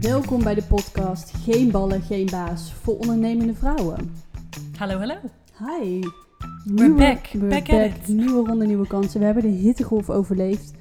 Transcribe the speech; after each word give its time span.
Welkom 0.00 0.42
bij 0.42 0.54
de 0.54 0.62
podcast 0.62 1.32
Geen 1.36 1.70
ballen, 1.70 2.02
geen 2.02 2.26
baas 2.30 2.72
voor 2.72 2.98
ondernemende 2.98 3.54
vrouwen. 3.54 4.14
Hallo, 4.78 4.98
hallo. 4.98 5.16
Hi. 5.58 6.00
We're 6.64 6.94
back. 6.94 7.26
we're 7.26 7.48
Back 7.48 7.68
it. 7.68 8.08
Nieuwe 8.08 8.46
ronde, 8.46 8.66
nieuwe 8.66 8.86
kansen. 8.86 9.20
We 9.20 9.26
hebben 9.26 9.42
de 9.42 9.48
hittegolf 9.48 10.10
overleefd 10.10 10.72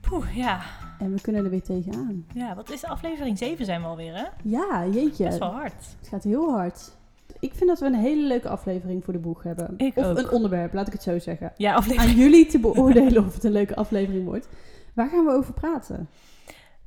Poeh, 0.00 0.36
ja. 0.36 0.60
en 0.98 1.12
we 1.14 1.20
kunnen 1.20 1.44
er 1.44 1.50
weer 1.50 1.62
tegenaan. 1.62 2.24
Ja, 2.34 2.54
wat 2.54 2.70
is 2.70 2.84
aflevering 2.84 3.38
7 3.38 3.64
zijn 3.64 3.80
we 3.80 3.86
alweer, 3.86 4.14
hè? 4.14 4.24
Ja, 4.42 4.86
jeetje. 4.92 5.24
Best 5.24 5.38
wel 5.38 5.52
hard. 5.52 5.74
Het 5.98 6.08
gaat 6.08 6.24
heel 6.24 6.50
hard. 6.50 6.96
Ik 7.44 7.54
vind 7.54 7.70
dat 7.70 7.80
we 7.80 7.86
een 7.86 7.94
hele 7.94 8.26
leuke 8.26 8.48
aflevering 8.48 9.04
voor 9.04 9.12
de 9.12 9.18
boeg 9.18 9.42
hebben. 9.42 9.74
Ik 9.76 9.96
of 9.96 10.04
ook. 10.04 10.18
een 10.18 10.30
onderwerp, 10.30 10.72
laat 10.72 10.86
ik 10.86 10.92
het 10.92 11.02
zo 11.02 11.18
zeggen. 11.18 11.52
Ja, 11.56 11.74
aflevering... 11.74 12.10
Aan 12.12 12.18
jullie 12.18 12.46
te 12.46 12.58
beoordelen 12.58 13.24
of 13.26 13.34
het 13.34 13.44
een 13.44 13.52
leuke 13.52 13.74
aflevering 13.76 14.24
wordt. 14.24 14.48
Waar 14.94 15.08
gaan 15.08 15.24
we 15.24 15.30
over 15.32 15.52
praten? 15.54 16.08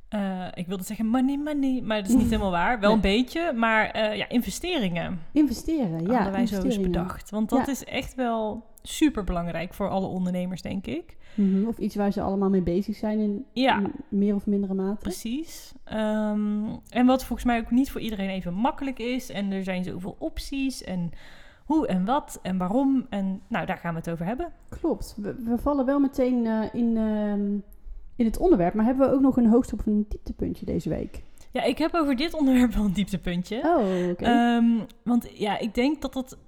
Eh, 0.08 0.46
ik 0.54 0.66
wilde 0.66 0.82
zeggen 0.84 1.06
money, 1.06 1.36
money, 1.38 1.80
maar 1.84 2.00
dat 2.00 2.08
is 2.08 2.14
niet 2.16 2.30
helemaal 2.30 2.50
waar. 2.50 2.80
Wel 2.80 2.92
een 2.92 3.00
beetje, 3.00 3.52
maar 3.52 3.90
eh, 3.90 4.16
ja, 4.16 4.28
investeringen. 4.28 5.20
Investeren, 5.32 6.06
ja. 6.06 6.12
hadden 6.14 6.32
wij 6.32 6.46
zo 6.46 6.62
eens 6.62 6.80
bedacht. 6.80 7.30
Want 7.30 7.48
dat 7.50 7.66
Ja. 7.66 7.72
is 7.72 7.84
echt 7.84 8.14
wel 8.14 8.64
super 8.82 9.24
belangrijk 9.24 9.74
voor 9.74 9.88
alle 9.88 10.06
ondernemers, 10.06 10.62
denk 10.62 10.86
ik. 10.86 11.16
Mhm, 11.34 11.66
Of 11.66 11.78
iets 11.78 11.94
waar 11.94 12.12
ze 12.12 12.20
allemaal 12.20 12.50
mee 12.50 12.62
bezig 12.62 12.96
zijn 12.96 13.18
in 13.18 13.44
Ja. 13.52 13.78
in 13.78 13.92
meer 14.08 14.34
of 14.34 14.46
mindere 14.46 14.74
mate. 14.74 14.98
Precies. 15.00 15.72
Ehm, 15.84 16.64
en 16.88 17.06
wat 17.06 17.24
volgens 17.24 17.44
mij 17.48 17.58
ook 17.60 17.70
niet 17.70 17.90
voor 17.90 18.00
iedereen 18.00 18.28
even 18.28 18.54
makkelijk 18.54 18.98
is. 18.98 19.30
En 19.30 19.50
er 19.52 19.64
zijn 19.64 19.84
zoveel 19.84 20.16
opties 20.18 20.82
en 20.84 21.10
hoe 21.64 21.86
en 21.86 22.04
wat 22.04 22.38
en 22.42 22.58
waarom. 22.58 23.06
En 23.10 23.40
nou, 23.48 23.66
daar 23.66 23.76
gaan 23.78 23.92
we 23.92 23.98
het 23.98 24.10
over 24.10 24.26
hebben. 24.26 24.52
Klopt. 24.68 25.14
We, 25.16 25.34
we 25.44 25.58
vallen 25.58 25.84
wel 25.86 25.98
meteen 25.98 26.46
eh, 26.46 26.62
in, 26.72 26.96
ehm, 26.96 27.52
in 28.16 28.24
het 28.24 28.38
onderwerp, 28.38 28.74
maar 28.74 28.84
hebben 28.84 29.08
we 29.08 29.14
ook 29.14 29.20
nog 29.20 29.36
een 29.36 29.46
hoogste 29.48 29.74
of 29.74 29.86
een 29.86 30.06
dieptepuntje 30.08 30.64
deze 30.66 30.88
week? 30.88 31.22
Ja, 31.52 31.62
ik 31.62 31.78
heb 31.78 31.94
over 31.94 32.16
dit 32.16 32.34
onderwerp 32.34 32.72
wel 32.74 32.84
een 32.84 32.92
dieptepuntje. 32.92 33.56
Oh, 33.64 34.10
oké. 34.10 34.24
Ehm, 34.24 34.78
want 35.04 35.28
ja, 35.38 35.58
ik 35.58 35.74
denk 35.74 36.02
dat 36.02 36.12
dat 36.12 36.38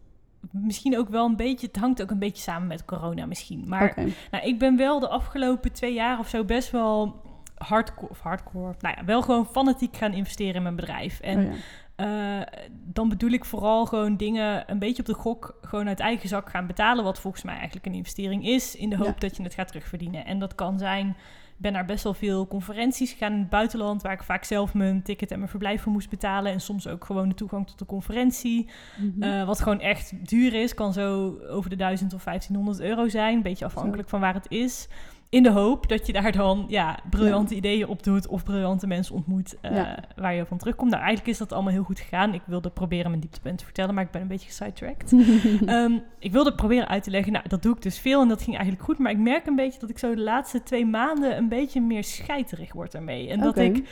misschien 0.50 0.98
ook 0.98 1.08
wel 1.08 1.27
een 1.27 1.36
beetje... 1.36 1.66
Het 1.66 1.77
hangt 1.77 2.02
ook 2.02 2.10
een 2.10 2.19
beetje 2.19 2.42
samen 2.42 2.69
met 2.69 2.84
corona 2.84 3.27
misschien. 3.27 3.64
Maar 3.66 3.94
nou, 4.30 4.44
ik 4.44 4.58
ben 4.58 4.77
wel 4.77 5.00
de 5.00 5.08
afgelopen 5.08 5.72
twee 5.72 5.92
jaar 5.94 6.19
of 6.19 6.28
zo 6.28 6.44
best 6.44 6.70
wel 6.70 7.20
hardcore... 7.56 8.10
Of 8.10 8.20
hardcore... 8.20 8.74
Nou 8.80 8.94
ja, 8.98 9.05
wel 9.05 9.22
gewoon 9.22 9.47
fanatiek 9.47 9.97
gaan 9.97 10.12
investeren 10.12 10.55
in 10.55 10.62
mijn 10.62 10.77
bedrijf. 10.77 11.20
En 11.20 11.38
Oh, 11.38 11.52
ja. 11.97 12.41
eh, 12.41 12.47
dan 12.70 13.08
bedoel 13.08 13.30
ik 13.30 13.44
vooral 13.44 13.86
gewoon 13.86 14.16
dingen 14.16 14.64
een 14.66 14.78
beetje 14.78 15.02
op 15.02 15.08
de 15.08 15.14
gok... 15.14 15.58
gewoon 15.62 15.88
uit 15.88 16.00
eigen 16.00 16.28
zak 16.28 16.50
gaan 16.50 16.66
betalen... 16.66 17.04
wat 17.04 17.20
volgens 17.20 17.42
mij 17.42 17.54
eigenlijk 17.56 17.86
een 17.86 17.94
investering 17.94 18.47
is... 18.47 18.77
in 18.77 18.91
de 18.91 18.97
hoop 18.97 19.06
Ja. 19.06 19.14
dat 19.19 19.36
je 19.36 19.42
het 19.42 19.54
gaat 19.54 19.69
terugverdienen. 19.69 20.25
En 20.25 20.38
dat 20.38 20.54
kan 20.54 20.78
zijn... 20.78 21.16
Ik 21.61 21.66
ben 21.66 21.75
naar 21.75 21.86
best 21.86 22.05
wel 22.05 22.14
veel 22.14 22.47
conferenties 22.47 23.12
gegaan 23.12 23.33
in 23.33 23.39
het 23.39 23.48
buitenland... 23.48 24.03
waar 24.03 24.12
ik 24.12 24.22
vaak 24.22 24.44
zelf 24.44 24.75
mijn 24.75 25.03
ticket 25.03 25.30
en 25.30 25.39
mijn 25.39 25.50
verblijf 25.50 25.83
voor 25.83 25.92
moest 25.92 26.11
betalen... 26.11 26.53
en 26.53 26.61
soms 26.61 26.89
ook 26.89 27.05
gewoon 27.05 27.28
de 27.28 27.34
toegang 27.34 27.66
tot 27.66 27.78
de 27.78 27.86
conferentie... 27.86 28.69
Mhm. 28.98 29.22
Eh, 29.22 29.47
wat 29.47 29.61
gewoon 29.61 29.81
echt 29.81 30.28
duur 30.28 30.55
is, 30.55 30.75
kan 30.75 30.92
zo 30.92 31.38
over 31.48 31.70
de 31.70 31.77
1000 31.77 32.14
of 32.14 32.25
1500 32.25 32.81
euro 32.81 33.08
zijn. 33.08 33.36
Een 33.36 33.42
beetje 33.42 33.64
afhankelijk 33.64 34.08
van 34.08 34.20
waar 34.20 34.34
het 34.34 34.50
is. 34.50 34.88
In 35.30 35.42
de 35.42 35.50
hoop 35.50 35.88
dat 35.88 36.06
je 36.06 36.12
daar 36.12 36.32
dan 36.32 36.64
ja, 36.68 36.98
briljante 37.10 37.54
ideeën 37.54 37.86
op 37.88 38.02
doet 38.02 38.26
of 38.26 38.44
briljante 38.44 38.86
mensen 38.86 39.14
ontmoet 39.14 39.56
eh, 39.60 39.74
Ja. 39.74 39.98
waar 40.16 40.34
je 40.34 40.46
van 40.46 40.58
terugkomt. 40.58 40.90
Nou, 40.90 41.02
eigenlijk 41.02 41.32
is 41.32 41.38
dat 41.38 41.52
allemaal 41.52 41.72
heel 41.72 41.82
goed 41.82 42.00
gegaan. 42.00 42.34
Ik 42.34 42.42
wilde 42.46 42.70
proberen 42.70 43.08
mijn 43.08 43.20
dieptepunt 43.20 43.58
te 43.58 43.64
vertellen, 43.64 43.94
maar 43.94 44.04
ik 44.04 44.10
ben 44.10 44.20
een 44.20 44.28
beetje 44.28 44.46
gesidetracked. 44.46 45.12
Ehm, 45.66 45.98
ik 46.18 46.32
wilde 46.32 46.54
proberen 46.54 46.88
uit 46.88 47.02
te 47.02 47.10
leggen, 47.10 47.32
nou, 47.32 47.48
dat 47.48 47.62
doe 47.62 47.74
ik 47.74 47.82
dus 47.82 47.98
veel 47.98 48.22
en 48.22 48.28
dat 48.28 48.42
ging 48.42 48.56
eigenlijk 48.56 48.84
goed. 48.84 48.98
Maar 48.98 49.10
ik 49.10 49.18
merk 49.18 49.46
een 49.46 49.56
beetje 49.56 49.80
dat 49.80 49.90
ik 49.90 49.98
zo 49.98 50.14
de 50.14 50.20
laatste 50.20 50.62
twee 50.62 50.86
maanden 50.86 51.36
een 51.36 51.48
beetje 51.48 51.80
meer 51.80 52.04
scheiterig 52.04 52.72
word 52.72 52.94
ermee. 52.94 53.28
En 53.28 53.40
dat 53.40 53.58
ik 53.58 53.88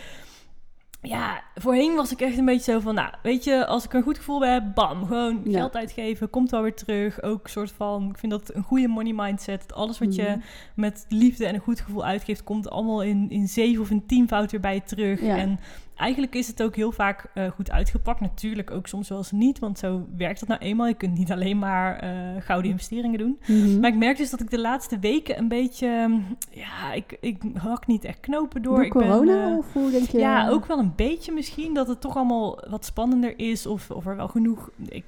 ja, 1.03 1.43
voorheen 1.55 1.95
was 1.95 2.13
ik 2.13 2.21
echt 2.21 2.39
een 2.39 2.45
beetje 2.45 2.73
zo 2.73 2.81
van, 2.81 2.95
nou, 2.95 3.11
weet 3.23 3.45
je, 3.45 3.67
als 3.67 3.85
ik 3.85 3.93
een 3.93 4.03
goed 4.03 4.17
gevoel 4.19 4.39
bij 4.39 4.53
heb, 4.53 4.75
bam, 4.75 5.07
gewoon 5.07 5.41
Ja. 5.45 5.59
geld 5.59 5.77
uitgeven, 5.77 6.31
komt 6.31 6.51
wel 6.51 6.63
weer 6.63 6.75
terug. 6.75 7.23
Ook 7.23 7.49
soort 7.49 7.73
van, 7.73 8.09
ik 8.11 8.19
vind 8.19 8.33
dat 8.33 8.55
een 8.55 8.63
goede 8.63 8.89
money 8.89 9.13
mindset. 9.13 9.65
Dat 9.69 9.77
alles 9.77 9.99
wat 9.99 10.15
je 10.15 10.23
Mhm. 10.23 10.39
met 10.75 11.07
liefde 11.09 11.47
en 11.47 11.55
een 11.55 11.61
goed 11.61 11.81
gevoel 11.81 12.05
uitgeeft, 12.05 12.45
komt 12.45 12.71
allemaal 12.71 13.03
in, 13.03 13.31
in 13.31 13.49
zeven 13.49 13.83
of 13.83 13.91
in 13.91 14.07
tienvoud 14.07 14.51
weer 14.51 14.61
bij 14.61 14.75
je 14.75 14.83
terug. 14.85 15.21
Ja. 15.21 15.37
En 15.37 15.59
eigenlijk 15.99 16.35
is 16.35 16.47
het 16.47 16.63
ook 16.63 16.77
heel 16.77 16.93
vaak 16.93 17.25
eh, 17.35 17.51
goed 17.51 17.71
uitgepakt. 17.71 18.21
Natuurlijk 18.21 18.71
ook 18.71 18.87
soms 18.87 19.09
wel 19.09 19.19
eens 19.19 19.31
niet, 19.33 19.59
want 19.59 19.79
zo 19.79 20.07
werkt 20.17 20.41
dat 20.41 20.49
nou 20.49 20.61
eenmaal. 20.61 20.87
Je 20.87 20.95
kunt 20.95 21.19
niet 21.19 21.33
alleen 21.33 21.59
maar 21.59 21.99
eh, 21.99 22.11
gouden 22.39 22.71
investeringen 22.71 23.19
doen. 23.19 23.39
Mhm. 23.47 23.81
Maar 23.81 23.91
ik 23.91 23.97
merk 23.97 24.17
dus 24.17 24.31
dat 24.31 24.41
ik 24.41 24.51
de 24.51 24.61
laatste 24.61 24.99
weken 24.99 25.39
een 25.39 25.49
beetje, 25.49 25.89
hm, 25.89 26.59
ja, 26.59 26.93
ik, 26.93 27.17
ik 27.21 27.43
hak 27.55 27.87
niet 27.87 28.05
echt 28.05 28.21
knopen 28.21 28.63
door. 28.63 28.75
Door 28.75 28.85
ik 28.85 28.93
ben, 28.93 29.03
corona? 29.03 29.49
eh, 29.51 29.57
of 29.57 29.73
hoe 29.73 29.91
denk 29.91 30.09
je? 30.09 30.19
ja, 30.19 30.49
ook 30.49 30.67
wel 30.67 30.79
een 30.79 30.93
beetje 30.97 31.33
misschien. 31.33 31.75
Dat 31.75 31.89
het 31.89 32.01
toch 32.01 32.17
allemaal 32.17 32.59
wat 32.71 32.85
spannender 32.85 33.39
is. 33.39 33.67
Of, 33.67 33.91
of 33.91 34.07
er 34.07 34.17
wel 34.17 34.29
genoeg... 34.29 34.71
Ik 34.89 35.05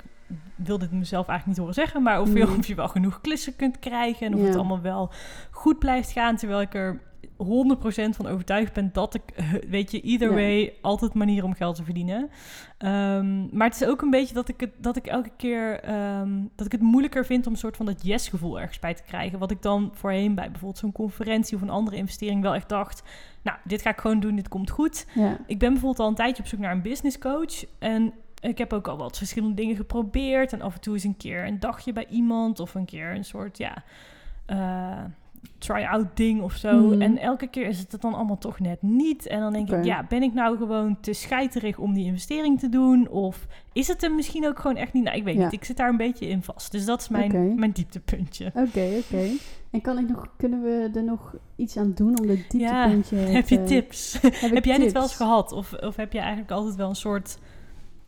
wil 0.56 0.78
dit 0.78 0.92
mezelf 0.92 1.28
eigenlijk 1.28 1.46
niet 1.46 1.56
horen 1.58 1.74
zeggen. 1.74 2.02
Maar 2.02 2.20
of, 2.20 2.32
je, 2.34 2.44
Mhm. 2.44 2.58
of 2.58 2.66
je 2.66 2.74
wel 2.74 2.88
genoeg 2.88 3.20
klussen 3.20 3.56
kunt 3.56 3.78
krijgen. 3.78 4.26
En 4.26 4.34
of 4.34 4.40
Ja. 4.40 4.46
het 4.46 4.56
allemaal 4.56 4.80
wel 4.80 5.10
goed 5.50 5.78
blijft 5.78 6.10
gaan. 6.10 6.36
Terwijl 6.36 6.60
ik 6.60 6.74
er 6.74 7.00
100% 7.44 8.16
van 8.16 8.26
overtuigd 8.26 8.72
ben 8.72 8.90
dat 8.92 9.14
ik, 9.14 9.22
eh, 9.34 9.52
weet 9.68 9.90
je, 9.90 10.00
either 10.00 10.28
Ja. 10.28 10.34
way 10.34 10.72
altijd 10.80 11.14
manieren 11.14 11.44
om 11.44 11.54
geld 11.54 11.76
te 11.76 11.84
verdienen. 11.84 12.30
Ehm, 12.78 13.56
maar 13.56 13.66
het 13.66 13.80
is 13.80 13.88
ook 13.88 14.02
een 14.02 14.10
beetje 14.10 14.34
dat 14.34 14.48
ik, 14.48 14.60
het, 14.60 14.70
dat 14.78 14.96
ik 14.96 15.06
elke 15.06 15.30
keer 15.36 15.80
ehm, 15.80 16.42
dat 16.56 16.66
ik 16.66 16.72
het 16.72 16.80
moeilijker 16.80 17.26
vind 17.26 17.46
om 17.46 17.52
een 17.52 17.58
soort 17.58 17.76
van 17.76 17.86
dat 17.86 18.06
yes-gevoel 18.06 18.60
ergens 18.60 18.78
bij 18.78 18.94
te 18.94 19.02
krijgen. 19.02 19.38
Wat 19.38 19.50
ik 19.50 19.62
dan 19.62 19.90
voorheen 19.92 20.34
bij 20.34 20.50
bijvoorbeeld 20.50 20.78
zo'n 20.80 20.92
conferentie 20.92 21.56
of 21.56 21.62
een 21.62 21.70
andere 21.70 21.96
investering 21.96 22.42
wel 22.42 22.54
echt 22.54 22.68
dacht. 22.68 23.02
Nou, 23.42 23.58
dit 23.64 23.82
ga 23.82 23.90
ik 23.90 23.98
gewoon 24.00 24.20
doen, 24.20 24.36
dit 24.36 24.48
komt 24.48 24.70
goed. 24.70 25.06
Ja. 25.14 25.38
Ik 25.46 25.58
ben 25.58 25.68
bijvoorbeeld 25.70 26.00
al 26.00 26.08
een 26.08 26.14
tijdje 26.14 26.42
op 26.42 26.48
zoek 26.48 26.60
naar 26.60 26.72
een 26.72 26.82
business 26.82 27.18
coach. 27.18 27.64
En 27.78 28.12
ik 28.40 28.58
heb 28.58 28.72
ook 28.72 28.88
al 28.88 28.96
wat 28.96 29.18
verschillende 29.18 29.54
dingen 29.54 29.76
geprobeerd. 29.76 30.52
En 30.52 30.60
af 30.62 30.74
en 30.74 30.80
toe 30.80 30.94
is 30.94 31.04
een 31.04 31.16
keer 31.16 31.46
een 31.46 31.60
dagje 31.60 31.92
bij 31.92 32.06
iemand. 32.08 32.60
Of 32.60 32.74
een 32.74 32.84
keer 32.84 33.14
een 33.14 33.24
soort, 33.24 33.58
ja, 33.58 33.82
eh, 34.46 35.04
try-out 35.58 36.06
ding 36.14 36.42
of 36.42 36.52
zo. 36.54 36.80
Mhm. 36.80 37.02
En 37.02 37.18
elke 37.18 37.46
keer 37.46 37.66
is 37.66 37.78
het 37.78 37.96
dan 38.00 38.14
allemaal 38.14 38.38
toch 38.38 38.60
net 38.60 38.82
niet. 38.82 39.26
En 39.26 39.40
dan 39.40 39.52
denk 39.52 39.70
ik, 39.70 39.84
ja, 39.84 40.04
ben 40.08 40.22
ik 40.22 40.34
nou 40.34 40.56
gewoon 40.56 41.00
te 41.00 41.12
scheiterig 41.12 41.78
om 41.78 41.94
die 41.94 42.04
investering 42.04 42.58
te 42.60 42.68
doen? 42.68 43.08
Of 43.08 43.46
is 43.72 43.88
het 43.88 44.02
er 44.02 44.14
misschien 44.14 44.46
ook 44.46 44.58
gewoon 44.58 44.76
echt 44.76 44.92
niet? 44.92 45.04
Nou, 45.04 45.16
ik 45.16 45.24
weet 45.24 45.34
Ja. 45.36 45.42
niet. 45.44 45.52
Ik 45.52 45.64
zit 45.64 45.76
daar 45.76 45.88
een 45.88 45.96
beetje 45.96 46.26
in 46.28 46.42
vast. 46.42 46.72
Dus 46.72 46.84
dat 46.84 47.00
is 47.00 47.08
mijn, 47.08 47.54
mijn 47.58 47.70
dieptepuntje. 47.70 48.46
Oké, 48.54 48.88
oké. 48.98 49.28
En 49.70 49.80
kan 49.80 49.98
ik 49.98 50.08
nog, 50.08 50.26
kunnen 50.36 50.62
we 50.62 50.90
er 50.94 51.04
nog 51.04 51.34
iets 51.56 51.76
aan 51.76 51.92
doen 51.94 52.18
om 52.20 52.26
Ja, 52.28 52.34
dieptepuntje 52.34 53.16
Heb 53.38 53.48
je 53.48 53.62
tips? 53.64 54.18
heb 54.20 54.34
Heb 54.50 54.64
jij 54.64 54.78
dit 54.78 54.92
wel 54.92 55.02
eens 55.02 55.16
gehad? 55.16 55.52
Of, 55.52 55.72
of 55.72 55.96
heb 55.96 56.12
je 56.12 56.18
eigenlijk 56.18 56.50
altijd 56.50 56.74
wel 56.76 56.88
een 56.88 56.94
soort 56.94 57.38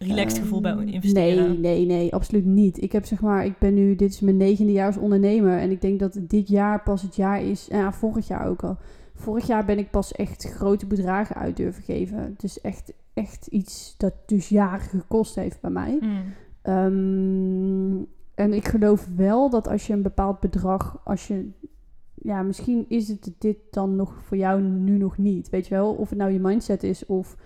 relaxed 0.03 0.39
gevoel 0.39 0.61
bij 0.61 0.73
Ehm, 0.73 0.89
investeren? 0.89 1.61
Nee, 1.61 1.87
nee, 1.87 1.87
nee, 1.87 2.15
absoluut 2.15 2.45
niet. 2.45 2.83
Ik 2.83 2.93
heb 2.93 3.05
zeg 3.05 3.21
maar, 3.21 3.45
ik 3.45 3.59
ben 3.59 3.75
nu, 3.75 3.97
dit 3.97 4.11
is 4.11 4.21
mijn 4.21 4.37
negende 4.37 4.73
jaar 4.73 4.87
als 4.87 4.97
ondernemer. 4.97 5.59
En 5.59 5.71
ik 5.71 5.81
denk 5.81 5.99
dat 5.99 6.19
dit 6.21 6.49
jaar 6.49 6.83
pas 6.83 7.03
het 7.03 7.17
jaar 7.17 7.43
is, 7.43 7.69
en 7.69 7.79
ja, 7.79 7.93
vorig 7.93 8.27
jaar 8.27 8.47
ook 8.47 8.62
al. 8.62 8.77
Vorig 9.15 9.47
jaar 9.47 9.65
ben 9.65 9.79
ik 9.79 9.91
pas 9.91 10.12
echt 10.12 10.45
grote 10.45 10.87
bedragen 10.87 11.37
uit 11.37 11.57
durven 11.57 11.83
geven. 11.83 12.19
Het 12.19 12.43
is 12.43 12.61
echt, 12.61 12.93
echt 13.15 13.47
iets 13.47 13.95
dat 13.99 14.12
dus 14.27 14.49
jaren 14.49 14.81
gekost 14.81 15.35
heeft 15.35 15.61
bij 15.61 15.71
mij. 15.71 15.99
Mm. 16.01 16.23
Ehm, 16.62 18.05
en 18.35 18.53
ik 18.53 18.69
geloof 18.69 19.09
wel 19.17 19.51
dat 19.51 19.69
als 19.69 19.87
je 19.87 19.93
een 19.93 20.03
bepaald 20.03 20.41
bedrag, 20.41 21.01
als 21.05 21.27
je, 21.27 21.51
ja, 22.15 22.43
misschien 22.43 22.85
is 22.89 23.09
het 23.09 23.31
dit 23.39 23.57
dan 23.71 23.97
nog 23.97 24.23
voor 24.23 24.37
jou 24.37 24.61
nu 24.62 24.97
nog 24.97 25.19
niet. 25.19 25.51
Weet 25.51 25.67
je 25.67 25.75
wel, 25.75 25.93
of 25.93 26.09
het 26.09 26.19
nou 26.19 26.33
je 26.33 26.41
mindset 26.41 26.83
is 26.83 27.07
of 27.07 27.37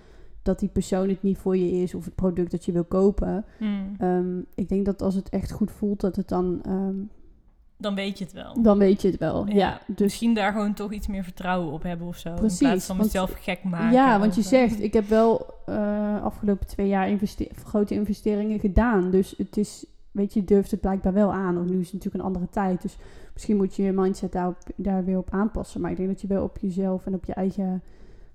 dat 0.47 0.59
die 0.59 0.69
persoon 0.69 1.09
het 1.09 1.23
niet 1.23 1.39
voor 1.39 1.57
je 1.57 1.71
is 1.83 1.95
of 1.95 2.05
het 2.05 2.15
product 2.15 2.51
dat 2.51 2.65
je 2.65 2.73
wil 2.73 2.85
kopen. 2.85 3.45
Mm. 3.59 3.95
Ehm, 3.99 4.39
ik 4.55 4.69
denk 4.69 4.85
dat 4.85 5.03
als 5.03 5.15
het 5.15 5.29
echt 5.29 5.53
goed 5.53 5.71
voelt, 5.71 6.01
dat 6.01 6.17
het 6.17 6.29
dan, 6.29 6.61
ehm, 6.63 6.95
Dan 7.77 7.95
weet 7.95 8.19
je 8.19 8.25
het 8.25 8.33
wel. 8.33 8.63
dan 8.63 8.79
weet 8.79 9.03
je 9.03 9.09
het 9.09 9.19
wel. 9.19 9.47
Ja, 9.47 9.55
Ja, 9.55 9.81
dus 9.87 9.99
Misschien 9.99 10.35
daar 10.35 10.53
gewoon 10.53 10.75
toch 10.75 10.93
iets 10.93 11.07
meer 11.07 11.25
vertrouwen 11.25 11.73
op 11.73 11.83
hebben 11.83 12.07
of 12.07 12.17
zo. 12.17 12.35
Precies, 12.35 12.61
in 12.61 12.67
plaats 12.69 12.87
van 12.87 12.97
want- 12.97 13.09
mezelf 13.13 13.33
gek 13.41 13.65
maken. 13.65 13.93
Ja, 13.93 14.19
want 14.19 14.35
je 14.35 14.41
of, 14.41 14.47
zegt, 14.47 14.81
ik 14.83 14.93
heb 14.93 15.09
wel 15.09 15.47
eh 15.67 16.23
afgelopen 16.25 16.67
twee 16.67 16.89
jaar 16.89 17.09
investe- 17.09 17.49
grote 17.65 17.95
investeringen 17.95 18.59
gedaan. 18.61 19.11
Dus 19.11 19.35
het 19.39 19.57
is, 19.57 19.87
weet 20.11 20.35
je, 20.35 20.45
durft 20.45 20.71
het 20.71 20.81
blijkbaar 20.81 21.13
wel 21.13 21.33
aan. 21.33 21.55
Want 21.55 21.71
nu 21.71 21.79
is 21.79 21.85
het 21.85 21.93
natuurlijk 21.93 22.25
een 22.25 22.31
andere 22.31 22.49
tijd. 22.51 22.83
Dus 22.83 22.97
misschien 23.33 23.57
moet 23.57 23.77
je 23.77 23.83
je 23.83 23.93
mindset 23.93 24.33
daarop, 24.33 24.57
daar 24.77 25.05
weer 25.05 25.19
op 25.19 25.31
aanpassen. 25.31 25.81
Maar 25.81 25.91
ik 25.91 25.97
denk 25.97 26.09
dat 26.09 26.21
je 26.21 26.27
wel 26.27 26.43
op 26.45 26.59
jezelf 26.61 27.07
en 27.07 27.15
op 27.15 27.25
je 27.25 27.35
eigen 27.35 27.83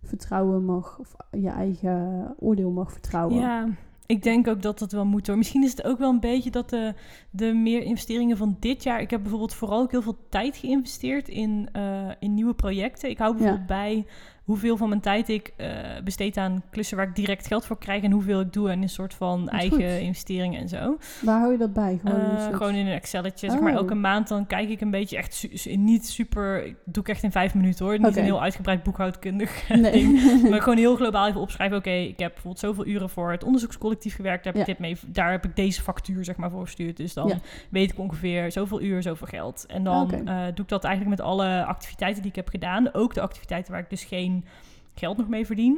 vertrouwen 0.03 0.65
mag, 0.65 0.99
of 0.99 1.15
je 1.31 1.49
eigen 1.49 2.35
oordeel 2.39 2.71
mag 2.71 2.91
vertrouwen. 2.91 3.35
Ja, 3.35 3.67
ik 4.05 4.23
denk 4.23 4.47
ook 4.47 4.61
dat 4.61 4.79
dat 4.79 4.91
wel 4.91 5.05
moet 5.05 5.27
hoor. 5.27 5.37
Misschien 5.37 5.63
is 5.63 5.71
het 5.71 5.83
ook 5.83 5.97
wel 5.97 6.09
een 6.09 6.19
beetje 6.19 6.51
dat 6.51 6.69
de, 6.69 6.93
de 7.29 7.53
meer 7.53 7.83
investeringen 7.83 8.37
van 8.37 8.57
dit 8.59 8.83
jaar... 8.83 9.01
Ik 9.01 9.09
heb 9.09 9.21
bijvoorbeeld 9.21 9.53
vooral 9.53 9.81
ook 9.81 9.91
heel 9.91 10.01
veel 10.01 10.17
tijd 10.29 10.57
geïnvesteerd 10.57 11.27
in, 11.27 11.69
eh, 11.71 12.09
in 12.19 12.33
nieuwe 12.33 12.53
projecten. 12.53 13.09
Ik 13.09 13.17
hou 13.17 13.35
bijvoorbeeld 13.35 13.67
bij 13.67 14.05
hoeveel 14.43 14.77
van 14.77 14.89
mijn 14.89 15.01
tijd 15.01 15.29
ik 15.29 15.53
eh, 15.57 15.67
besteed 16.03 16.37
aan 16.37 16.63
klussen 16.71 16.97
waar 16.97 17.07
ik 17.07 17.15
direct 17.15 17.47
geld 17.47 17.65
voor 17.65 17.77
krijg 17.77 18.03
en 18.03 18.11
hoeveel 18.11 18.39
ik 18.41 18.53
doe 18.53 18.71
aan 18.71 18.81
een 18.81 18.89
soort 18.89 19.13
van 19.13 19.49
eigen 19.49 19.71
goed. 19.91 19.99
investeringen 20.01 20.59
en 20.61 20.69
zo. 20.69 20.97
Waar 21.21 21.39
hou 21.39 21.51
je 21.51 21.57
dat 21.57 21.73
bij? 21.73 21.99
Gewoon, 22.05 22.19
Eh, 22.19 22.41
soort- 22.41 22.55
gewoon 22.55 22.73
in 22.75 22.85
een 22.87 22.93
Excelletje. 22.93 23.49
Zeg 23.49 23.59
maar 23.59 23.71
Oh. 23.71 23.77
elke 23.77 23.95
maand 23.95 24.27
dan 24.27 24.47
kijk 24.47 24.69
ik 24.69 24.81
een 24.81 24.91
beetje 24.91 25.17
echt 25.17 25.33
su- 25.53 25.75
niet 25.75 26.07
super. 26.09 26.75
Doe 26.85 27.03
ik 27.03 27.09
echt 27.09 27.23
in 27.23 27.31
vijf 27.31 27.55
minuten 27.55 27.85
hoor. 27.85 27.99
Niet 27.99 28.17
een 28.17 28.23
heel 28.23 28.41
uitgebreid 28.41 28.83
boekhoudkundig 28.83 29.67
Nee. 29.69 29.91
ding. 29.91 30.19
Maar 30.49 30.61
gewoon 30.61 30.77
heel 30.77 30.95
globaal 30.95 31.27
even 31.27 31.41
opschrijven. 31.41 31.77
Oké, 31.77 31.89
ik 31.91 32.19
heb 32.19 32.27
bijvoorbeeld 32.33 32.59
zoveel 32.59 32.85
uren 32.85 33.09
voor 33.09 33.31
het 33.31 33.43
onderzoekscollectief 33.43 34.15
gewerkt. 34.15 34.43
Daar 34.43 34.53
heb 34.53 34.61
ik 34.61 34.67
dit 34.67 34.79
mee. 34.79 34.97
Daar 35.07 35.31
heb 35.31 35.45
ik 35.45 35.55
deze 35.55 35.81
factuur 35.81 36.23
zeg 36.25 36.35
maar 36.35 36.49
voor 36.49 36.63
gestuurd. 36.63 36.97
Dus 36.97 37.13
dan 37.13 37.27
Ja. 37.27 37.37
weet 37.69 37.91
ik 37.91 37.99
ongeveer 37.99 38.51
zoveel 38.51 38.81
uur, 38.81 39.01
zoveel 39.01 39.27
geld. 39.27 39.65
En 39.67 39.83
dan 39.83 40.11
eh, 40.27 40.43
doe 40.53 40.63
ik 40.63 40.67
dat 40.69 40.83
eigenlijk 40.83 41.17
met 41.17 41.27
alle 41.27 41.65
activiteiten 41.65 42.21
die 42.21 42.31
ik 42.31 42.35
heb 42.37 42.49
gedaan. 42.49 42.93
Ook 42.93 43.13
de 43.13 43.21
activiteiten 43.21 43.71
waar 43.71 43.81
ik 43.81 43.89
dus 43.89 44.03
geen 44.03 44.30
geld 44.95 45.17
nog 45.17 45.27
mee 45.27 45.45
verdien. 45.45 45.77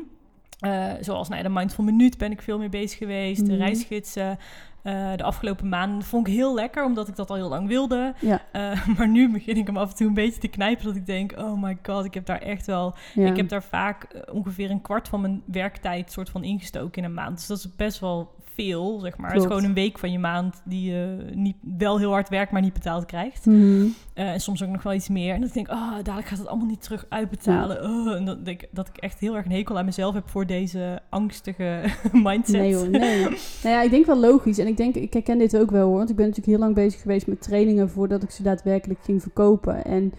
Eh, 0.59 0.91
zoals 0.99 1.29
nou 1.29 1.43
de 1.43 1.49
Mindful 1.49 1.83
Minuut 1.83 2.17
ben 2.17 2.31
ik 2.31 2.41
veel 2.41 2.57
mee 2.57 2.69
bezig 2.69 2.97
geweest. 2.97 3.45
De 3.45 3.51
Mhm. 3.51 3.61
reisgidsen. 3.61 4.37
eh, 4.83 5.11
de 5.15 5.23
afgelopen 5.23 5.69
maanden 5.69 6.03
vond 6.07 6.27
ik 6.27 6.33
heel 6.33 6.53
lekker, 6.53 6.85
omdat 6.85 7.07
ik 7.07 7.15
dat 7.15 7.29
al 7.29 7.35
heel 7.35 7.49
lang 7.49 7.67
wilde. 7.67 8.13
Ja. 8.19 8.41
Eh, 8.51 8.87
maar 8.97 9.07
nu 9.07 9.31
begin 9.31 9.57
ik 9.57 9.67
hem 9.67 9.77
af 9.77 9.89
en 9.89 9.95
toe 9.95 10.07
een 10.07 10.13
beetje 10.13 10.39
te 10.39 10.47
knijpen. 10.47 10.85
Dat 10.85 10.95
ik 10.95 11.05
denk, 11.05 11.33
oh 11.37 11.61
my 11.61 11.77
god, 11.83 12.05
ik 12.05 12.13
heb 12.13 12.25
daar 12.25 12.41
echt 12.41 12.65
wel... 12.65 12.95
Ja. 13.13 13.27
Ik 13.27 13.37
heb 13.37 13.49
daar 13.49 13.63
vaak 13.63 14.07
ongeveer 14.31 14.71
een 14.71 14.81
kwart 14.81 15.07
van 15.07 15.21
mijn 15.21 15.41
werktijd 15.45 16.11
soort 16.11 16.29
van 16.29 16.43
ingestoken 16.43 17.01
in 17.01 17.03
een 17.03 17.13
maand. 17.13 17.37
Dus 17.37 17.47
dat 17.47 17.57
is 17.57 17.75
best 17.75 17.99
wel 17.99 18.31
veel, 18.53 18.99
zeg 18.99 19.17
maar. 19.17 19.31
Het 19.31 19.41
is 19.41 19.47
gewoon 19.47 19.63
een 19.63 19.73
week 19.73 19.99
van 19.99 20.11
je 20.11 20.19
maand 20.19 20.61
die 20.65 20.91
je 20.91 21.29
niet, 21.33 21.55
wel 21.77 21.97
heel 21.97 22.11
hard 22.11 22.29
werkt, 22.29 22.51
maar 22.51 22.61
niet 22.61 22.73
betaald 22.73 23.05
krijgt. 23.05 23.45
Mhm. 23.45 23.85
Eh, 24.13 24.31
en 24.31 24.39
soms 24.39 24.63
ook 24.63 24.69
nog 24.69 24.83
wel 24.83 24.93
iets 24.93 25.09
meer. 25.09 25.33
En 25.33 25.41
dan 25.41 25.49
denk 25.53 25.67
ik, 25.67 25.73
oh, 25.73 25.93
dadelijk 25.95 26.27
gaat 26.27 26.37
het 26.37 26.47
allemaal 26.47 26.67
niet 26.67 26.83
terug 26.83 27.05
uitbetalen. 27.09 27.83
Oh, 27.83 28.15
en 28.15 28.25
dat, 28.25 28.45
denk 28.45 28.61
ik, 28.61 28.69
dat 28.71 28.87
ik 28.87 28.97
echt 28.97 29.19
heel 29.19 29.35
erg 29.35 29.45
een 29.45 29.51
hekel 29.51 29.77
aan 29.77 29.85
mezelf 29.85 30.13
heb 30.13 30.29
voor 30.29 30.45
deze 30.45 31.01
angstige 31.09 31.83
mindset. 32.11 32.55
Nee 32.55 32.75
hoor, 32.75 32.89
nee. 32.89 33.23
nou 33.23 33.35
ja, 33.63 33.81
ik 33.81 33.91
denk 33.91 34.05
wel 34.05 34.19
logisch. 34.19 34.57
En 34.57 34.67
ik 34.67 34.77
denk, 34.77 34.95
ik 34.95 35.13
herken 35.13 35.37
dit 35.37 35.57
ook 35.57 35.71
wel 35.71 35.87
hoor. 35.87 35.97
Want 35.97 36.09
ik 36.09 36.15
ben 36.15 36.27
natuurlijk 36.27 36.57
heel 36.57 36.65
lang 36.65 36.75
bezig 36.75 37.01
geweest 37.01 37.27
met 37.27 37.41
trainingen 37.41 37.89
voordat 37.89 38.23
ik 38.23 38.29
ze 38.31 38.43
daadwerkelijk 38.43 38.99
ging 39.03 39.21
verkopen. 39.21 39.85
En 39.85 40.13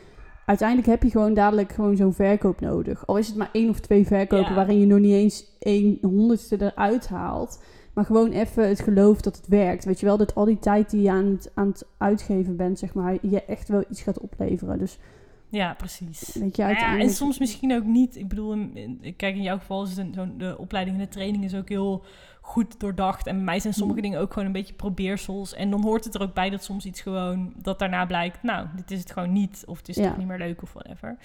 uiteindelijk 0.46 0.88
heb 0.88 1.02
je 1.02 1.10
gewoon 1.10 1.34
dadelijk 1.34 1.72
gewoon 1.72 1.96
zo'n 1.96 2.14
verkoop 2.14 2.60
nodig. 2.60 3.06
Al 3.06 3.18
is 3.18 3.26
het 3.26 3.36
maar 3.36 3.50
één 3.52 3.68
of 3.68 3.80
twee 3.80 4.06
verkopen 4.06 4.48
Ja. 4.48 4.54
waarin 4.54 4.80
je 4.80 4.86
nog 4.86 4.98
niet 4.98 5.12
eens 5.12 5.44
een 5.58 5.98
honderdste 6.02 6.56
eruit 6.60 7.08
haalt. 7.08 7.62
Maar 7.94 8.04
gewoon 8.04 8.30
even 8.30 8.68
het 8.68 8.80
geloof 8.80 9.20
dat 9.20 9.36
het 9.36 9.46
werkt. 9.46 9.84
Weet 9.84 10.00
je 10.00 10.06
wel, 10.06 10.16
dat 10.16 10.34
al 10.34 10.44
die 10.44 10.58
tijd 10.58 10.90
die 10.90 11.02
je 11.02 11.10
aan 11.10 11.26
het, 11.26 11.50
aan 11.54 11.66
het 11.68 11.86
uitgeven 11.98 12.56
bent, 12.56 12.78
zeg 12.78 12.94
maar, 12.94 13.16
je 13.22 13.44
echt 13.44 13.68
wel 13.68 13.84
iets 13.90 14.02
gaat 14.02 14.18
opleveren. 14.20 14.78
Dus 14.78 14.98
Ja, 15.48 15.74
precies. 15.74 16.34
weet 16.34 16.56
je, 16.56 16.62
ja, 16.62 16.98
en 16.98 17.10
soms 17.10 17.38
misschien 17.38 17.74
ook 17.74 17.84
niet. 17.84 18.16
Ik 18.16 18.28
bedoel, 18.28 18.52
in- 18.52 18.76
in- 18.76 19.16
kijk, 19.16 19.34
in 19.36 19.42
jouw 19.42 19.58
geval 19.58 19.82
is 19.84 19.88
het 19.90 19.98
een, 19.98 20.14
zo'n, 20.14 20.34
de 20.38 20.58
opleiding 20.58 20.96
en 20.96 21.02
de 21.02 21.08
training 21.08 21.44
is 21.44 21.54
ook 21.54 21.68
heel 21.68 22.04
goed 22.46 22.80
doordacht. 22.80 23.26
En 23.26 23.34
bij 23.36 23.44
mij 23.44 23.60
zijn 23.60 23.74
sommige 23.74 24.00
dingen 24.00 24.20
ook 24.20 24.32
gewoon 24.32 24.46
een 24.46 24.52
beetje 24.52 24.74
probeersels. 24.74 25.54
En 25.54 25.70
dan 25.70 25.82
hoort 25.82 26.04
het 26.04 26.14
er 26.14 26.22
ook 26.22 26.34
bij 26.34 26.50
dat 26.50 26.64
soms 26.64 26.84
iets 26.84 27.00
gewoon, 27.00 27.52
dat 27.56 27.78
daarna 27.78 28.06
blijkt, 28.06 28.42
nou, 28.42 28.66
dit 28.76 28.90
is 28.90 28.98
het 29.00 29.10
gewoon 29.12 29.32
niet. 29.32 29.64
Of 29.66 29.78
het 29.78 29.88
is 29.88 29.96
Ja. 29.96 30.08
toch 30.08 30.16
niet 30.16 30.26
meer 30.26 30.38
leuk 30.38 30.62
of 30.62 30.72
whatever. 30.72 31.16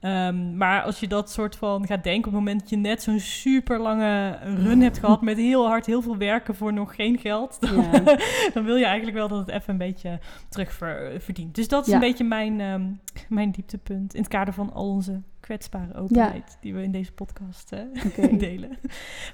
Ehm, 0.00 0.56
maar 0.56 0.82
als 0.82 1.00
je 1.00 1.08
dat 1.08 1.30
soort 1.30 1.56
van 1.56 1.86
gaat 1.86 2.02
denken 2.04 2.26
op 2.26 2.32
het 2.32 2.44
moment 2.44 2.60
dat 2.60 2.70
je 2.70 2.76
net 2.76 3.02
zo'n 3.02 3.18
super 3.20 3.80
lange 3.80 4.38
run 4.42 4.80
hebt 4.80 4.98
gehad 4.98 5.22
met 5.22 5.36
heel 5.36 5.66
hard 5.66 5.86
heel 5.86 6.02
veel 6.02 6.16
werken 6.16 6.54
voor 6.54 6.72
nog 6.72 6.94
geen 6.94 7.18
geld, 7.18 7.56
dan, 7.60 7.82
Ja. 7.82 8.16
dan 8.54 8.64
wil 8.64 8.76
je 8.76 8.84
eigenlijk 8.84 9.16
wel 9.16 9.28
dat 9.28 9.38
het 9.38 9.48
even 9.48 9.70
een 9.72 9.78
beetje 9.78 10.18
terug 10.48 10.72
ver- 10.72 11.20
verdient. 11.20 11.54
Dus 11.54 11.68
dat 11.68 11.82
is 11.82 11.88
Ja. 11.88 11.94
een 11.94 12.00
beetje 12.00 12.24
mijn, 12.24 12.60
ehm, 12.60 12.84
mijn 13.28 13.50
dieptepunt 13.50 14.14
in 14.14 14.20
het 14.20 14.30
kader 14.30 14.54
van 14.54 14.72
al 14.72 14.88
onze 14.90 15.20
kwetsbare 15.44 15.94
openheid 15.94 16.58
die 16.60 16.74
we 16.74 16.82
in 16.82 16.90
deze 16.90 17.12
podcast 17.12 17.72
eh, 17.72 18.38
delen. 18.38 18.70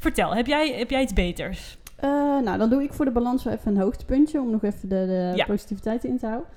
Vertel, 0.00 0.34
heb 0.34 0.46
jij, 0.46 0.72
heb 0.72 0.90
jij 0.90 1.02
iets 1.02 1.12
beters? 1.12 1.78
Eh, 1.96 2.10
nou, 2.40 2.58
dan 2.58 2.70
doe 2.70 2.82
ik 2.82 2.92
voor 2.92 3.04
de 3.04 3.10
balans 3.10 3.44
wel 3.44 3.52
even 3.52 3.74
een 3.74 3.80
hoogtepuntje 3.82 4.40
om 4.40 4.50
nog 4.50 4.62
even 4.62 4.88
de, 4.88 5.04
de 5.06 5.32
Ja. 5.34 5.44
positiviteit 5.44 6.04
in 6.04 6.18
te 6.18 6.26
houden. 6.26 6.48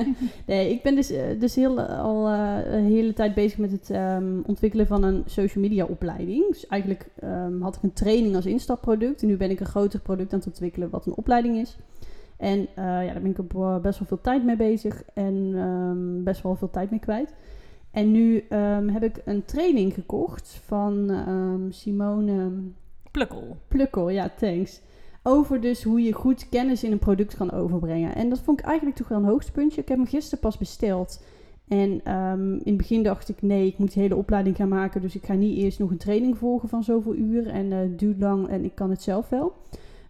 nee, 0.46 0.70
ik 0.70 0.82
ben 0.82 0.94
dus, 0.94 1.10
eh, 1.10 1.40
dus 1.40 1.54
heel, 1.54 1.80
al 1.80 2.28
een 2.28 2.84
hele 2.84 3.12
tijd 3.12 3.34
bezig 3.34 3.58
met 3.58 3.70
het 3.72 3.90
ehm, 3.90 4.40
ontwikkelen 4.46 4.86
van 4.86 5.02
een 5.02 5.22
social 5.26 5.64
media 5.64 5.84
opleiding. 5.84 6.48
Dus 6.48 6.66
eigenlijk 6.66 7.08
ehm, 7.18 7.60
had 7.60 7.76
ik 7.76 7.82
een 7.82 7.92
training 7.92 8.34
als 8.34 8.46
instapproduct 8.46 9.22
en 9.22 9.28
nu 9.28 9.36
ben 9.36 9.50
ik 9.50 9.60
een 9.60 9.66
groter 9.66 10.00
product 10.00 10.32
aan 10.32 10.38
het 10.38 10.48
ontwikkelen 10.48 10.90
wat 10.90 11.06
een 11.06 11.16
opleiding 11.16 11.56
is. 11.56 11.76
En 12.36 12.68
ja, 12.76 13.12
daar 13.12 13.20
ben 13.22 13.30
ik 13.30 13.38
op 13.38 13.80
best 13.82 13.98
wel 13.98 14.08
veel 14.08 14.20
tijd 14.20 14.44
mee 14.44 14.56
bezig 14.56 15.02
en 15.14 15.52
ehm, 15.56 16.22
best 16.22 16.42
wel 16.42 16.54
veel 16.56 16.70
tijd 16.70 16.90
mee 16.90 17.00
kwijt. 17.00 17.34
En 17.92 18.12
nu 18.12 18.44
ehm, 18.48 18.88
heb 18.88 19.02
ik 19.02 19.22
een 19.24 19.44
training 19.44 19.94
gekocht 19.94 20.60
van 20.64 21.10
ehm, 21.10 21.70
Simone 21.70 22.50
Plukkel. 23.10 23.56
Plukkel, 23.68 24.08
ja, 24.08 24.30
thanks. 24.38 24.80
Over 25.22 25.60
dus 25.60 25.82
hoe 25.82 26.02
je 26.02 26.12
goed 26.12 26.48
kennis 26.48 26.84
in 26.84 26.92
een 26.92 26.98
product 26.98 27.36
kan 27.36 27.50
overbrengen. 27.50 28.14
En 28.14 28.28
dat 28.28 28.40
vond 28.40 28.58
ik 28.58 28.64
eigenlijk 28.64 28.96
toch 28.96 29.08
wel 29.08 29.18
een 29.18 29.24
hoogtepuntje. 29.24 29.80
Ik 29.80 29.88
heb 29.88 29.96
hem 29.96 30.06
gisteren 30.06 30.38
pas 30.38 30.58
besteld. 30.58 31.22
En 31.68 32.00
ehm, 32.04 32.52
in 32.52 32.60
het 32.64 32.76
begin 32.76 33.02
dacht 33.02 33.28
ik, 33.28 33.42
nee, 33.42 33.66
ik 33.66 33.78
moet 33.78 33.94
de 33.94 34.00
hele 34.00 34.16
opleiding 34.16 34.56
gaan 34.56 34.68
maken. 34.68 35.00
Dus 35.00 35.14
ik 35.14 35.24
ga 35.24 35.34
niet 35.34 35.58
eerst 35.58 35.78
nog 35.78 35.90
een 35.90 35.96
training 35.96 36.38
volgen 36.38 36.68
van 36.68 36.84
zoveel 36.84 37.14
uur. 37.14 37.46
En 37.46 37.70
het 37.70 37.98
duurt 37.98 38.20
lang 38.20 38.48
en 38.48 38.64
ik 38.64 38.74
kan 38.74 38.90
het 38.90 39.02
zelf 39.02 39.28
wel. 39.28 39.52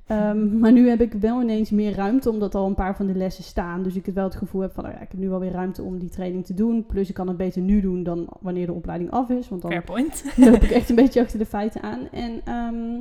Ehm, 0.06 0.58
maar 0.58 0.72
nu 0.72 0.88
heb 0.88 1.00
ik 1.00 1.12
wel 1.12 1.42
ineens 1.42 1.70
meer 1.70 1.94
ruimte, 1.94 2.30
omdat 2.30 2.54
al 2.54 2.66
een 2.66 2.74
paar 2.74 2.96
van 2.96 3.06
de 3.06 3.14
lessen 3.14 3.44
staan. 3.44 3.82
Dus 3.82 3.96
ik 3.96 4.06
heb 4.06 4.14
wel 4.14 4.24
het 4.24 4.36
gevoel 4.36 4.60
heb 4.60 4.72
van, 4.72 4.84
nou 4.84 4.96
ja, 4.96 5.02
ik 5.02 5.10
heb 5.10 5.20
nu 5.20 5.28
wel 5.28 5.40
weer 5.40 5.52
ruimte 5.52 5.82
om 5.82 5.98
die 5.98 6.08
training 6.08 6.46
te 6.46 6.54
doen. 6.54 6.86
Plus 6.86 7.08
ik 7.08 7.14
kan 7.14 7.28
het 7.28 7.36
beter 7.36 7.62
nu 7.62 7.80
doen 7.80 8.02
dan 8.02 8.28
wanneer 8.40 8.66
de 8.66 8.72
opleiding 8.72 9.10
af 9.10 9.28
is. 9.28 9.48
Want 9.48 9.62
dan 9.62 9.70
Fair 9.70 9.84
point. 9.84 10.24
loop 10.36 10.62
ik 10.62 10.70
echt 10.70 10.88
een 10.88 10.96
beetje 10.96 11.20
achter 11.20 11.38
de 11.38 11.46
feiten 11.46 11.82
aan. 11.82 12.08
En 12.10 12.40
ehm, 12.44 12.94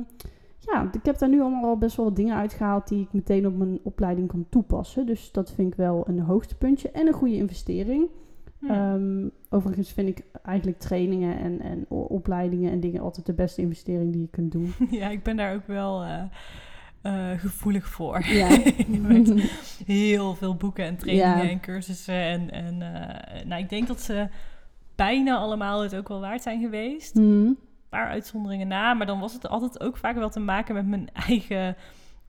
ja, 0.58 0.90
ik 0.92 1.04
heb 1.04 1.18
daar 1.18 1.28
nu 1.28 1.40
allemaal 1.40 1.64
al 1.64 1.78
best 1.78 1.96
wel 1.96 2.06
wat 2.06 2.16
dingen 2.16 2.36
uitgehaald 2.36 2.88
die 2.88 3.02
ik 3.02 3.12
meteen 3.12 3.46
op 3.46 3.56
mijn 3.56 3.78
opleiding 3.82 4.28
kan 4.28 4.46
toepassen. 4.48 5.06
Dus 5.06 5.32
dat 5.32 5.52
vind 5.52 5.72
ik 5.72 5.78
wel 5.78 6.04
een 6.08 6.20
hoogtepuntje 6.20 6.90
en 6.90 7.06
een 7.06 7.12
goede 7.12 7.36
investering. 7.36 8.08
Hm. 8.58 8.70
Ehm, 8.70 9.28
overigens 9.50 9.92
vind 9.92 10.08
ik 10.08 10.24
eigenlijk 10.42 10.78
trainingen 10.78 11.38
en, 11.38 11.60
en 11.60 11.86
opleidingen 11.88 12.70
en 12.70 12.80
dingen 12.80 13.00
altijd 13.00 13.26
de 13.26 13.32
beste 13.32 13.60
investering 13.60 14.12
die 14.12 14.20
je 14.20 14.28
kunt 14.28 14.52
doen. 14.52 14.72
ja, 15.00 15.08
ik 15.08 15.22
ben 15.22 15.36
daar 15.36 15.54
ook 15.54 15.66
wel 15.66 16.02
eh, 16.02 16.22
eh, 17.02 17.30
gevoelig 17.38 17.88
voor. 17.88 18.26
Ja. 18.26 18.48
Heel 19.86 20.34
veel 20.34 20.54
boeken 20.56 20.84
en 20.84 20.96
trainingen 20.96 21.44
Ja. 21.44 21.50
en 21.50 21.60
cursussen. 21.60 22.14
En, 22.14 22.50
en 22.50 22.82
eh, 22.82 23.44
nou, 23.44 23.62
ik 23.62 23.68
denk 23.68 23.86
dat 23.86 24.00
ze 24.00 24.28
bijna 24.94 25.36
allemaal 25.36 25.82
het 25.82 25.96
ook 25.96 26.08
wel 26.08 26.20
waard 26.20 26.42
zijn 26.42 26.60
geweest. 26.60 27.14
Mhm. 27.14 27.24
Een 27.26 27.58
paar 27.88 28.08
uitzonderingen 28.08 28.68
na. 28.68 28.94
Maar 28.94 29.06
dan 29.06 29.20
was 29.20 29.32
het 29.32 29.48
altijd 29.48 29.80
ook 29.80 29.96
vaak 29.96 30.14
wel 30.14 30.30
te 30.30 30.40
maken 30.40 30.74
met 30.74 30.86
mijn 30.86 31.08
eigen... 31.28 31.76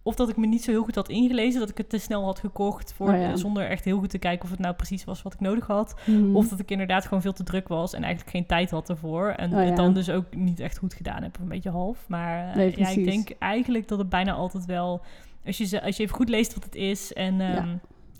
Of 0.03 0.15
dat 0.15 0.29
ik 0.29 0.37
me 0.37 0.45
niet 0.45 0.63
zo 0.63 0.71
heel 0.71 0.83
goed 0.83 0.95
had 0.95 1.09
ingelezen. 1.09 1.59
Dat 1.59 1.69
ik 1.69 1.77
het 1.77 1.89
te 1.89 1.97
snel 1.97 2.23
had 2.23 2.39
gekocht. 2.39 2.93
Voor, 2.93 3.09
Oh 3.09 3.19
ja. 3.19 3.35
Zonder 3.35 3.69
echt 3.69 3.85
heel 3.85 3.99
goed 3.99 4.09
te 4.09 4.17
kijken 4.17 4.43
of 4.45 4.49
het 4.51 4.59
nou 4.59 4.75
precies 4.75 5.03
was 5.03 5.21
wat 5.21 5.33
ik 5.33 5.39
nodig 5.39 5.67
had. 5.67 5.95
Mhm. 6.05 6.35
Of 6.35 6.47
dat 6.47 6.59
ik 6.59 6.71
inderdaad 6.71 7.05
gewoon 7.05 7.21
veel 7.21 7.33
te 7.33 7.43
druk 7.43 7.67
was. 7.67 7.93
En 7.93 8.03
eigenlijk 8.03 8.35
geen 8.35 8.45
tijd 8.45 8.71
had 8.71 8.89
ervoor. 8.89 9.29
En 9.29 9.53
Oh 9.53 9.59
ja. 9.59 9.65
het 9.65 9.75
dan 9.75 9.93
dus 9.93 10.09
ook 10.09 10.35
niet 10.35 10.59
echt 10.59 10.77
goed 10.77 10.93
gedaan 10.93 11.23
heb. 11.23 11.35
Of 11.35 11.41
een 11.41 11.47
beetje 11.47 11.69
half. 11.69 12.05
Maar 12.07 12.49
eh, 12.49 12.55
Nee, 12.55 12.73
ja, 12.77 12.87
ik 12.89 13.03
denk 13.03 13.29
eigenlijk 13.39 13.87
dat 13.87 13.97
het 13.97 14.09
bijna 14.09 14.33
altijd 14.33 14.65
wel... 14.65 15.01
Als 15.45 15.57
je, 15.57 15.81
als 15.81 15.97
je 15.97 16.03
even 16.03 16.15
goed 16.15 16.29
leest 16.29 16.53
wat 16.53 16.63
het 16.63 16.75
is. 16.75 17.13
En 17.13 17.41
ehm, 17.41 17.75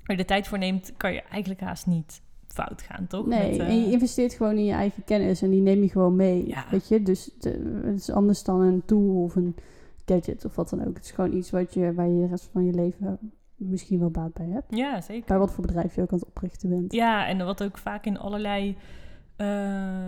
er 0.06 0.18
de 0.18 0.26
tijd 0.26 0.48
voor 0.48 0.58
neemt. 0.58 0.94
Kan 0.98 1.14
je 1.14 1.22
eigenlijk 1.22 1.62
haast 1.62 1.86
niet 1.86 2.22
fout 2.48 2.82
gaan, 2.82 3.08
toch? 3.08 3.26
Nee, 3.26 3.52
Met, 3.52 3.60
eh, 3.60 3.68
en 3.68 3.82
je 3.82 3.92
investeert 3.92 4.34
gewoon 4.34 4.58
in 4.58 4.66
je 4.66 4.74
eigen 4.74 5.04
kennis 5.04 5.42
en 5.42 5.50
die 5.50 5.62
neem 5.62 5.82
je 5.82 5.90
gewoon 5.90 6.16
mee. 6.16 6.56
Weet 6.70 6.88
je, 6.88 7.04
dus 7.04 7.30
het 7.40 7.96
is 7.96 8.10
anders 8.10 8.44
dan 8.44 8.62
een 8.62 8.82
tool 8.86 9.24
of 9.24 9.36
een 9.36 9.56
gadget 10.06 10.46
of 10.46 10.56
wat 10.56 10.70
dan 10.70 10.88
ook. 10.88 10.96
Het 10.96 11.06
is 11.06 11.12
gewoon 11.12 11.34
iets 11.34 11.50
wat 11.52 11.74
je, 11.74 11.94
waar 11.94 12.08
je 12.08 12.20
de 12.22 12.28
rest 12.28 12.50
van 12.52 12.64
je 12.66 12.74
leven 12.74 13.20
misschien 13.56 14.00
wel 14.00 14.10
baat 14.10 14.34
bij 14.34 14.46
hebt. 14.48 14.76
ja, 14.76 15.02
zeker. 15.02 15.26
Bij 15.28 15.38
wat 15.38 15.52
voor 15.52 15.66
bedrijf 15.66 15.96
je 15.96 16.02
ook 16.02 16.12
aan 16.12 16.18
het 16.20 16.28
oprichten 16.28 16.70
bent. 16.70 16.94
Ja, 16.94 17.28
en 17.28 17.46
wat 17.46 17.64
ook 17.64 17.78
vaak 17.78 18.06
in 18.06 18.18
allerlei 18.20 18.78
eh, 19.36 19.48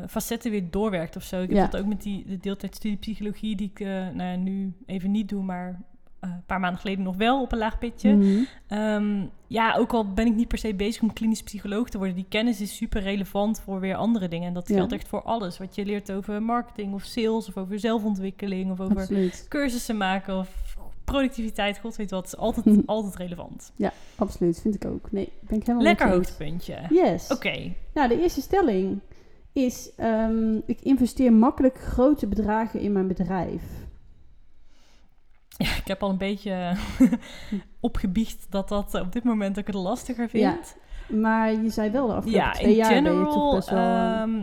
facetten 0.08 0.52
weer 0.52 0.72
doorwerkt 0.72 1.16
of 1.16 1.24
zo. 1.24 1.42
Ik 1.42 1.48
heb 1.50 1.58
Ja. 1.58 1.68
dat 1.68 1.82
ook 1.82 1.88
met 1.88 2.02
die 2.02 2.26
de 2.26 2.38
deeltijdstudie 2.38 2.98
psychologie, 2.98 3.56
die 3.56 3.70
ik 3.70 3.80
eh, 3.80 3.88
nou 3.88 4.24
ja, 4.24 4.36
nu 4.36 4.74
even 4.86 5.12
niet 5.12 5.30
doe, 5.30 5.44
maar 5.44 5.82
een 6.30 6.44
paar 6.46 6.60
maanden 6.60 6.80
geleden 6.80 7.04
nog 7.04 7.16
wel 7.16 7.42
op 7.42 7.52
een 7.52 7.58
laag 7.58 7.78
pitje. 7.78 8.14
Mhm. 8.16 8.44
Ehm, 8.68 9.26
ja, 9.48 9.76
ook 9.76 9.94
al 9.94 10.14
ben 10.14 10.26
ik 10.26 10.36
niet 10.36 10.48
per 10.48 10.58
se 10.58 10.74
bezig 10.74 11.02
om 11.02 11.14
klinisch 11.14 11.44
psycholoog 11.44 11.90
te 11.90 11.98
worden, 11.98 12.16
die 12.16 12.26
kennis 12.30 12.62
is 12.62 12.76
super 12.76 13.02
relevant 13.02 13.60
voor 13.60 13.80
weer 13.80 13.96
andere 13.96 14.28
dingen. 14.28 14.48
En 14.48 14.54
dat 14.54 14.68
Ja. 14.68 14.76
geldt 14.76 14.94
echt 14.94 15.08
voor 15.08 15.22
alles. 15.24 15.58
Wat 15.58 15.76
je 15.76 15.86
leert 15.86 16.12
over 16.12 16.42
marketing 16.42 16.94
of 16.94 17.04
sales 17.04 17.48
of 17.48 17.58
over 17.58 17.80
zelfontwikkeling 17.80 18.72
of 18.72 18.80
over 18.80 18.98
Absoluut. 18.98 19.46
cursussen 19.50 19.98
maken 19.98 20.38
of 20.38 20.78
productiviteit, 21.04 21.80
god 21.80 21.96
weet 21.96 22.12
wat, 22.12 22.26
is 22.26 22.38
altijd, 22.38 22.66
altijd 22.86 23.16
relevant. 23.16 23.72
Absoluut, 24.16 24.62
vind 24.62 24.76
ik 24.76 24.86
ook. 24.86 25.12
Nee, 25.12 25.30
ben 25.40 25.58
ik 25.58 25.66
helemaal 25.66 25.88
Lekker 25.88 26.10
hoogtepuntje. 26.10 26.78
Yes. 26.90 27.32
Oké, 27.32 27.72
Nou, 27.94 28.08
de 28.08 28.22
eerste 28.22 28.42
stelling 28.42 29.00
is: 29.54 29.90
ehm, 29.98 30.56
ik 30.66 30.82
investeer 30.82 31.34
makkelijk 31.34 31.78
grote 31.78 32.28
bedragen 32.28 32.80
in 32.80 32.92
mijn 32.92 33.08
bedrijf. 33.08 33.62
Ja, 35.58 35.76
ik 35.76 35.88
heb 35.88 36.04
al 36.04 36.10
een 36.10 36.18
beetje 36.18 36.72
opgebiecht 37.80 38.46
dat 38.50 38.70
dat 38.70 38.94
eh, 38.96 39.02
op 39.02 39.12
dit 39.12 39.24
moment 39.24 39.60
ook 39.60 39.68
het 39.68 39.76
lastiger 39.76 40.30
vind. 40.30 40.44
Ja, 41.08 41.16
Maar 41.18 41.52
je 41.52 41.70
zei 41.70 41.90
wel 41.92 42.08
de 42.08 42.14
afgelopen 42.14 42.42
Ja, 42.46 42.52
twee 42.52 42.70
in 42.70 42.76
jaar 42.76 42.90
ben 42.90 43.04
je 43.04 43.10
general, 43.10 43.34
toch 43.34 43.56
best 43.56 43.70
wel... 43.70 43.80
eh, 43.80 44.22
ehm, 44.22 44.42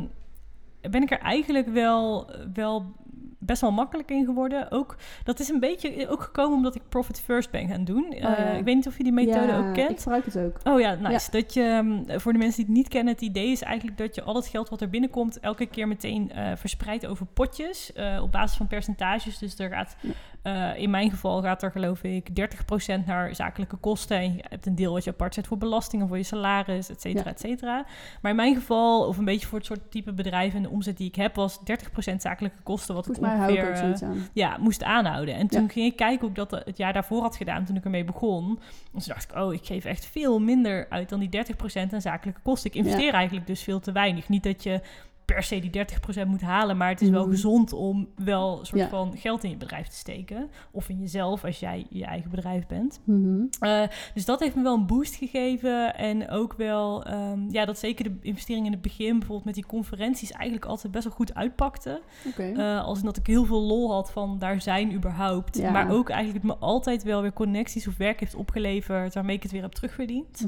ben 0.90 1.02
ik 1.02 1.10
er 1.10 1.18
eigenlijk 1.18 1.68
wel, 1.68 2.30
wel 2.54 2.92
best 3.38 3.60
wel 3.60 3.72
makkelijk 3.72 4.10
in 4.10 4.24
geworden. 4.24 4.70
Ook, 4.70 4.96
dat 5.24 5.40
is 5.40 5.48
een 5.48 5.60
beetje 5.60 6.08
ook 6.08 6.22
gekomen 6.22 6.56
omdat 6.56 6.74
ik 6.74 6.82
Profit 6.88 7.20
First 7.20 7.50
ben 7.50 7.68
gaan 7.68 7.84
doen. 7.84 8.04
Oh, 8.12 8.18
ja. 8.18 8.36
Eh, 8.36 8.58
ik 8.58 8.64
weet 8.64 8.74
niet 8.74 8.86
of 8.86 8.96
je 8.96 9.02
die 9.02 9.12
methode 9.12 9.46
Ja, 9.46 9.58
ook 9.68 9.74
kent. 9.74 9.90
ik 9.90 9.98
gebruik 9.98 10.24
het 10.24 10.38
ook. 10.38 10.56
Oh 10.64 10.80
ja, 10.80 10.94
nice. 10.94 11.30
Dat 11.30 11.54
je, 11.54 11.62
ehm, 11.62 12.18
voor 12.20 12.32
de 12.32 12.38
mensen 12.38 12.56
die 12.56 12.64
het 12.66 12.74
niet 12.74 12.88
kennen, 12.88 13.12
het 13.12 13.22
idee 13.22 13.50
is 13.50 13.62
eigenlijk 13.62 13.98
dat 13.98 14.14
je 14.14 14.22
al 14.22 14.34
het 14.34 14.46
geld 14.46 14.68
wat 14.68 14.80
er 14.80 14.90
binnenkomt, 14.90 15.40
elke 15.40 15.66
keer 15.66 15.88
meteen 15.88 16.32
eh, 16.32 16.52
verspreidt 16.56 17.06
over 17.06 17.26
potjes 17.26 17.92
eh, 17.92 18.20
op 18.22 18.32
basis 18.32 18.56
van 18.56 18.66
percentages. 18.66 19.38
Dus 19.38 19.58
er 19.58 19.70
gaat, 19.70 19.96
eh, 20.42 20.70
in 20.76 20.90
mijn 20.90 21.10
geval 21.10 21.42
gaat 21.42 21.62
er 21.62 21.70
geloof 21.70 22.02
ik 22.02 22.28
30% 22.34 23.04
naar 23.06 23.34
zakelijke 23.34 23.76
kosten. 23.76 24.16
En 24.18 24.32
je 24.34 24.44
hebt 24.48 24.66
een 24.66 24.74
deel 24.74 24.92
wat 24.92 25.04
je 25.04 25.10
apart 25.10 25.34
zet 25.34 25.46
voor 25.46 25.58
belastingen, 25.58 26.08
voor 26.08 26.16
je 26.16 26.22
salaris, 26.22 26.90
et 26.90 27.00
cetera, 27.00 27.24
Ja. 27.24 27.30
et 27.30 27.40
cetera. 27.40 27.84
Maar 28.22 28.30
in 28.30 28.36
mijn 28.36 28.54
geval, 28.54 29.06
of 29.06 29.18
een 29.18 29.24
beetje 29.24 29.46
voor 29.46 29.58
het 29.58 29.66
soort 29.66 29.90
type 29.90 30.12
bedrijf 30.12 30.54
en 30.54 30.62
de 30.62 30.68
omzet 30.68 30.96
die 30.96 31.08
ik 31.08 31.14
heb, 31.14 31.34
was 31.34 31.58
30% 31.64 32.22
zakelijke 32.22 32.62
kosten. 32.62 32.94
Wat 32.94 33.08
ik 33.08 33.14
Volgens 33.14 33.36
ongeveer, 33.40 33.70
eh, 33.72 34.08
aan. 34.08 34.28
ja, 34.32 34.56
moest 34.60 34.82
aanhouden. 34.82 35.34
En 35.34 35.46
toen 35.48 35.62
Ja. 35.62 35.68
ging 35.68 35.86
ik 35.86 35.96
kijken 35.96 36.20
hoe 36.20 36.28
ik 36.28 36.34
dat 36.34 36.50
het 36.64 36.76
jaar 36.76 36.92
daarvoor 36.92 37.22
had 37.22 37.36
gedaan 37.36 37.64
toen 37.64 37.76
ik 37.76 37.84
ermee 37.84 38.04
begon. 38.04 38.48
En 38.94 38.98
toen 38.98 39.02
dacht 39.06 39.30
ik, 39.30 39.36
oh, 39.36 39.52
ik 39.54 39.64
geef 39.66 39.84
echt 39.84 40.06
veel 40.06 40.38
minder 40.40 40.86
uit 40.88 41.08
dan 41.08 41.20
die 41.20 41.28
30% 41.28 41.92
aan 41.92 42.00
zakelijke 42.00 42.40
kosten. 42.42 42.70
Ik 42.70 42.76
investeer 42.76 43.12
eigenlijk 43.14 43.46
dus 43.46 43.62
veel 43.62 43.80
te 43.80 43.92
weinig. 43.92 44.28
Niet 44.28 44.42
dat 44.42 44.62
je 44.62 44.80
per 45.24 45.42
se 45.42 45.58
die 45.60 45.70
30% 45.70 46.26
moet 46.26 46.40
halen, 46.40 46.76
maar 46.76 46.88
het 46.88 47.00
is 47.00 47.08
wel 47.08 47.22
Mhm. 47.22 47.30
gezond 47.30 47.72
om 47.72 48.08
wel 48.16 48.58
een 48.58 48.66
soort 48.66 48.80
Ja. 48.80 48.88
van 48.88 49.16
geld 49.16 49.44
in 49.44 49.50
je 49.50 49.56
bedrijf 49.56 49.88
te 49.88 49.96
steken. 49.96 50.50
Of 50.70 50.88
in 50.88 50.98
jezelf 50.98 51.44
als 51.44 51.60
jij 51.60 51.86
je 51.90 52.04
eigen 52.04 52.30
bedrijf 52.30 52.66
bent. 52.66 53.00
Mhm. 53.04 53.44
Eh, 53.60 53.82
dus 54.14 54.24
dat 54.24 54.40
heeft 54.40 54.54
me 54.54 54.62
wel 54.62 54.74
een 54.74 54.86
boost 54.86 55.14
gegeven. 55.14 55.94
En 55.96 56.28
ook 56.30 56.52
wel, 56.56 57.04
ehm, 57.04 57.50
ja, 57.50 57.64
dat 57.64 57.78
zeker 57.78 58.04
de 58.04 58.16
investering 58.20 58.66
in 58.66 58.72
het 58.72 58.82
begin, 58.82 59.10
bijvoorbeeld 59.12 59.44
met 59.44 59.54
die 59.54 59.66
conferenties, 59.66 60.30
eigenlijk 60.30 60.70
altijd 60.70 60.92
best 60.92 61.04
wel 61.04 61.12
goed 61.14 61.34
uitpakte. 61.34 62.02
Eh, 62.36 62.84
als 62.84 62.98
in 62.98 63.04
dat 63.04 63.16
ik 63.16 63.26
heel 63.26 63.44
veel 63.44 63.62
lol 63.62 63.92
had 63.92 64.10
van 64.12 64.38
daar 64.38 64.60
zijn 64.60 64.92
überhaupt. 64.94 65.56
Ja. 65.58 65.70
Maar 65.70 65.90
ook 65.90 66.08
eigenlijk 66.10 66.44
het 66.44 66.54
me 66.54 66.66
altijd 66.66 67.02
wel 67.02 67.22
weer 67.22 67.32
connecties 67.32 67.86
of 67.88 67.96
werk 67.96 68.20
heeft 68.20 68.34
opgeleverd 68.34 69.14
waarmee 69.14 69.36
ik 69.36 69.42
het 69.42 69.52
weer 69.52 69.62
heb 69.62 69.72
terugverdiend. 69.72 70.46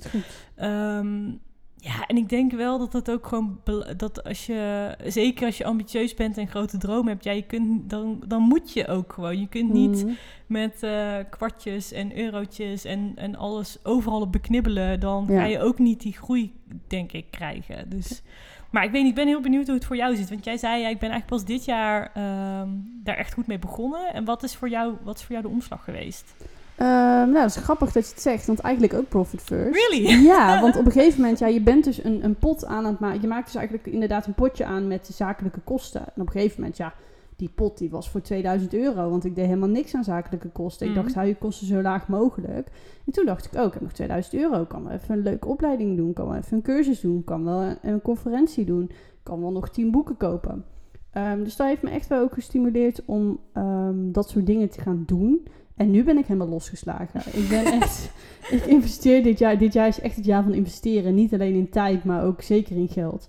Ja, 1.84 2.06
en 2.06 2.16
ik 2.16 2.28
denk 2.28 2.52
wel 2.52 2.78
dat 2.78 2.92
het 2.92 3.10
ook 3.10 3.26
gewoon 3.26 3.60
dat 3.96 4.24
als 4.24 4.46
je, 4.46 4.94
zeker 5.06 5.46
als 5.46 5.58
je 5.58 5.64
ambitieus 5.64 6.14
bent 6.14 6.38
en 6.38 6.48
grote 6.48 6.78
dromen 6.78 7.12
hebt, 7.12 7.24
ja, 7.24 7.32
je 7.32 7.42
kunt 7.42 7.90
dan, 7.90 8.22
dan 8.26 8.42
moet 8.42 8.72
je 8.72 8.88
ook 8.88 9.12
gewoon. 9.12 9.40
Je 9.40 9.48
kunt 9.48 9.72
niet 9.72 10.04
Mhm. 10.04 10.14
met 10.46 10.82
eh, 10.82 11.16
kwartjes 11.30 11.92
en 11.92 12.18
eurotjes 12.18 12.84
en, 12.84 13.12
en 13.16 13.36
alles 13.36 13.78
overal 13.82 14.20
op 14.20 14.32
beknibbelen, 14.32 15.00
dan 15.00 15.26
Ja. 15.28 15.38
ga 15.40 15.44
je 15.46 15.60
ook 15.60 15.78
niet 15.78 16.00
die 16.00 16.12
groei, 16.12 16.52
denk 16.86 17.12
ik, 17.12 17.26
krijgen. 17.30 17.90
Dus, 17.90 18.22
maar 18.70 18.84
ik 18.84 18.90
weet 18.90 19.00
niet, 19.02 19.10
ik 19.10 19.16
ben 19.16 19.26
heel 19.26 19.40
benieuwd 19.40 19.66
hoe 19.66 19.74
het 19.74 19.84
voor 19.84 19.96
jou 19.96 20.16
zit. 20.16 20.28
Want 20.28 20.44
jij 20.44 20.56
zei, 20.56 20.80
ja, 20.82 20.88
ik 20.88 20.98
ben 20.98 21.10
eigenlijk 21.10 21.26
pas 21.42 21.44
dit 21.54 21.64
jaar 21.64 22.10
ehm, 22.14 22.68
daar 23.02 23.16
echt 23.16 23.32
goed 23.34 23.46
mee 23.46 23.58
begonnen. 23.58 24.14
En 24.14 24.24
wat 24.24 24.42
is 24.42 24.54
voor 24.56 24.68
jou, 24.68 24.94
wat 25.02 25.16
is 25.18 25.22
voor 25.24 25.32
jou 25.32 25.42
de 25.46 25.52
omslag 25.52 25.84
geweest? 25.84 26.34
Ehm, 26.76 26.86
nou, 27.30 27.32
dat 27.32 27.44
is 27.44 27.56
grappig 27.56 27.92
dat 27.92 28.04
je 28.06 28.12
het 28.12 28.22
zegt, 28.22 28.46
want 28.46 28.58
eigenlijk 28.60 28.94
ook 28.94 29.08
Profit 29.08 29.40
First. 29.40 29.74
Really? 29.90 30.22
Ja, 30.32 30.60
want 30.62 30.76
op 30.76 30.86
een 30.86 30.92
gegeven 30.92 31.20
moment, 31.20 31.38
ja, 31.38 31.46
je 31.46 31.60
bent 31.62 31.84
dus 31.84 32.04
een, 32.04 32.24
een 32.24 32.34
pot 32.36 32.64
aan 32.66 32.84
het 32.84 32.98
maken. 32.98 33.20
Je 33.20 33.26
maakt 33.28 33.44
dus 33.46 33.54
eigenlijk 33.54 33.86
inderdaad 33.86 34.26
een 34.26 34.34
potje 34.34 34.64
aan 34.64 34.86
met 34.88 35.06
de 35.06 35.12
zakelijke 35.12 35.60
kosten. 35.60 36.00
En 36.00 36.20
op 36.20 36.26
een 36.26 36.32
gegeven 36.32 36.56
moment, 36.60 36.76
ja, 36.76 36.94
die 37.36 37.48
pot 37.54 37.78
die 37.78 37.90
was 37.90 38.10
voor 38.10 38.20
2000 38.20 38.74
euro, 38.74 39.10
want 39.10 39.24
ik 39.24 39.34
deed 39.34 39.46
helemaal 39.46 39.68
niks 39.68 39.94
aan 39.94 40.04
zakelijke 40.04 40.48
kosten. 40.48 40.86
Ik 40.86 40.92
Mhm. 40.92 41.02
dacht, 41.02 41.14
hou 41.14 41.26
je 41.26 41.34
kosten 41.36 41.66
zo 41.66 41.82
laag 41.82 42.08
mogelijk. 42.08 42.68
En 43.06 43.12
toen 43.12 43.26
dacht 43.26 43.44
ik, 43.44 43.54
oh, 43.60 43.66
ik 43.66 43.72
heb 43.72 43.82
nog 43.82 43.92
2000 43.92 44.34
euro. 44.34 44.64
Kan 44.64 44.84
wel 44.84 44.92
even 44.92 45.14
een 45.16 45.22
leuke 45.22 45.48
opleiding 45.48 45.96
doen, 45.96 46.12
kan 46.12 46.26
wel 46.28 46.36
even 46.36 46.56
een 46.56 46.62
cursus 46.62 47.00
doen, 47.00 47.24
kan 47.24 47.44
wel 47.44 47.60
een, 47.62 47.76
een 47.82 48.02
conferentie 48.02 48.64
doen, 48.64 48.90
kan 49.22 49.40
wel 49.40 49.52
nog 49.52 49.68
10 49.70 49.90
boeken 49.90 50.16
kopen. 50.16 50.64
Ehm, 51.10 51.42
dus 51.42 51.56
dat 51.56 51.66
heeft 51.66 51.82
me 51.82 51.90
echt 51.90 52.08
wel 52.08 52.20
ook 52.22 52.34
gestimuleerd 52.34 53.02
om 53.04 53.38
ehm, 53.52 54.12
dat 54.12 54.28
soort 54.28 54.46
dingen 54.46 54.68
te 54.70 54.80
gaan 54.80 55.02
doen. 55.06 55.46
En 55.76 55.90
nu 55.90 56.04
ben 56.04 56.18
ik 56.18 56.26
helemaal 56.26 56.48
losgeslagen. 56.48 57.20
Ik 57.42 57.48
ben 57.48 57.64
echt. 57.64 58.10
ik 58.50 58.64
investeer 58.66 59.22
dit 59.22 59.38
jaar. 59.38 59.58
Dit 59.58 59.72
jaar 59.72 59.88
is 59.88 60.00
echt 60.00 60.16
het 60.16 60.24
jaar 60.24 60.42
van 60.42 60.54
investeren. 60.54 61.14
Niet 61.14 61.34
alleen 61.34 61.54
in 61.54 61.68
tijd, 61.68 62.04
maar 62.04 62.24
ook 62.24 62.42
zeker 62.42 62.76
in 62.76 62.88
geld. 62.88 63.28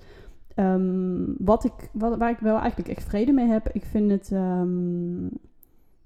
Ehm, 0.55 1.23
wat 1.37 1.63
ik, 1.63 1.89
wat, 1.91 2.17
waar 2.17 2.29
ik 2.31 2.37
wel 2.39 2.57
eigenlijk 2.57 2.89
echt 2.89 3.03
vrede 3.03 3.31
mee 3.31 3.47
heb. 3.47 3.69
Ik 3.73 3.85
vind 3.85 4.11
het. 4.11 4.31
ehm, 4.31 5.25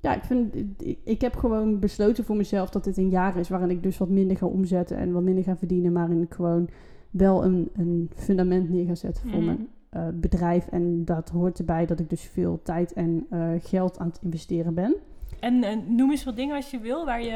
ja, 0.01 0.15
ik, 0.15 0.23
vind, 0.23 0.55
ik, 0.77 0.97
ik 1.03 1.21
heb 1.21 1.35
gewoon 1.35 1.79
besloten 1.79 2.23
voor 2.23 2.35
mezelf 2.35 2.69
dat 2.69 2.83
dit 2.83 2.97
een 2.97 3.09
jaar 3.09 3.37
is 3.37 3.49
waarin 3.49 3.69
ik 3.69 3.83
dus 3.83 3.97
wat 3.97 4.09
minder 4.09 4.37
ga 4.37 4.45
omzetten 4.45 4.97
en 4.97 5.11
wat 5.11 5.23
minder 5.23 5.43
ga 5.43 5.57
verdienen. 5.57 5.91
Maar 5.91 6.09
in 6.11 6.21
ik 6.21 6.33
gewoon 6.33 6.69
wel 7.11 7.43
een, 7.45 7.69
een 7.73 8.09
fundament 8.15 8.69
neer 8.69 8.85
ga 8.85 8.95
zetten 8.95 9.29
voor 9.29 9.37
Mhm. 9.39 9.45
mijn 9.45 9.67
eh, 9.89 10.07
bedrijf. 10.13 10.67
En 10.67 11.05
dat 11.05 11.29
hoort 11.29 11.59
erbij 11.59 11.85
dat 11.85 11.99
ik 11.99 12.09
dus 12.09 12.21
veel 12.21 12.59
tijd 12.63 12.93
en 12.93 13.25
eh, 13.29 13.49
geld 13.59 13.99
aan 13.99 14.07
het 14.07 14.19
investeren 14.21 14.73
ben. 14.73 14.95
En 15.39 15.63
eh, 15.63 15.75
noem 15.87 16.11
eens 16.11 16.23
wat 16.23 16.35
dingen 16.35 16.55
als 16.55 16.71
je 16.71 16.79
wil, 16.79 17.05
waar 17.05 17.21
je, 17.23 17.31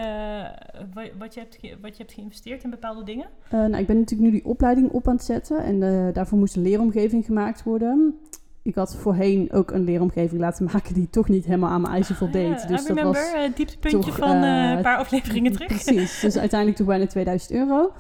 wa- 0.94 1.10
wat, 1.20 1.34
je 1.34 1.40
hebt 1.40 1.60
wat 1.82 1.98
je 1.98 2.04
hebt 2.04 2.14
geïnvesteerd 2.14 2.64
in 2.64 2.70
bepaalde 2.70 3.04
dingen. 3.04 3.26
Eh, 3.50 3.60
nou, 3.60 3.78
ik 3.78 3.88
ben 3.88 3.98
natuurlijk 4.00 4.32
nu 4.32 4.38
die 4.38 4.46
opleiding 4.50 4.90
op 4.92 5.08
aan 5.08 5.16
het 5.16 5.24
zetten 5.24 5.58
en 5.64 5.84
eh, 5.84 6.14
daarvoor 6.14 6.38
moest 6.38 6.56
een 6.56 6.62
leeromgeving 6.62 7.26
gemaakt 7.26 7.64
worden. 7.64 8.18
Ik 8.62 8.76
had 8.76 8.96
voorheen 8.96 9.52
ook 9.52 9.72
een 9.72 9.84
leeromgeving 9.84 10.42
laten 10.42 10.66
maken 10.74 10.94
die 10.94 11.10
toch 11.10 11.30
niet 11.30 11.46
helemaal 11.46 11.70
aan 11.70 11.82
mijn 11.82 11.94
eisen 11.94 12.16
voldeed. 12.16 12.62
Ja, 12.62 12.68
dus 12.68 12.84
I 12.84 12.88
dat 12.88 12.98
remember, 12.98 13.22
was 13.22 13.34
eh, 13.34 13.42
het 13.42 13.56
dieptepuntje 13.58 14.00
toch, 14.12 14.18
van 14.18 14.36
eh, 14.44 14.70
eh, 14.72 14.76
een 14.78 14.82
paar 14.84 14.98
afleveringen 14.98 15.52
terug. 15.58 15.68
Precies, 15.68 16.20
dus 16.20 16.38
uiteindelijk 16.46 16.78
toch 16.80 16.88
bijna 16.88 17.06
2000 17.08 17.52
euro. 17.52 17.92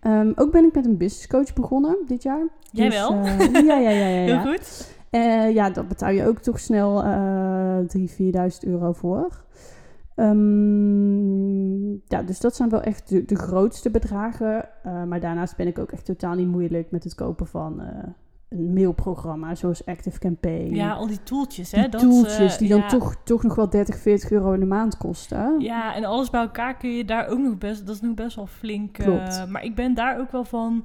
Ehm, 0.00 0.32
ook 0.34 0.50
ben 0.52 0.64
ik 0.64 0.74
met 0.74 0.86
een 0.86 0.96
business 0.96 1.26
coach 1.26 1.52
begonnen 1.52 1.96
dit 2.06 2.22
jaar. 2.22 2.46
Jij 2.70 2.86
Dus, 2.88 2.94
wel? 2.98 3.12
eh, 3.12 3.38
ja, 3.52 3.60
ja, 3.78 3.78
ja, 3.78 3.90
ja. 3.90 4.08
ja. 4.08 4.40
Heel 4.42 4.52
goed. 4.52 4.96
Eh, 5.10 5.54
ja, 5.54 5.70
dat 5.70 5.88
betaal 5.88 6.10
je 6.10 6.26
ook 6.26 6.38
toch 6.38 6.58
snel 6.58 7.02
eh 7.02 7.78
3.000, 7.78 8.16
4.000 8.16 8.68
euro 8.68 8.92
voor. 8.92 9.46
Ehm, 10.18 11.92
ja, 11.92 12.22
dus 12.26 12.40
dat 12.40 12.56
zijn 12.56 12.68
wel 12.68 12.80
echt 12.80 13.08
de, 13.08 13.24
de 13.24 13.36
grootste 13.36 13.90
bedragen. 13.90 14.68
Eh, 14.82 15.02
maar 15.02 15.20
daarnaast 15.20 15.56
ben 15.56 15.66
ik 15.66 15.78
ook 15.78 15.92
echt 15.92 16.04
totaal 16.04 16.34
niet 16.34 16.48
moeilijk 16.48 16.90
met 16.90 17.04
het 17.04 17.14
kopen 17.14 17.46
van 17.46 17.80
eh, 17.80 17.86
een 18.48 18.72
mailprogramma 18.72 19.54
zoals 19.54 19.86
Active 19.86 20.18
Campaign. 20.18 20.74
Ja, 20.74 20.92
al 20.92 21.06
die 21.06 21.22
toeltjes, 21.22 21.70
die 21.70 21.80
hè. 21.80 21.88
dat, 21.88 22.00
tooltjes 22.00 22.52
eh, 22.52 22.58
die 22.58 22.68
dan 22.68 22.78
ja. 22.78 22.88
toch, 22.88 23.16
toch 23.24 23.42
nog 23.42 23.54
wel 23.54 23.70
30, 23.70 23.96
40 23.96 24.30
euro 24.30 24.52
in 24.52 24.60
de 24.60 24.66
maand 24.66 24.96
kosten. 24.96 25.60
Ja, 25.60 25.94
en 25.94 26.04
alles 26.04 26.30
bij 26.30 26.40
elkaar 26.40 26.76
kun 26.76 26.90
je 26.90 27.04
daar 27.04 27.28
ook 27.28 27.38
nog 27.38 27.58
best... 27.58 27.86
Dat 27.86 27.94
is 27.94 28.00
nog 28.00 28.14
best 28.14 28.36
wel 28.36 28.46
flink. 28.46 28.92
Klopt. 28.92 29.46
maar 29.48 29.64
ik 29.64 29.74
ben 29.74 29.94
daar 29.94 30.18
ook 30.20 30.30
wel 30.30 30.44
van... 30.44 30.84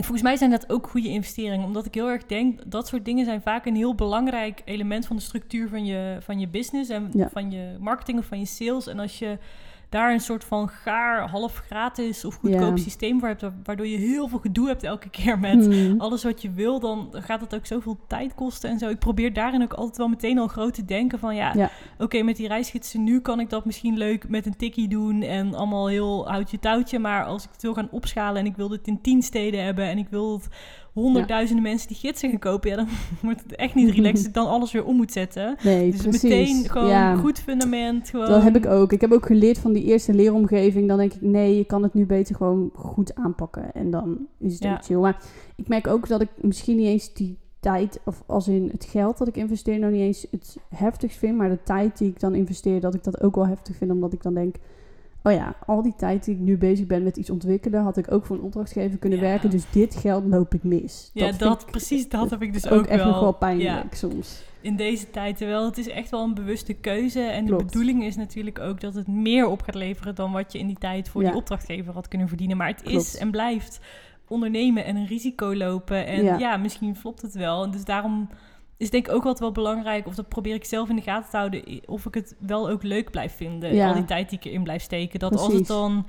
En 0.00 0.06
volgens 0.06 0.28
mij 0.28 0.36
zijn 0.36 0.50
dat 0.50 0.70
ook 0.72 0.86
goede 0.86 1.08
investeringen. 1.08 1.66
Omdat 1.66 1.86
ik 1.86 1.94
heel 1.94 2.08
erg 2.08 2.26
denk... 2.26 2.60
Dat 2.66 2.86
soort 2.88 3.04
dingen 3.04 3.24
zijn 3.24 3.40
vaak 3.40 3.66
een 3.66 3.76
heel 3.76 3.94
belangrijk 3.94 4.62
element... 4.64 5.06
van 5.06 5.16
de 5.16 5.22
structuur 5.22 5.68
van 5.68 5.84
je, 5.84 6.16
van 6.20 6.40
je 6.40 6.48
business... 6.48 6.90
en 6.90 7.10
Ja. 7.12 7.28
van 7.28 7.50
je 7.50 7.76
marketing 7.78 8.18
of 8.18 8.24
van 8.24 8.38
je 8.38 8.44
sales. 8.44 8.86
En 8.86 8.98
als 8.98 9.18
je 9.18 9.38
daar 9.90 10.12
een 10.12 10.20
soort 10.20 10.44
van 10.44 10.68
gaar, 10.68 11.28
half 11.28 11.54
gratis 11.56 12.24
of 12.24 12.34
goedkoop 12.34 12.78
systeem 12.78 13.18
voor 13.18 13.28
hebt... 13.28 13.44
waardoor 13.64 13.86
je 13.86 13.96
heel 13.96 14.28
veel 14.28 14.38
gedoe 14.38 14.66
hebt 14.68 14.82
elke 14.82 15.08
keer 15.18 15.38
met 15.38 15.66
Hmm. 15.66 16.00
alles 16.00 16.24
wat 16.24 16.42
je 16.42 16.50
wil, 16.50 16.80
dan 16.80 17.08
gaat 17.12 17.40
het 17.40 17.54
ook 17.54 17.66
zoveel 17.66 17.98
tijd 18.06 18.34
kosten 18.34 18.70
en 18.70 18.78
zo. 18.78 18.88
Ik 18.88 18.98
probeer 18.98 19.32
daarin 19.32 19.62
ook 19.62 19.72
altijd 19.72 19.96
wel 19.96 20.08
meteen 20.08 20.38
al 20.38 20.46
groot 20.48 20.74
te 20.74 20.84
denken 20.84 21.18
van 21.18 21.34
ja, 21.34 21.52
Ja. 21.54 21.70
oké, 21.98 22.22
met 22.22 22.36
die 22.36 22.48
reisgidsen 22.48 23.04
nu 23.04 23.20
kan 23.20 23.40
ik 23.40 23.50
dat 23.50 23.64
misschien 23.64 23.96
leuk 23.98 24.28
met 24.28 24.46
een 24.46 24.56
tikkie 24.56 24.88
doen 24.88 25.22
en 25.22 25.54
allemaal 25.54 25.88
heel 25.88 26.28
houtje 26.28 26.58
touwtje. 26.58 26.98
Maar 26.98 27.24
als 27.24 27.44
ik 27.44 27.50
het 27.52 27.62
wil 27.62 27.74
gaan 27.74 27.88
opschalen 27.90 28.40
en 28.40 28.46
ik 28.46 28.56
wil 28.56 28.68
dit 28.68 28.86
in 28.86 29.00
tien 29.00 29.22
steden 29.22 29.64
hebben 29.64 29.84
en 29.84 29.98
ik 29.98 30.08
wil 30.10 30.32
het 30.32 30.48
honderdduizenden 30.92 31.62
mensen 31.62 31.88
die 31.88 31.96
gidsen 31.96 32.30
gaan 32.30 32.38
kopen, 32.38 32.70
ja, 32.70 32.76
dan 32.76 32.88
wordt 33.22 33.42
het 33.42 33.56
echt 33.56 33.74
niet 33.74 33.90
relaxed 33.96 34.26
ik 34.26 34.34
dan 34.34 34.46
alles 34.48 34.72
weer 34.72 34.84
om 34.84 34.96
moet 34.96 35.12
zetten. 35.12 35.56
Nee, 35.62 35.90
Dus 35.90 36.02
precies. 36.02 36.22
meteen 36.22 36.68
gewoon 36.68 36.88
ja. 36.88 37.16
goed 37.16 37.38
fundament. 37.38 38.08
Gewoon... 38.08 38.28
Dat 38.28 38.42
heb 38.42 38.56
ik 38.56 38.66
ook. 38.66 38.92
Ik 38.92 39.00
heb 39.00 39.12
ook 39.12 39.26
geleerd 39.26 39.58
van 39.58 39.72
die 39.72 39.84
eerste 39.84 40.14
leeromgeving. 40.14 40.88
Dan 40.88 40.98
denk 40.98 41.12
ik, 41.12 41.20
nee, 41.20 41.56
je 41.56 41.64
kan 41.64 41.82
het 41.82 41.94
nu 41.94 42.06
beter 42.06 42.34
gewoon 42.34 42.70
goed 42.74 43.14
aanpakken. 43.14 43.72
En 43.74 43.90
dan 43.90 44.26
is 44.38 44.52
het 44.52 44.62
Ja. 44.62 44.72
ook 44.72 44.84
chill. 44.84 44.96
Maar 44.98 45.22
ik 45.56 45.68
merk 45.68 45.86
ook 45.86 46.08
dat 46.08 46.20
ik 46.20 46.28
misschien 46.40 46.76
niet 46.76 46.86
eens 46.86 47.14
die 47.14 47.38
tijd, 47.60 48.00
of 48.04 48.22
als 48.26 48.48
in 48.48 48.68
het 48.72 48.84
geld 48.84 49.18
dat 49.18 49.28
ik 49.28 49.36
investeer, 49.36 49.78
nog 49.78 49.90
niet 49.90 50.00
eens 50.00 50.26
het 50.30 50.56
heftigst 50.74 51.18
vind. 51.18 51.36
Maar 51.36 51.48
de 51.48 51.62
tijd 51.62 51.98
die 51.98 52.08
ik 52.08 52.20
dan 52.20 52.34
investeer, 52.34 52.80
dat 52.80 52.94
ik 52.94 53.04
dat 53.04 53.20
ook 53.22 53.34
wel 53.34 53.46
heftig 53.46 53.76
vind. 53.76 53.90
Omdat 53.90 54.12
ik 54.12 54.22
dan 54.22 54.34
denk, 54.34 54.56
oh 55.22 55.32
ja, 55.32 55.54
al 55.66 55.82
die 55.82 55.94
tijd 55.96 56.24
die 56.24 56.34
ik 56.34 56.40
nu 56.40 56.58
bezig 56.58 56.86
ben 56.86 57.02
met 57.02 57.16
iets 57.16 57.30
ontwikkelen, 57.30 57.82
had 57.82 57.96
ik 57.96 58.12
ook 58.12 58.26
voor 58.26 58.36
een 58.36 58.42
opdrachtgever 58.42 58.98
kunnen 58.98 59.18
Ja. 59.18 59.24
werken. 59.24 59.50
Dus 59.50 59.70
dit 59.70 59.94
geld 59.94 60.24
loop 60.26 60.54
ik 60.54 60.62
mis. 60.62 61.10
Ja, 61.14 61.32
dat, 61.32 61.60
ik 61.62 61.70
precies 61.70 62.08
dat 62.08 62.30
heb 62.30 62.42
ik 62.42 62.52
dus 62.52 62.68
ook, 62.68 62.78
ook, 62.78 62.86
echt 62.86 63.02
wel. 63.02 63.10
nog 63.10 63.20
wel 63.20 63.28
Ja. 63.30 63.36
pijnlijk 63.38 63.94
soms. 63.94 64.42
in 64.60 64.76
deze 64.76 65.10
tijd. 65.10 65.36
Terwijl 65.36 65.64
het 65.64 65.78
is 65.78 65.88
echt 65.88 66.10
wel 66.10 66.22
een 66.22 66.34
bewuste 66.34 66.72
keuze. 66.72 67.20
En 67.20 67.44
de 67.44 67.56
bedoeling 67.56 68.04
is 68.04 68.16
natuurlijk 68.16 68.58
ook 68.58 68.80
dat 68.80 68.94
het 68.94 69.06
meer 69.06 69.46
op 69.46 69.62
gaat 69.62 69.74
leveren 69.74 70.14
dan 70.14 70.32
wat 70.32 70.52
je 70.52 70.58
in 70.58 70.66
die 70.66 70.78
tijd 70.78 71.08
voor 71.08 71.22
Ja. 71.22 71.28
die 71.28 71.38
opdrachtgever 71.38 71.92
had 71.94 72.08
kunnen 72.08 72.28
verdienen. 72.28 72.56
Maar 72.56 72.68
het 72.68 72.82
is 72.84 73.16
en 73.16 73.30
blijft 73.30 73.80
ondernemen 74.28 74.84
en 74.84 74.96
een 74.96 75.06
risico 75.06 75.54
lopen. 75.54 76.06
En 76.06 76.24
Ja. 76.38 76.56
misschien 76.56 76.96
flopt 76.96 77.22
het 77.22 77.34
wel. 77.34 77.64
En 77.64 77.70
dus 77.70 77.84
daarom 77.84 78.28
is 78.80 78.90
denk 78.90 79.06
ik 79.08 79.12
ook 79.14 79.22
altijd 79.22 79.38
wel 79.38 79.52
belangrijk, 79.52 80.06
of 80.06 80.14
dat 80.14 80.28
probeer 80.28 80.54
ik 80.54 80.64
zelf 80.64 80.88
in 80.88 80.96
de 80.96 81.02
gaten 81.02 81.30
te 81.30 81.36
houden, 81.36 81.62
of 81.86 82.06
ik 82.06 82.14
het 82.14 82.34
wel 82.38 82.68
ook 82.70 82.82
leuk 82.82 83.10
blijf 83.10 83.36
vinden. 83.36 83.74
Ja. 83.74 83.88
Al 83.88 83.94
die 83.94 84.04
tijd 84.04 84.28
die 84.30 84.38
ik 84.38 84.44
erin 84.44 84.62
blijf 84.62 84.82
steken. 84.82 85.18
Dat 85.18 85.36
als 85.36 85.52
het 85.52 85.66
dan 85.66 86.06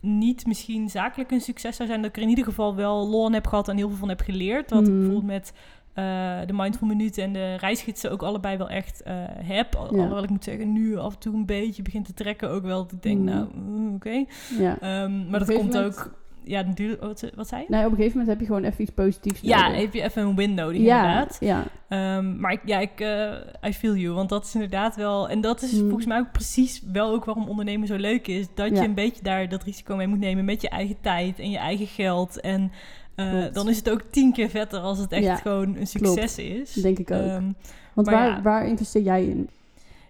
niet 0.00 0.46
misschien 0.46 0.88
zakelijk 0.90 1.30
een 1.30 1.40
succes 1.40 1.76
zou 1.76 1.88
zijn, 1.88 2.00
dat 2.02 2.10
ik 2.10 2.16
er 2.16 2.22
in 2.22 2.28
ieder 2.28 2.44
geval 2.44 2.74
wel 2.74 3.08
lol 3.08 3.26
aan 3.26 3.32
heb 3.32 3.46
gehad 3.46 3.68
en 3.68 3.76
heel 3.76 3.88
veel 3.88 3.96
van 3.98 4.08
heb 4.08 4.20
geleerd. 4.20 4.68
Dat 4.68 4.80
ik 4.80 4.86
Mhm. 4.86 4.96
bijvoorbeeld 4.96 5.26
met 5.26 5.52
eh, 5.94 6.38
de 6.46 6.52
Mindful 6.52 6.86
Minuten 6.86 7.22
en 7.22 7.32
de 7.32 7.54
reisgidsen 7.54 8.10
ook 8.10 8.22
allebei 8.22 8.56
wel 8.56 8.68
echt 8.68 9.02
eh, 9.02 9.14
heb. 9.28 9.74
Al- 9.74 9.84
Ja. 9.94 10.00
Alhoewel 10.00 10.22
ik 10.22 10.30
moet 10.30 10.44
zeggen, 10.44 10.72
nu 10.72 10.96
af 10.98 11.12
en 11.14 11.18
toe 11.18 11.34
een 11.34 11.46
beetje 11.46 11.82
begint 11.82 12.04
te 12.06 12.14
trekken 12.14 12.50
ook 12.50 12.62
wel. 12.62 12.82
Dat 12.82 12.92
ik 12.92 13.02
denk, 13.02 13.18
Mm. 13.18 13.24
nou, 13.24 13.48
mm, 13.54 13.94
oké. 13.94 14.24
Ja. 14.58 14.78
Ehm, 14.80 15.28
maar 15.30 15.38
dat 15.38 15.54
komt 15.54 15.78
ook... 15.78 16.20
Ja, 16.44 16.62
natuurlijk... 16.62 17.00
Wat, 17.02 17.30
wat 17.34 17.48
zei 17.48 17.60
je? 17.60 17.66
Nee, 17.70 17.84
op 17.84 17.90
een 17.90 17.96
gegeven 17.96 18.18
moment 18.18 18.28
heb 18.38 18.40
je 18.40 18.46
gewoon 18.54 18.64
even 18.70 18.82
iets 18.82 18.92
positiefs 18.92 19.40
Ja, 19.40 19.66
nodig. 19.66 19.80
heb 19.80 19.94
je 19.94 20.02
even 20.02 20.22
een 20.22 20.36
win 20.36 20.54
nodig 20.54 20.80
ja, 20.80 21.00
inderdaad. 21.00 21.36
ja, 21.40 21.64
Ehm, 21.88 22.40
maar 22.40 22.52
ik, 22.52 22.60
ja, 22.64 22.78
ik, 22.78 23.00
eh 23.00 23.32
I 23.68 23.72
feel 23.72 23.96
you. 23.96 24.14
Want 24.14 24.28
dat 24.28 24.44
is 24.44 24.54
inderdaad 24.54 24.96
wel... 24.96 25.28
En 25.28 25.40
dat 25.40 25.62
is 25.62 25.72
Mm. 25.72 25.84
volgens 25.84 26.06
mij 26.06 26.18
ook 26.18 26.32
precies 26.32 26.82
wel 26.92 27.12
ook 27.12 27.24
waarom 27.24 27.48
ondernemen 27.48 27.86
zo 27.86 27.96
leuk 27.96 28.26
is. 28.28 28.46
Dat 28.54 28.68
Ja. 28.70 28.80
je 28.82 28.88
een 28.88 28.94
beetje 28.94 29.22
daar 29.22 29.48
dat 29.48 29.62
risico 29.62 29.96
mee 29.96 30.06
moet 30.06 30.18
nemen 30.18 30.44
met 30.44 30.60
je 30.62 30.68
eigen 30.68 30.96
tijd 31.00 31.38
en 31.38 31.50
je 31.50 31.58
eigen 31.58 31.86
geld. 31.86 32.40
En 32.40 32.72
eh, 33.14 33.44
dan 33.52 33.68
is 33.68 33.76
het 33.76 33.90
ook 33.90 34.02
tien 34.10 34.32
keer 34.32 34.48
vetter 34.48 34.80
als 34.80 34.98
het 34.98 35.12
echt 35.12 35.22
Ja, 35.24 35.36
gewoon 35.36 35.76
een 35.76 35.86
succes 35.86 36.38
is. 36.38 36.72
denk 36.72 36.98
ik 36.98 37.10
ook. 37.10 37.20
Ehm, 37.26 37.50
Want 37.92 38.06
waar, 38.06 38.26
ja. 38.28 38.42
waar 38.42 38.66
investeer 38.66 39.02
jij 39.02 39.24
in? 39.24 39.48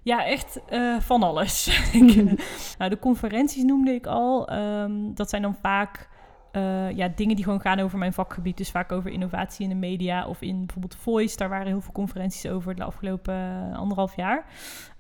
ja, 0.03 0.25
echt 0.27 0.61
eh, 0.69 0.97
van 1.01 1.23
alles. 1.23 1.67
ik. 1.93 2.15
nou, 2.79 2.91
de 2.91 2.99
conferenties 3.01 3.63
noemde 3.63 3.93
ik 3.95 4.07
al. 4.07 4.49
Ehm, 4.49 4.93
dat 5.15 5.31
zijn 5.31 5.43
dan 5.43 5.57
vaak 5.63 6.09
eh, 6.53 6.91
ja, 6.91 7.09
dingen 7.15 7.35
die 7.37 7.45
gewoon 7.45 7.61
gaan 7.61 7.79
over 7.79 7.99
mijn 7.99 8.13
vakgebied. 8.13 8.57
Dus 8.57 8.71
vaak 8.71 8.93
over 8.93 9.11
innovatie 9.11 9.63
in 9.63 9.69
de 9.69 9.75
media 9.75 10.27
of 10.27 10.41
in 10.43 10.59
bijvoorbeeld 10.59 10.97
Voice. 10.97 11.37
Daar 11.37 11.49
waren 11.49 11.67
heel 11.67 11.81
veel 11.81 11.93
conferenties 11.93 12.47
over 12.49 12.75
de 12.75 12.85
afgelopen 12.85 13.35
eh, 13.35 13.79
anderhalf 13.79 14.17
jaar. 14.17 14.45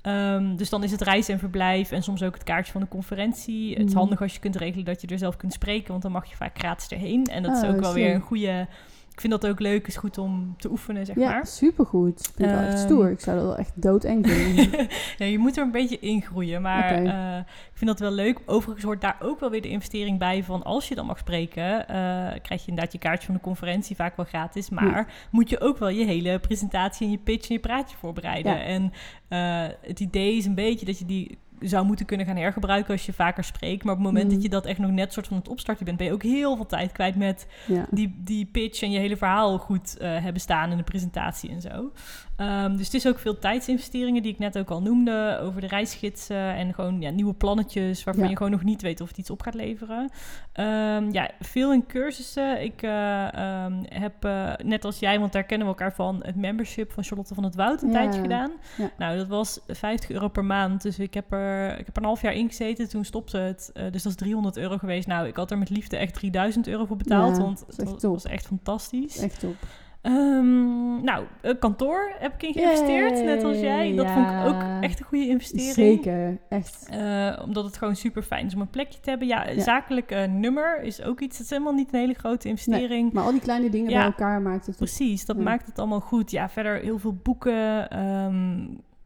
Ehm, 0.02 0.56
dus 0.56 0.70
dan 0.70 0.82
is 0.82 0.90
het 0.90 1.00
reis 1.00 1.28
en 1.28 1.38
verblijf 1.38 1.90
en 1.90 2.02
soms 2.02 2.22
ook 2.22 2.34
het 2.34 2.44
kaartje 2.44 2.72
van 2.72 2.80
de 2.80 2.88
conferentie. 2.88 3.70
Het 3.74 3.78
is 3.84 3.90
Mhm. 3.90 3.98
handig 3.98 4.20
als 4.22 4.34
je 4.34 4.40
kunt 4.40 4.56
regelen 4.56 4.84
dat 4.84 5.00
je 5.00 5.06
er 5.06 5.18
zelf 5.18 5.36
kunt 5.36 5.52
spreken, 5.52 5.88
want 5.90 6.02
dan 6.02 6.12
mag 6.12 6.24
je 6.26 6.36
vaak 6.36 6.58
gratis 6.58 6.88
erheen. 6.88 7.24
En 7.24 7.42
dat 7.42 7.56
is 7.56 7.62
Oh, 7.62 7.68
ook 7.74 7.80
wel 7.80 7.90
slim. 7.92 8.04
weer 8.04 8.14
een 8.14 8.20
goede... 8.20 8.66
Ik 9.12 9.20
vind 9.20 9.32
dat 9.32 9.46
ook 9.46 9.60
leuk, 9.60 9.86
is 9.86 9.96
goed 9.96 10.18
om 10.18 10.54
te 10.58 10.70
oefenen, 10.70 11.06
zeg 11.06 11.16
ja, 11.16 11.30
maar. 11.30 11.46
supergoed. 11.46 12.20
Ik 12.20 12.34
vind 12.34 12.50
het 12.50 12.58
wel 12.58 12.68
echt 12.68 12.78
Ehm, 12.78 12.84
stoer. 12.86 13.10
Ik 13.10 13.20
zou 13.20 13.36
dat 13.36 13.46
wel 13.46 13.56
echt 13.56 13.82
doodeng 13.82 14.28
vinden. 14.28 14.88
ja, 15.18 15.24
je 15.24 15.38
moet 15.38 15.56
er 15.56 15.62
een 15.62 15.70
beetje 15.70 15.98
in 15.98 16.22
groeien. 16.22 16.62
Maar 16.62 16.92
eh, 16.92 17.38
ik 17.38 17.72
vind 17.72 17.90
dat 17.90 18.00
wel 18.00 18.10
leuk. 18.10 18.38
Overigens 18.46 18.84
hoort 18.84 19.00
daar 19.00 19.16
ook 19.20 19.40
wel 19.40 19.50
weer 19.50 19.62
de 19.62 19.68
investering 19.68 20.18
bij 20.18 20.42
van 20.44 20.62
als 20.62 20.88
je 20.88 20.94
dan 20.94 21.06
mag 21.06 21.18
spreken, 21.18 21.88
eh, 21.88 21.94
krijg 22.42 22.62
je 22.62 22.68
inderdaad 22.68 22.92
je 22.92 22.98
kaartje 22.98 23.26
van 23.26 23.34
de 23.34 23.40
conferentie 23.40 23.96
vaak 23.96 24.16
wel 24.16 24.26
gratis. 24.26 24.70
Maar 24.70 25.12
moet 25.30 25.48
je 25.48 25.60
ook 25.60 25.78
wel 25.78 25.88
je 25.88 26.04
hele 26.04 26.38
presentatie 26.38 27.06
en 27.06 27.12
je 27.12 27.18
pitch 27.18 27.48
en 27.48 27.54
je 27.54 27.60
praatje 27.60 27.96
voorbereiden. 27.96 28.52
Ja. 28.52 28.62
En 28.62 28.92
eh, 29.28 29.74
het 29.80 30.00
idee 30.00 30.36
is 30.36 30.46
een 30.46 30.54
beetje 30.54 30.86
dat 30.86 30.98
je 30.98 31.04
die 31.04 31.38
zou 31.62 31.86
moeten 31.86 32.06
kunnen 32.06 32.26
gaan 32.26 32.36
hergebruiken 32.36 32.92
als 32.92 33.06
je 33.06 33.12
vaker 33.12 33.44
spreekt. 33.44 33.84
Maar 33.84 33.92
op 33.92 33.98
het 33.98 34.06
moment 34.08 34.24
Mhm. 34.26 34.34
dat 34.34 34.42
je 34.42 34.48
dat 34.48 34.66
echt 34.66 34.78
nog 34.78 34.90
net 34.90 35.12
soort 35.12 35.26
van 35.26 35.36
het 35.36 35.48
opstarten 35.48 35.84
bent, 35.84 35.96
ben 35.96 36.06
je 36.06 36.12
ook 36.12 36.22
heel 36.22 36.56
veel 36.56 36.66
tijd 36.66 36.92
kwijt 36.92 37.16
met 37.16 37.46
ja. 37.66 37.86
die, 37.90 38.14
die 38.24 38.46
pitch 38.46 38.82
en 38.82 38.90
je 38.90 38.98
hele 38.98 39.16
verhaal 39.16 39.58
goed 39.58 39.96
eh, 39.98 40.10
hebben 40.22 40.40
staan 40.40 40.70
in 40.70 40.76
de 40.76 40.82
presentatie 40.82 41.50
en 41.50 41.60
zo. 41.60 41.92
Ehm, 42.36 42.76
dus 42.76 42.84
het 42.86 42.94
is 42.94 43.06
ook 43.06 43.18
veel 43.18 43.38
tijdsinvesteringen 43.38 44.22
die 44.22 44.32
ik 44.32 44.38
net 44.38 44.58
ook 44.58 44.70
al 44.70 44.82
noemde 44.82 45.38
over 45.42 45.60
de 45.60 45.66
reisgidsen 45.66 46.54
en 46.54 46.74
gewoon 46.74 47.00
ja, 47.00 47.10
nieuwe 47.10 47.34
plannetjes 47.34 48.04
waarvan 48.04 48.24
Ja. 48.24 48.30
je 48.30 48.36
gewoon 48.36 48.52
nog 48.52 48.62
niet 48.62 48.82
weet 48.82 49.00
of 49.00 49.08
het 49.08 49.18
iets 49.18 49.30
op 49.30 49.42
gaat 49.42 49.54
leveren. 49.54 50.10
Ehm, 50.52 51.10
ja, 51.12 51.30
veel 51.40 51.72
in 51.72 51.86
cursussen. 51.86 52.62
Ik 52.62 52.82
eh, 52.82 53.34
ehm, 53.34 53.72
heb 53.88 54.24
eh, 54.24 54.52
net 54.64 54.84
als 54.84 54.98
jij, 54.98 55.18
want 55.20 55.32
daar 55.32 55.44
kennen 55.44 55.66
we 55.66 55.72
elkaar 55.72 55.94
van, 55.94 56.20
het 56.24 56.36
membership 56.36 56.92
van 56.92 57.04
Charlotte 57.04 57.34
van 57.34 57.44
het 57.44 57.54
Woud 57.54 57.82
een 57.82 57.88
Ja. 57.88 57.94
tijdje 57.94 58.20
gedaan. 58.20 58.50
Ja. 58.76 58.90
Nou, 58.98 59.16
dat 59.16 59.28
was 59.28 59.60
50 59.68 60.10
euro 60.10 60.28
per 60.28 60.44
maand. 60.44 60.82
Dus 60.82 60.98
ik 60.98 61.14
heb 61.14 61.32
er, 61.32 61.70
ik 61.78 61.86
heb 61.86 61.96
er 61.96 62.02
een 62.02 62.08
half 62.08 62.22
jaar 62.22 62.34
in 62.34 62.48
gezeten. 62.48 62.88
Toen 62.88 63.04
stopte 63.04 63.38
het. 63.38 63.70
Eh, 63.74 63.82
dus 63.92 64.02
dat 64.02 64.12
is 64.12 64.18
300 64.18 64.56
euro 64.56 64.76
geweest. 64.78 65.06
Nou, 65.06 65.26
ik 65.26 65.36
had 65.36 65.50
er 65.50 65.58
met 65.58 65.70
liefde 65.70 65.96
echt 65.96 66.14
3000 66.14 66.66
euro 66.66 66.84
voor 66.84 66.96
betaald. 66.96 67.38
Want 67.38 67.64
het 67.76 67.90
was, 67.90 68.02
was 68.02 68.24
echt 68.26 68.46
fantastisch. 68.46 69.18
Echt 69.18 69.40
top. 69.40 69.54
Ehm, 70.02 71.02
nou, 71.04 71.24
een 71.40 71.58
kantoor 71.58 72.12
heb 72.18 72.32
ik 72.34 72.42
in 72.42 72.52
geïnvesteerd, 72.52 73.24
net 73.24 73.44
als 73.44 73.58
jij. 73.60 73.94
Dat 73.96 74.10
vond 74.10 74.26
ik 74.26 74.44
ook 74.46 74.62
echt 74.80 74.98
een 75.00 75.06
goede 75.06 75.26
investering. 75.28 75.74
Zeker, 75.74 76.38
echt. 76.48 76.86
Eh, 76.90 77.38
omdat 77.44 77.64
het 77.64 77.76
gewoon 77.76 77.96
super 77.96 78.22
fijn 78.22 78.46
is 78.46 78.54
om 78.54 78.60
een 78.60 78.70
plekje 78.70 79.00
te 79.00 79.10
hebben. 79.10 79.28
Ja, 79.28 79.48
Ja. 79.48 79.60
zakelijk 79.62 80.10
eh, 80.10 80.24
nummer 80.28 80.82
is 80.82 81.02
ook 81.02 81.20
iets. 81.20 81.36
Het 81.36 81.44
is 81.46 81.50
helemaal 81.50 81.72
niet 81.74 81.92
een 81.92 81.98
hele 82.00 82.14
grote 82.14 82.48
investering. 82.48 83.12
Maar 83.12 83.24
al 83.24 83.30
die 83.30 83.40
kleine 83.40 83.70
dingen 83.70 83.90
Ja. 83.90 83.96
bij 83.96 84.06
elkaar 84.06 84.40
maakt 84.42 84.66
het... 84.66 84.76
Precies, 84.76 85.26
dat 85.26 85.36
maakt 85.36 85.66
het 85.66 85.78
allemaal 85.78 86.00
goed. 86.00 86.30
Ja, 86.30 86.48
verder 86.48 86.80
heel 86.80 86.98
veel 86.98 87.14
boeken. 87.22 87.90
ehm, 87.90 88.62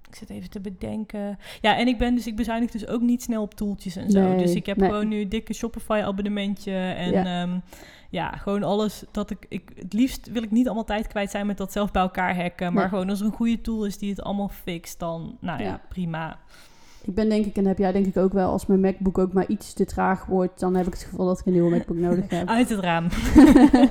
ik 0.09 0.15
zit 0.15 0.31
even 0.31 0.51
te 0.51 0.61
bedenken. 0.61 1.39
Ja, 1.61 1.77
en 1.77 1.87
ik 1.87 1.99
ben 1.99 2.15
dus, 2.15 2.27
ik 2.27 2.37
bezuinig 2.37 2.71
dus 2.71 2.87
ook 2.89 3.01
niet 3.01 3.23
snel 3.23 3.43
op 3.43 3.55
toeltjes 3.55 3.97
en 3.97 4.11
zo. 4.11 4.21
Nee, 4.21 4.37
dus 4.37 4.55
ik 4.55 4.67
heb 4.67 4.77
nee. 4.77 4.89
gewoon 4.89 5.09
nu 5.09 5.21
een 5.21 5.29
dikke 5.29 5.53
Shopify 5.55 6.01
abonnementje. 6.05 6.73
En 6.77 7.11
Ja. 7.11 7.23
ja. 7.23 7.49
Ja, 8.11 8.31
gewoon 8.31 8.63
alles 8.63 9.05
dat 9.11 9.31
ik, 9.31 9.47
ik. 9.49 9.71
Het 9.77 9.93
liefst 9.93 10.31
wil 10.31 10.43
ik 10.43 10.51
niet 10.51 10.67
allemaal 10.67 10.85
tijd 10.85 11.07
kwijt 11.07 11.31
zijn 11.31 11.47
met 11.47 11.57
dat 11.57 11.73
zelf 11.73 11.91
bij 11.91 12.03
elkaar 12.03 12.37
hacken. 12.37 12.73
Maar 12.73 12.83
Nee. 12.83 12.89
gewoon 12.91 13.11
als 13.11 13.21
er 13.21 13.27
een 13.27 13.33
goede 13.33 13.61
tool 13.61 13.85
is 13.87 13.99
die 13.99 14.11
het 14.11 14.23
allemaal 14.23 14.49
fixt, 14.49 14.99
dan 14.99 15.37
nou 15.41 15.63
ja, 15.63 15.69
Ja. 15.69 15.81
prima. 15.89 16.39
Ik 17.07 17.15
ben 17.15 17.29
denk 17.29 17.47
ik, 17.47 17.57
en 17.57 17.67
heb 17.67 17.79
jij 17.79 17.93
denk 17.93 18.07
ik 18.07 18.17
ook 18.17 18.33
wel, 18.33 18.51
als 18.51 18.67
mijn 18.67 18.81
MacBook 18.81 19.19
ook 19.19 19.33
maar 19.33 19.47
iets 19.47 19.73
te 19.73 19.85
traag 19.85 20.25
wordt, 20.27 20.61
dan 20.61 20.75
heb 20.75 20.87
ik 20.87 20.93
het 20.93 21.03
gevoel 21.03 21.27
dat 21.27 21.39
ik 21.39 21.47
een 21.47 21.53
nieuwe 21.53 21.71
MacBook 21.71 21.97
nodig 21.97 22.31
heb. 22.31 22.49
Uit 22.59 22.69
het 22.69 22.81
raam. 22.81 23.07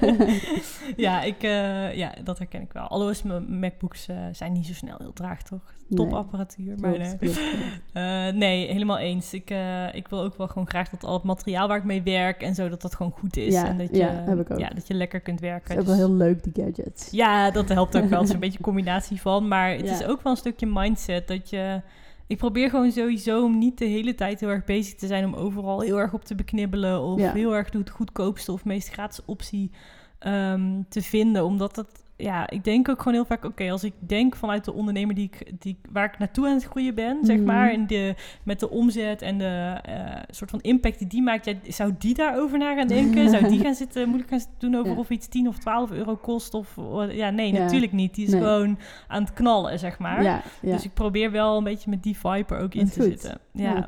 ja, 1.06 1.22
ik, 1.22 1.44
eh, 1.44 1.96
ja, 1.96 2.14
dat 2.24 2.38
herken 2.38 2.62
ik 2.62 2.74
wel. 2.74 2.84
Alhoewel 2.84 3.10
is 3.10 3.24
mijn 3.24 3.60
MacBooks 3.60 4.08
eh, 4.08 4.16
zijn 4.32 4.54
niet 4.54 4.66
zo 4.66 4.74
snel 4.74 4.96
heel 4.98 5.14
traag, 5.14 5.44
toch? 5.44 5.74
Topapparatuur. 5.90 6.76
maar 6.80 6.90
nee. 6.98 7.00
klopt, 7.00 7.20
klopt. 7.20 7.40
Eh, 7.94 8.28
nee, 8.34 8.68
helemaal 8.68 8.98
eens. 8.98 9.34
Ik, 9.34 9.54
ik 9.92 10.08
wil 10.08 10.22
ook 10.24 10.38
wel 10.38 10.48
gewoon 10.48 10.68
graag 10.68 10.90
dat 10.90 11.04
al 11.04 11.14
het 11.14 11.24
materiaal 11.24 11.68
waar 11.68 11.78
ik 11.78 11.84
mee 11.84 12.02
werk 12.04 12.42
en 12.42 12.56
zo, 12.56 12.70
dat 12.70 12.82
dat 12.82 12.96
gewoon 12.96 13.12
goed 13.12 13.38
is. 13.38 13.54
Ja, 13.54 13.66
en 13.68 13.78
dat 13.78 13.90
je, 13.92 13.98
ja, 13.98 14.24
heb 14.26 14.40
ik 14.40 14.52
ook. 14.52 14.60
Ja, 14.60 14.70
dat 14.70 14.88
je 14.88 14.94
lekker 14.94 15.20
kunt 15.20 15.40
Het 15.40 15.50
werken. 15.50 15.72
is 15.76 15.80
ook 15.82 15.86
Dus- 15.86 15.98
wel 15.98 16.08
heel 16.08 16.16
leuk, 16.16 16.44
die 16.44 16.64
gadgets. 16.64 17.12
Ja, 17.12 17.52
dat 17.52 17.70
helpt 17.70 17.98
ook 17.98 18.10
wel. 18.10 18.20
Het 18.20 18.28
is 18.28 18.34
een 18.34 18.40
beetje 18.40 18.58
een 18.58 18.64
combinatie 18.64 19.22
van. 19.22 19.48
Maar 19.48 19.72
het 19.72 19.86
Ja. 19.88 19.92
is 19.94 20.06
ook 20.06 20.22
wel 20.22 20.32
een 20.32 20.38
stukje 20.38 20.66
mindset 20.66 21.28
dat 21.28 21.50
je... 21.50 21.82
Ik 22.28 22.38
probeer 22.38 22.70
gewoon 22.70 22.92
sowieso 22.92 23.44
om 23.44 23.58
niet 23.58 23.78
de 23.78 23.86
hele 23.86 24.16
tijd 24.16 24.40
heel 24.40 24.50
erg 24.50 24.64
bezig 24.66 24.96
te 24.96 25.08
zijn 25.08 25.26
om 25.26 25.34
overal 25.34 25.82
heel 25.82 26.00
erg 26.00 26.14
op 26.14 26.26
te 26.26 26.36
beknibbelen 26.36 27.02
of 27.02 27.20
Ja. 27.20 27.32
heel 27.32 27.56
erg 27.56 27.70
de 27.70 27.84
goedkoopste 27.92 28.52
of 28.52 28.66
meest 28.66 28.90
gratis 28.90 29.26
optie 29.26 29.72
ehm, 30.20 30.82
te 30.90 31.02
vinden. 31.02 31.46
Omdat 31.46 31.76
het, 31.76 32.04
ja, 32.18 32.50
ik 32.50 32.64
denk 32.64 32.90
ook 32.90 32.98
gewoon 32.98 33.14
heel 33.14 33.26
vaak, 33.26 33.46
oké, 33.46 33.72
als 33.72 33.84
ik 33.84 33.94
denk 34.00 34.36
vanuit 34.36 34.66
de 34.66 34.74
ondernemer 34.74 35.16
die 35.16 35.26
ik, 35.34 35.52
die, 35.60 35.78
waar 35.92 36.06
ik 36.06 36.18
naartoe 36.20 36.48
aan 36.48 36.54
het 36.54 36.64
groeien 36.64 36.96
ben, 36.96 37.18
zeg 37.26 37.36
Mhm. 37.38 37.46
maar, 37.46 37.72
en 37.72 37.88
de, 37.88 38.16
met 38.44 38.60
de 38.60 38.70
omzet 38.70 39.22
en 39.22 39.38
de 39.38 39.80
eh, 39.84 40.22
soort 40.30 40.50
van 40.50 40.62
impact 40.62 41.00
die 41.00 41.08
die 41.08 41.22
maakt, 41.22 41.46
ja, 41.46 41.54
zou 41.68 41.94
die 41.98 42.14
daarover 42.14 42.58
na 42.58 42.76
gaan 42.76 42.88
denken? 42.88 43.30
zou 43.40 43.48
die 43.50 43.60
gaan 43.60 43.74
zitten, 43.76 44.06
moeilijk 44.08 44.30
gaan 44.30 44.40
zitten 44.40 44.60
doen 44.60 44.76
over 44.80 44.92
Ja. 44.92 44.98
of 44.98 45.10
iets 45.10 45.28
10 45.28 45.48
of 45.48 45.58
12 45.58 45.92
euro 45.92 46.16
kost? 46.16 46.54
Of, 46.54 46.76
ja, 47.10 47.30
nee, 47.30 47.54
Ja. 47.54 47.60
natuurlijk 47.60 47.92
niet. 47.92 48.16
Die 48.16 48.26
is 48.26 48.32
Nee. 48.32 48.42
gewoon 48.42 48.78
aan 49.08 49.22
het 49.24 49.34
knallen, 49.34 49.80
zeg 49.80 50.00
maar. 50.00 50.44
Dus 50.62 50.84
ik 50.86 50.94
probeer 50.94 51.32
wel 51.32 51.58
een 51.58 51.64
beetje 51.64 51.90
met 51.90 52.04
die 52.04 52.18
vibe 52.18 52.56
er 52.56 52.62
ook 52.62 52.74
in 52.74 52.86
Dat 52.86 52.94
te 52.94 53.02
goed. 53.02 53.10
zitten. 53.12 53.40
ja. 53.52 53.88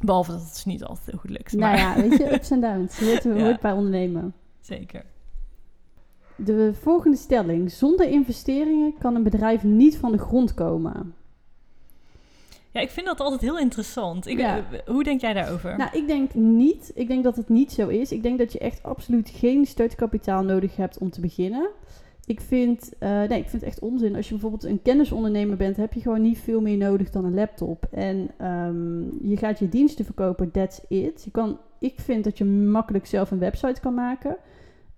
Behalve 0.00 0.30
dat 0.30 0.40
het 0.40 0.52
dus 0.52 0.64
niet 0.64 0.84
altijd 0.84 1.06
heel 1.06 1.18
goed 1.18 1.30
lukt. 1.30 1.52
Nou 1.52 1.62
maar 1.62 1.78
ja, 1.78 1.94
weet 2.08 2.18
je, 2.18 2.32
ups 2.34 2.50
en 2.50 2.60
downs. 2.60 2.98
Ja. 3.24 3.30
hoort 3.42 3.60
bij 3.60 3.72
ondernemen. 3.72 4.34
zeker. 4.60 5.04
De 6.36 6.70
volgende 6.80 7.16
stelling. 7.16 7.72
Zonder 7.72 8.08
investeringen 8.08 8.94
kan 8.98 9.14
een 9.14 9.22
bedrijf 9.22 9.62
niet 9.62 9.96
van 9.96 10.12
de 10.12 10.18
grond 10.18 10.54
komen. 10.54 11.14
Ja, 12.70 12.80
ik 12.80 12.90
vind 12.90 13.06
dat 13.06 13.20
altijd 13.20 13.40
heel 13.40 13.58
interessant. 13.58 14.26
Ik, 14.26 14.38
Ja. 14.38 14.56
eh, 14.56 14.78
hoe 14.86 15.04
denk 15.04 15.20
jij 15.20 15.32
daarover? 15.32 15.76
Nou, 15.76 15.90
ik 15.92 16.06
denk 16.06 16.34
niet. 16.34 16.92
Ik 16.94 17.08
denk 17.08 17.24
dat 17.24 17.36
het 17.36 17.48
niet 17.48 17.72
zo 17.72 17.88
is. 17.88 18.12
Ik 18.12 18.22
denk 18.22 18.38
dat 18.38 18.52
je 18.52 18.58
echt 18.58 18.82
absoluut 18.82 19.28
geen 19.30 19.66
startkapitaal 19.66 20.42
nodig 20.42 20.76
hebt 20.76 20.98
om 20.98 21.10
te 21.10 21.20
beginnen. 21.20 21.68
Ik 22.26 22.40
vind, 22.40 22.92
eh, 22.98 23.08
nee, 23.10 23.38
ik 23.38 23.48
vind 23.48 23.52
het 23.52 23.62
echt 23.62 23.78
onzin. 23.78 24.16
Als 24.16 24.24
je 24.26 24.32
bijvoorbeeld 24.32 24.64
een 24.64 24.82
kennisondernemer 24.82 25.56
bent, 25.56 25.76
heb 25.76 25.92
je 25.92 26.00
gewoon 26.00 26.22
niet 26.22 26.38
veel 26.38 26.60
meer 26.60 26.76
nodig 26.76 27.10
dan 27.10 27.24
een 27.24 27.34
laptop. 27.34 27.86
En 27.90 28.30
ehm, 28.38 29.02
je 29.28 29.36
gaat 29.36 29.58
je 29.58 29.68
diensten 29.68 30.04
verkopen, 30.04 30.50
that's 30.50 30.80
it. 30.88 31.22
Je 31.24 31.30
kan, 31.30 31.58
ik 31.78 31.94
vind 32.00 32.24
dat 32.24 32.38
je 32.38 32.44
makkelijk 32.44 33.06
zelf 33.06 33.30
een 33.30 33.38
website 33.38 33.80
kan 33.80 33.94
maken. 33.94 34.36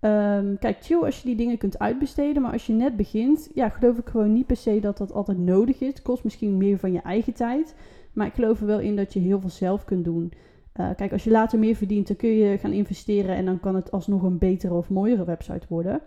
Ehm, 0.01 0.57
kijk, 0.59 0.77
chill 0.81 1.03
als 1.03 1.21
je 1.21 1.27
die 1.27 1.37
dingen 1.37 1.59
kunt 1.59 1.79
uitbesteden. 1.79 2.43
Maar 2.43 2.53
als 2.53 2.67
je 2.67 2.73
net 2.73 2.97
begint, 2.97 3.51
ja, 3.55 3.69
geloof 3.69 3.99
ik 3.99 4.09
gewoon 4.09 4.33
niet 4.33 4.47
per 4.47 4.57
se 4.57 4.81
dat 4.81 4.99
dat 4.99 5.13
altijd 5.13 5.39
nodig 5.39 5.81
is. 5.81 5.89
Het 5.89 6.03
kost 6.03 6.25
misschien 6.25 6.57
meer 6.57 6.79
van 6.79 6.93
je 6.93 7.01
eigen 7.01 7.33
tijd. 7.33 7.75
Maar 8.13 8.27
ik 8.27 8.35
geloof 8.35 8.61
er 8.61 8.67
wel 8.67 8.81
in 8.81 8.97
dat 8.97 9.13
je 9.13 9.21
heel 9.21 9.41
veel 9.41 9.51
zelf 9.51 9.85
kunt 9.85 10.05
doen. 10.05 10.33
Eh, 10.73 10.91
kijk, 10.97 11.13
als 11.13 11.25
je 11.25 11.31
later 11.31 11.59
meer 11.59 11.77
verdient, 11.77 12.07
dan 12.07 12.17
kun 12.17 12.31
je 12.31 12.59
gaan 12.59 12.73
investeren 12.73 13.37
en 13.37 13.45
dan 13.45 13.61
kan 13.61 13.75
het 13.75 13.91
alsnog 13.91 14.23
een 14.23 14.39
betere 14.39 14.75
of 14.75 14.91
mooiere 14.91 15.25
website 15.25 15.67
worden. 15.69 16.01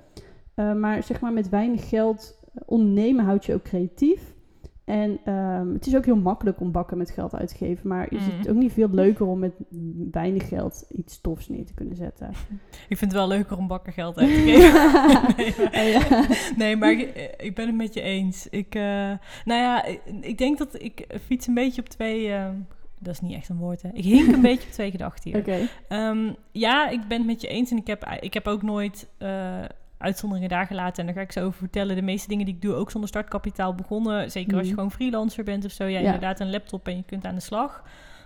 Eh, 0.54 0.74
maar 0.74 1.04
zeg 1.04 1.22
maar 1.22 1.34
met 1.34 1.50
weinig 1.50 1.90
geld 1.90 2.40
eh, 2.54 2.62
ondernemen 2.66 3.26
houdt 3.26 3.46
je 3.46 3.54
ook 3.54 3.64
creatief. 3.64 4.36
En 4.90 5.20
ehm, 5.26 5.74
het 5.74 5.88
is 5.88 5.96
ook 5.96 6.06
heel 6.06 6.16
makkelijk 6.18 6.60
om 6.60 6.72
bakken 6.72 6.98
met 6.98 7.12
geld 7.12 7.36
uit 7.36 7.48
te 7.48 7.56
geven. 7.56 7.88
Maar 7.88 8.12
is 8.12 8.28
Mhm. 8.28 8.38
het 8.38 8.50
ook 8.50 8.56
niet 8.56 8.72
veel 8.74 8.90
leuker 8.92 9.26
om 9.26 9.40
met 9.40 9.54
weinig 10.12 10.48
geld 10.48 10.86
iets 10.92 11.22
tofs 11.22 11.50
neer 11.50 11.66
te 11.66 11.74
kunnen 11.74 11.96
zetten? 11.96 12.30
Ik 12.90 12.98
vind 12.98 13.12
het 13.12 13.20
wel 13.20 13.28
leuker 13.28 13.58
om 13.58 13.68
bakken 13.68 13.94
geld 13.94 14.18
uit 14.18 14.28
te 14.28 14.36
geven. 14.36 14.72
nee, 15.38 15.54
maar, 15.58 16.10
Oh 16.10 16.10
ja. 16.10 16.26
nee, 16.58 16.76
maar 16.76 16.92
ik, 16.92 17.34
ik 17.38 17.56
ben 17.56 17.68
het 17.68 17.76
met 17.76 17.94
je 17.94 18.02
eens. 18.02 18.48
Ik, 18.50 18.76
eh, 18.76 18.82
nou 19.46 19.62
ja, 19.62 19.84
ik, 19.86 20.02
ik 20.22 20.38
denk 20.38 20.58
dat 20.58 20.82
ik 20.82 21.08
fiets 21.26 21.48
een 21.48 21.54
beetje 21.54 21.82
op 21.82 21.90
twee... 21.90 22.32
eh, 22.32 22.50
dat 23.00 23.14
is 23.14 23.22
niet 23.22 23.34
echt 23.36 23.50
een 23.50 23.58
woord, 23.58 23.82
hè. 23.82 23.90
Ik 23.94 24.04
hink 24.04 24.34
een 24.34 24.42
beetje 24.52 24.68
op 24.68 24.74
twee 24.74 24.92
gedachten 24.92 25.32
hier. 25.32 25.70
Ehm, 25.88 26.32
ja, 26.52 26.90
ik 26.90 27.08
ben 27.08 27.18
het 27.18 27.28
met 27.28 27.42
je 27.42 27.48
eens 27.48 27.72
en 27.72 27.78
ik 27.78 27.88
heb, 27.88 28.18
ik 28.20 28.34
heb 28.34 28.48
ook 28.48 28.62
nooit 28.62 29.08
eh, 29.18 29.60
uitzonderingen 30.00 30.50
daar 30.50 30.66
gelaten. 30.66 31.00
En 31.00 31.06
daar 31.06 31.16
ga 31.16 31.22
ik 31.22 31.32
zo 31.32 31.46
over 31.46 31.60
vertellen. 31.60 31.96
De 31.96 32.02
meeste 32.02 32.28
dingen 32.28 32.46
die 32.46 32.56
ik 32.56 32.62
doe, 32.62 32.74
ook 32.74 32.92
zonder 32.92 33.10
startkapitaal 33.10 33.76
begonnen. 33.76 34.32
Zeker 34.32 34.52
als 34.54 34.62
je 34.62 34.68
Mhm. 34.68 34.76
gewoon 34.76 34.92
freelancer 34.92 35.44
bent 35.44 35.66
of 35.66 35.72
zo. 35.72 35.84
Ja, 35.84 36.00
Ja. 36.00 36.06
inderdaad 36.06 36.40
een 36.40 36.50
laptop 36.52 36.88
en 36.88 36.96
je 36.96 37.04
kunt 37.04 37.26
aan 37.26 37.36
de 37.36 37.42
slag. 37.42 37.84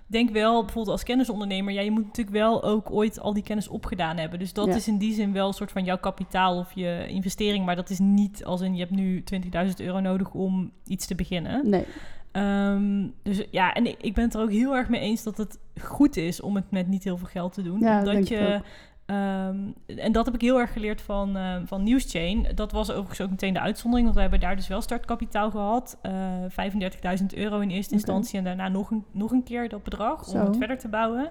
Denk 0.08 0.30
wel, 0.30 0.60
bijvoorbeeld 0.60 0.88
als 0.96 1.04
kennisondernemer, 1.04 1.74
ja, 1.74 1.82
je 1.82 1.92
moet 1.92 2.06
natuurlijk 2.06 2.36
wel 2.38 2.64
ook 2.64 2.92
ooit 2.92 3.20
al 3.20 3.34
die 3.34 3.44
kennis 3.44 3.68
opgedaan 3.68 4.18
hebben. 4.18 4.40
Dus 4.40 4.54
dat 4.54 4.68
Ja. 4.68 4.76
is 4.76 4.88
in 4.88 4.98
die 4.98 5.14
zin 5.14 5.34
wel 5.34 5.48
een 5.48 5.54
soort 5.54 5.72
van 5.72 5.84
jouw 5.84 5.98
kapitaal 5.98 6.58
of 6.58 6.72
je 6.76 7.06
investering. 7.08 7.66
Maar 7.66 7.76
dat 7.76 7.90
is 7.90 8.00
niet 8.00 8.46
als 8.46 8.62
in 8.62 8.74
je 8.74 8.80
hebt 8.80 8.92
nu 8.96 9.24
20.000 9.24 9.80
euro 9.82 10.00
nodig 10.00 10.34
om 10.34 10.72
iets 10.86 11.06
te 11.08 11.16
beginnen. 11.16 11.70
Nee. 11.70 11.86
Ehm, 12.32 13.08
dus 13.24 13.44
ja, 13.52 13.74
en 13.74 13.86
ik, 14.04 14.14
ben 14.14 14.24
het 14.24 14.34
er 14.34 14.42
ook 14.42 14.52
heel 14.52 14.76
erg 14.76 14.90
mee 14.90 15.02
eens 15.02 15.24
dat 15.24 15.38
het 15.38 15.60
goed 15.82 16.18
is 16.18 16.42
om 16.42 16.56
het 16.56 16.72
met 16.72 16.88
niet 16.88 17.04
heel 17.04 17.18
veel 17.18 17.28
geld 17.28 17.54
te 17.54 17.62
doen. 17.62 17.80
Ja, 17.80 18.00
dat 18.04 18.14
omdat 18.14 18.28
je. 18.28 18.62
Ehm, 19.06 19.58
en 19.86 20.12
dat 20.12 20.26
heb 20.26 20.36
ik 20.36 20.42
heel 20.42 20.60
erg 20.60 20.74
geleerd 20.74 21.02
van, 21.02 21.38
eh, 21.38 21.56
van 21.66 21.84
Newschain. 21.84 22.48
Dat 22.56 22.72
was 22.72 22.90
overigens 22.92 23.22
ook 23.22 23.30
meteen 23.30 23.54
de 23.54 23.60
uitzondering, 23.60 24.04
want 24.04 24.16
we 24.16 24.22
hebben 24.22 24.40
daar 24.40 24.56
dus 24.56 24.68
wel 24.68 24.82
startkapitaal 24.82 25.52
gehad. 25.52 25.98
Eh 26.02 26.12
35.000 26.50 27.36
euro 27.36 27.60
in 27.60 27.70
eerste 27.70 27.94
instantie 27.94 28.38
en 28.38 28.44
daarna 28.44 28.68
nog 28.68 28.92
een, 28.92 29.06
nog 29.12 29.32
een 29.32 29.44
keer 29.44 29.70
dat 29.70 29.84
bedrag 29.84 30.26
Zo. 30.26 30.38
om 30.38 30.46
het 30.46 30.58
verder 30.58 30.78
te 30.78 30.88
bouwen. 30.88 31.30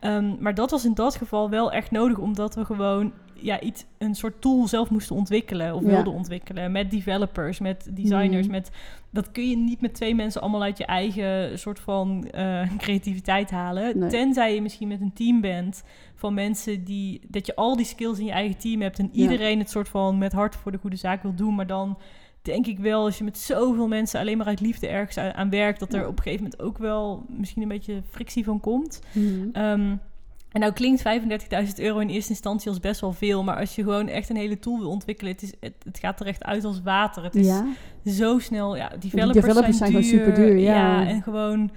Ehm, 0.00 0.34
maar 0.42 0.54
dat 0.54 0.70
was 0.70 0.84
in 0.84 0.94
dat 0.94 1.16
geval 1.16 1.50
wel 1.50 1.72
echt 1.72 1.90
nodig, 1.90 2.18
omdat 2.18 2.54
we 2.54 2.64
gewoon 2.64 3.12
ja, 3.40 3.60
iets, 3.60 3.84
een 3.98 4.14
soort 4.14 4.40
tool 4.40 4.66
zelf 4.68 4.90
moesten 4.90 5.16
ontwikkelen 5.16 5.74
of 5.74 5.82
Ja. 5.82 5.88
wilden 5.88 6.12
ontwikkelen. 6.12 6.72
Met 6.72 6.90
developers, 6.90 7.58
met 7.58 7.88
designers, 7.90 8.46
Mhm. 8.46 8.54
met 8.54 8.70
dat 9.10 9.30
kun 9.32 9.48
je 9.50 9.56
niet 9.56 9.80
met 9.80 9.94
twee 9.94 10.14
mensen 10.14 10.40
allemaal 10.40 10.62
uit 10.62 10.78
je 10.78 10.84
eigen 10.86 11.58
soort 11.58 11.80
van 11.80 12.26
eh, 12.30 12.68
creativiteit 12.78 13.50
halen. 13.50 13.98
Nee. 13.98 14.08
Tenzij 14.10 14.54
je 14.54 14.62
misschien 14.62 14.88
met 14.88 15.00
een 15.00 15.12
team 15.12 15.40
bent 15.40 15.82
van 16.14 16.34
mensen 16.34 16.84
die 16.84 17.20
dat 17.28 17.46
je 17.46 17.54
al 17.56 17.76
die 17.76 17.86
skills 17.86 18.18
in 18.18 18.24
je 18.24 18.32
eigen 18.32 18.58
team 18.58 18.80
hebt 18.80 18.98
en 18.98 19.08
Ja. 19.12 19.22
iedereen 19.22 19.58
het 19.58 19.70
soort 19.70 19.88
van 19.88 20.18
met 20.18 20.32
hart 20.32 20.56
voor 20.56 20.72
de 20.72 20.78
goede 20.78 20.96
zaak 20.96 21.22
wil 21.22 21.34
doen, 21.34 21.54
maar 21.54 21.66
dan 21.66 21.98
denk 22.42 22.66
ik 22.66 22.78
wel 22.78 23.04
als 23.04 23.18
je 23.18 23.24
met 23.24 23.38
zoveel 23.38 23.88
mensen 23.88 24.20
alleen 24.20 24.36
maar 24.38 24.46
uit 24.46 24.60
liefde 24.60 24.86
ergens 24.88 25.16
aan, 25.18 25.32
aan 25.34 25.50
werkt, 25.50 25.78
dat 25.80 25.92
er 25.94 26.00
Ja. 26.00 26.06
op 26.06 26.16
een 26.16 26.22
gegeven 26.22 26.42
moment 26.44 26.62
ook 26.62 26.78
wel 26.78 27.24
misschien 27.28 27.62
een 27.62 27.68
beetje 27.68 28.02
frictie 28.10 28.44
van 28.44 28.60
komt. 28.60 29.00
Mhm. 29.12 29.48
Ehm, 29.52 29.96
en 30.56 30.62
nou 30.62 30.72
klinkt 30.74 31.02
35.000 31.02 31.74
euro 31.76 31.98
in 31.98 32.08
eerste 32.08 32.30
instantie 32.30 32.68
als 32.68 32.80
best 32.80 33.00
wel 33.00 33.12
veel, 33.12 33.42
maar 33.42 33.56
als 33.56 33.74
je 33.74 33.82
gewoon 33.82 34.08
echt 34.08 34.28
een 34.30 34.36
hele 34.36 34.58
tool 34.58 34.78
wil 34.78 34.90
ontwikkelen, 34.90 35.32
het, 35.32 35.42
is, 35.42 35.52
het, 35.60 35.74
het 35.84 35.98
gaat 35.98 36.20
er 36.20 36.26
echt 36.26 36.44
uit 36.44 36.64
als 36.64 36.82
water. 36.82 37.24
Het 37.24 37.34
is 37.34 37.46
ja. 37.46 37.66
zo 38.06 38.38
snel. 38.38 38.76
Ja, 38.76 38.88
developers, 38.98 39.32
developers 39.32 39.76
zijn 39.76 39.92
zijn, 39.92 40.02
gewoon 40.02 40.10
duur. 40.10 40.34
superduur, 40.34 40.58
ja. 40.58 41.06
en 41.06 41.22
gewoon 41.22 41.70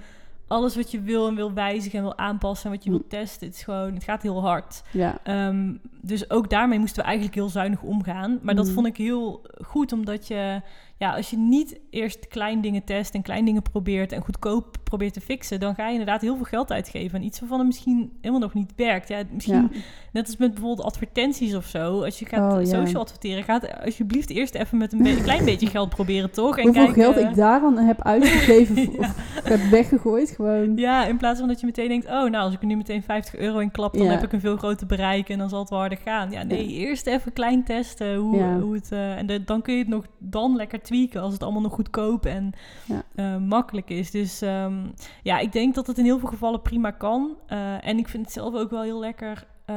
alles 0.46 0.76
wat 0.76 0.90
je 0.90 1.00
wil 1.00 1.28
en 1.28 1.34
wil 1.34 1.52
wijzigen 1.52 1.98
en 1.98 2.04
wil 2.04 2.18
aanpassen 2.18 2.70
en 2.70 2.76
wat 2.76 2.84
je 2.84 2.90
Mm. 2.90 2.96
wil 2.96 3.06
testen, 3.08 3.46
het 3.46 3.56
is 3.56 3.62
gewoon, 3.62 3.94
het 3.94 4.04
gaat 4.04 4.22
heel 4.22 4.40
hard. 4.42 4.82
Ja. 4.90 5.18
Ehm, 5.22 5.74
dus 6.00 6.30
ook 6.30 6.50
daarmee 6.50 6.78
moesten 6.78 6.98
we 6.98 7.04
eigenlijk 7.08 7.34
heel 7.34 7.48
zuinig 7.48 7.82
omgaan. 7.82 8.38
Maar 8.42 8.54
dat 8.54 8.64
Mhm. 8.64 8.74
vond 8.74 8.86
ik 8.86 8.96
heel 8.96 9.42
goed, 9.64 9.92
omdat 9.92 10.26
je, 10.28 10.60
ja, 11.00 11.14
als 11.16 11.30
je 11.30 11.36
niet 11.38 11.80
eerst 11.90 12.28
klein 12.28 12.60
dingen 12.60 12.84
test 12.84 13.14
en 13.14 13.22
klein 13.22 13.44
dingen 13.44 13.62
probeert 13.62 14.12
en 14.12 14.22
goedkoop 14.22 14.76
probeert 14.84 15.12
te 15.12 15.20
fixen, 15.20 15.60
dan 15.60 15.74
ga 15.74 15.86
je 15.86 15.90
inderdaad 15.92 16.20
heel 16.20 16.36
veel 16.36 16.44
geld 16.44 16.72
uitgeven. 16.72 17.18
En 17.18 17.24
iets 17.24 17.40
waarvan 17.40 17.58
het 17.58 17.66
misschien 17.66 18.12
helemaal 18.20 18.40
nog 18.40 18.54
niet 18.54 18.72
werkt. 18.76 19.08
Ja, 19.08 19.22
misschien 19.32 19.54
Ja. 19.54 19.68
net 20.12 20.26
als 20.26 20.36
met 20.36 20.54
bijvoorbeeld 20.54 20.86
advertenties 20.86 21.54
of 21.54 21.66
zo. 21.66 22.02
Als 22.04 22.18
je 22.18 22.26
gaat 22.26 22.52
Oh, 22.52 22.60
ja. 22.60 22.66
social 22.66 23.02
adverteren, 23.02 23.44
gaat 23.44 23.84
alsjeblieft 23.84 24.30
eerst 24.30 24.54
even 24.54 24.78
met 24.78 24.92
een, 24.92 25.02
be- 25.02 25.08
een 25.10 25.22
klein 25.22 25.44
beetje 25.44 25.66
geld 25.66 25.88
proberen, 25.88 26.30
toch? 26.30 26.58
En 26.58 26.64
Hoeveel 26.64 26.84
kijken- 26.84 27.02
geld 27.02 27.16
ik 27.16 27.34
daaraan 27.34 27.78
heb 27.78 28.02
uitgegeven 28.02 28.76
of- 28.88 28.98
of 28.98 29.42
heb 29.44 29.60
weggegooid, 29.70 30.30
gewoon. 30.30 30.76
Ja, 30.76 31.06
in 31.06 31.16
plaats 31.16 31.38
van 31.38 31.48
dat 31.48 31.60
je 31.60 31.66
meteen 31.66 31.88
denkt... 31.88 32.06
oh, 32.06 32.12
nou, 32.12 32.34
als 32.36 32.54
ik 32.54 32.60
er 32.60 32.66
nu 32.66 32.76
meteen 32.76 33.02
50 33.02 33.36
euro 33.36 33.58
in 33.58 33.70
klap... 33.70 33.92
dan 33.92 34.04
Ja. 34.04 34.10
heb 34.10 34.22
ik 34.22 34.32
een 34.32 34.40
veel 34.40 34.56
groter 34.56 34.86
bereik 34.86 35.28
en 35.28 35.38
dan 35.38 35.48
zal 35.48 35.60
het 35.60 35.70
wel 35.70 35.78
harder 35.78 35.98
gaan. 35.98 36.30
Ja, 36.30 36.42
nee, 36.42 36.66
eerst 36.66 37.06
even 37.06 37.32
klein 37.32 37.64
testen 37.64 38.14
hoe, 38.16 38.36
Ja. 38.36 38.58
hoe 38.58 38.74
het... 38.74 38.92
eh, 38.92 39.16
en 39.18 39.26
de- 39.26 39.44
dan 39.44 39.62
kun 39.62 39.72
je 39.74 39.80
het 39.80 39.88
nog 39.88 40.04
dan 40.18 40.56
lekker 40.56 40.80
tweaken... 40.90 41.20
als 41.20 41.32
het 41.32 41.42
allemaal 41.42 41.62
nog 41.62 41.72
goedkoop 41.74 42.26
en 42.26 42.52
Ja. 42.86 43.02
eh, 43.14 43.36
makkelijk 43.36 43.90
is. 43.90 44.10
Dus 44.10 44.42
ehm, 44.42 44.86
ja, 45.22 45.38
ik 45.38 45.52
denk 45.52 45.74
dat 45.74 45.86
het 45.86 45.98
in 45.98 46.04
heel 46.04 46.18
veel 46.18 46.28
gevallen 46.28 46.62
prima 46.62 46.90
kan. 46.90 47.36
Eh, 47.46 47.86
en 47.86 47.98
ik 47.98 48.08
vind 48.08 48.24
het 48.24 48.32
zelf 48.34 48.54
ook 48.54 48.70
wel 48.70 48.82
heel 48.82 48.98
lekker... 48.98 49.46
eh, 49.64 49.76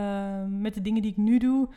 met 0.49 0.73
de 0.73 0.81
dingen 0.81 1.01
die 1.01 1.11
ik 1.11 1.17
nu 1.17 1.37
doe... 1.37 1.67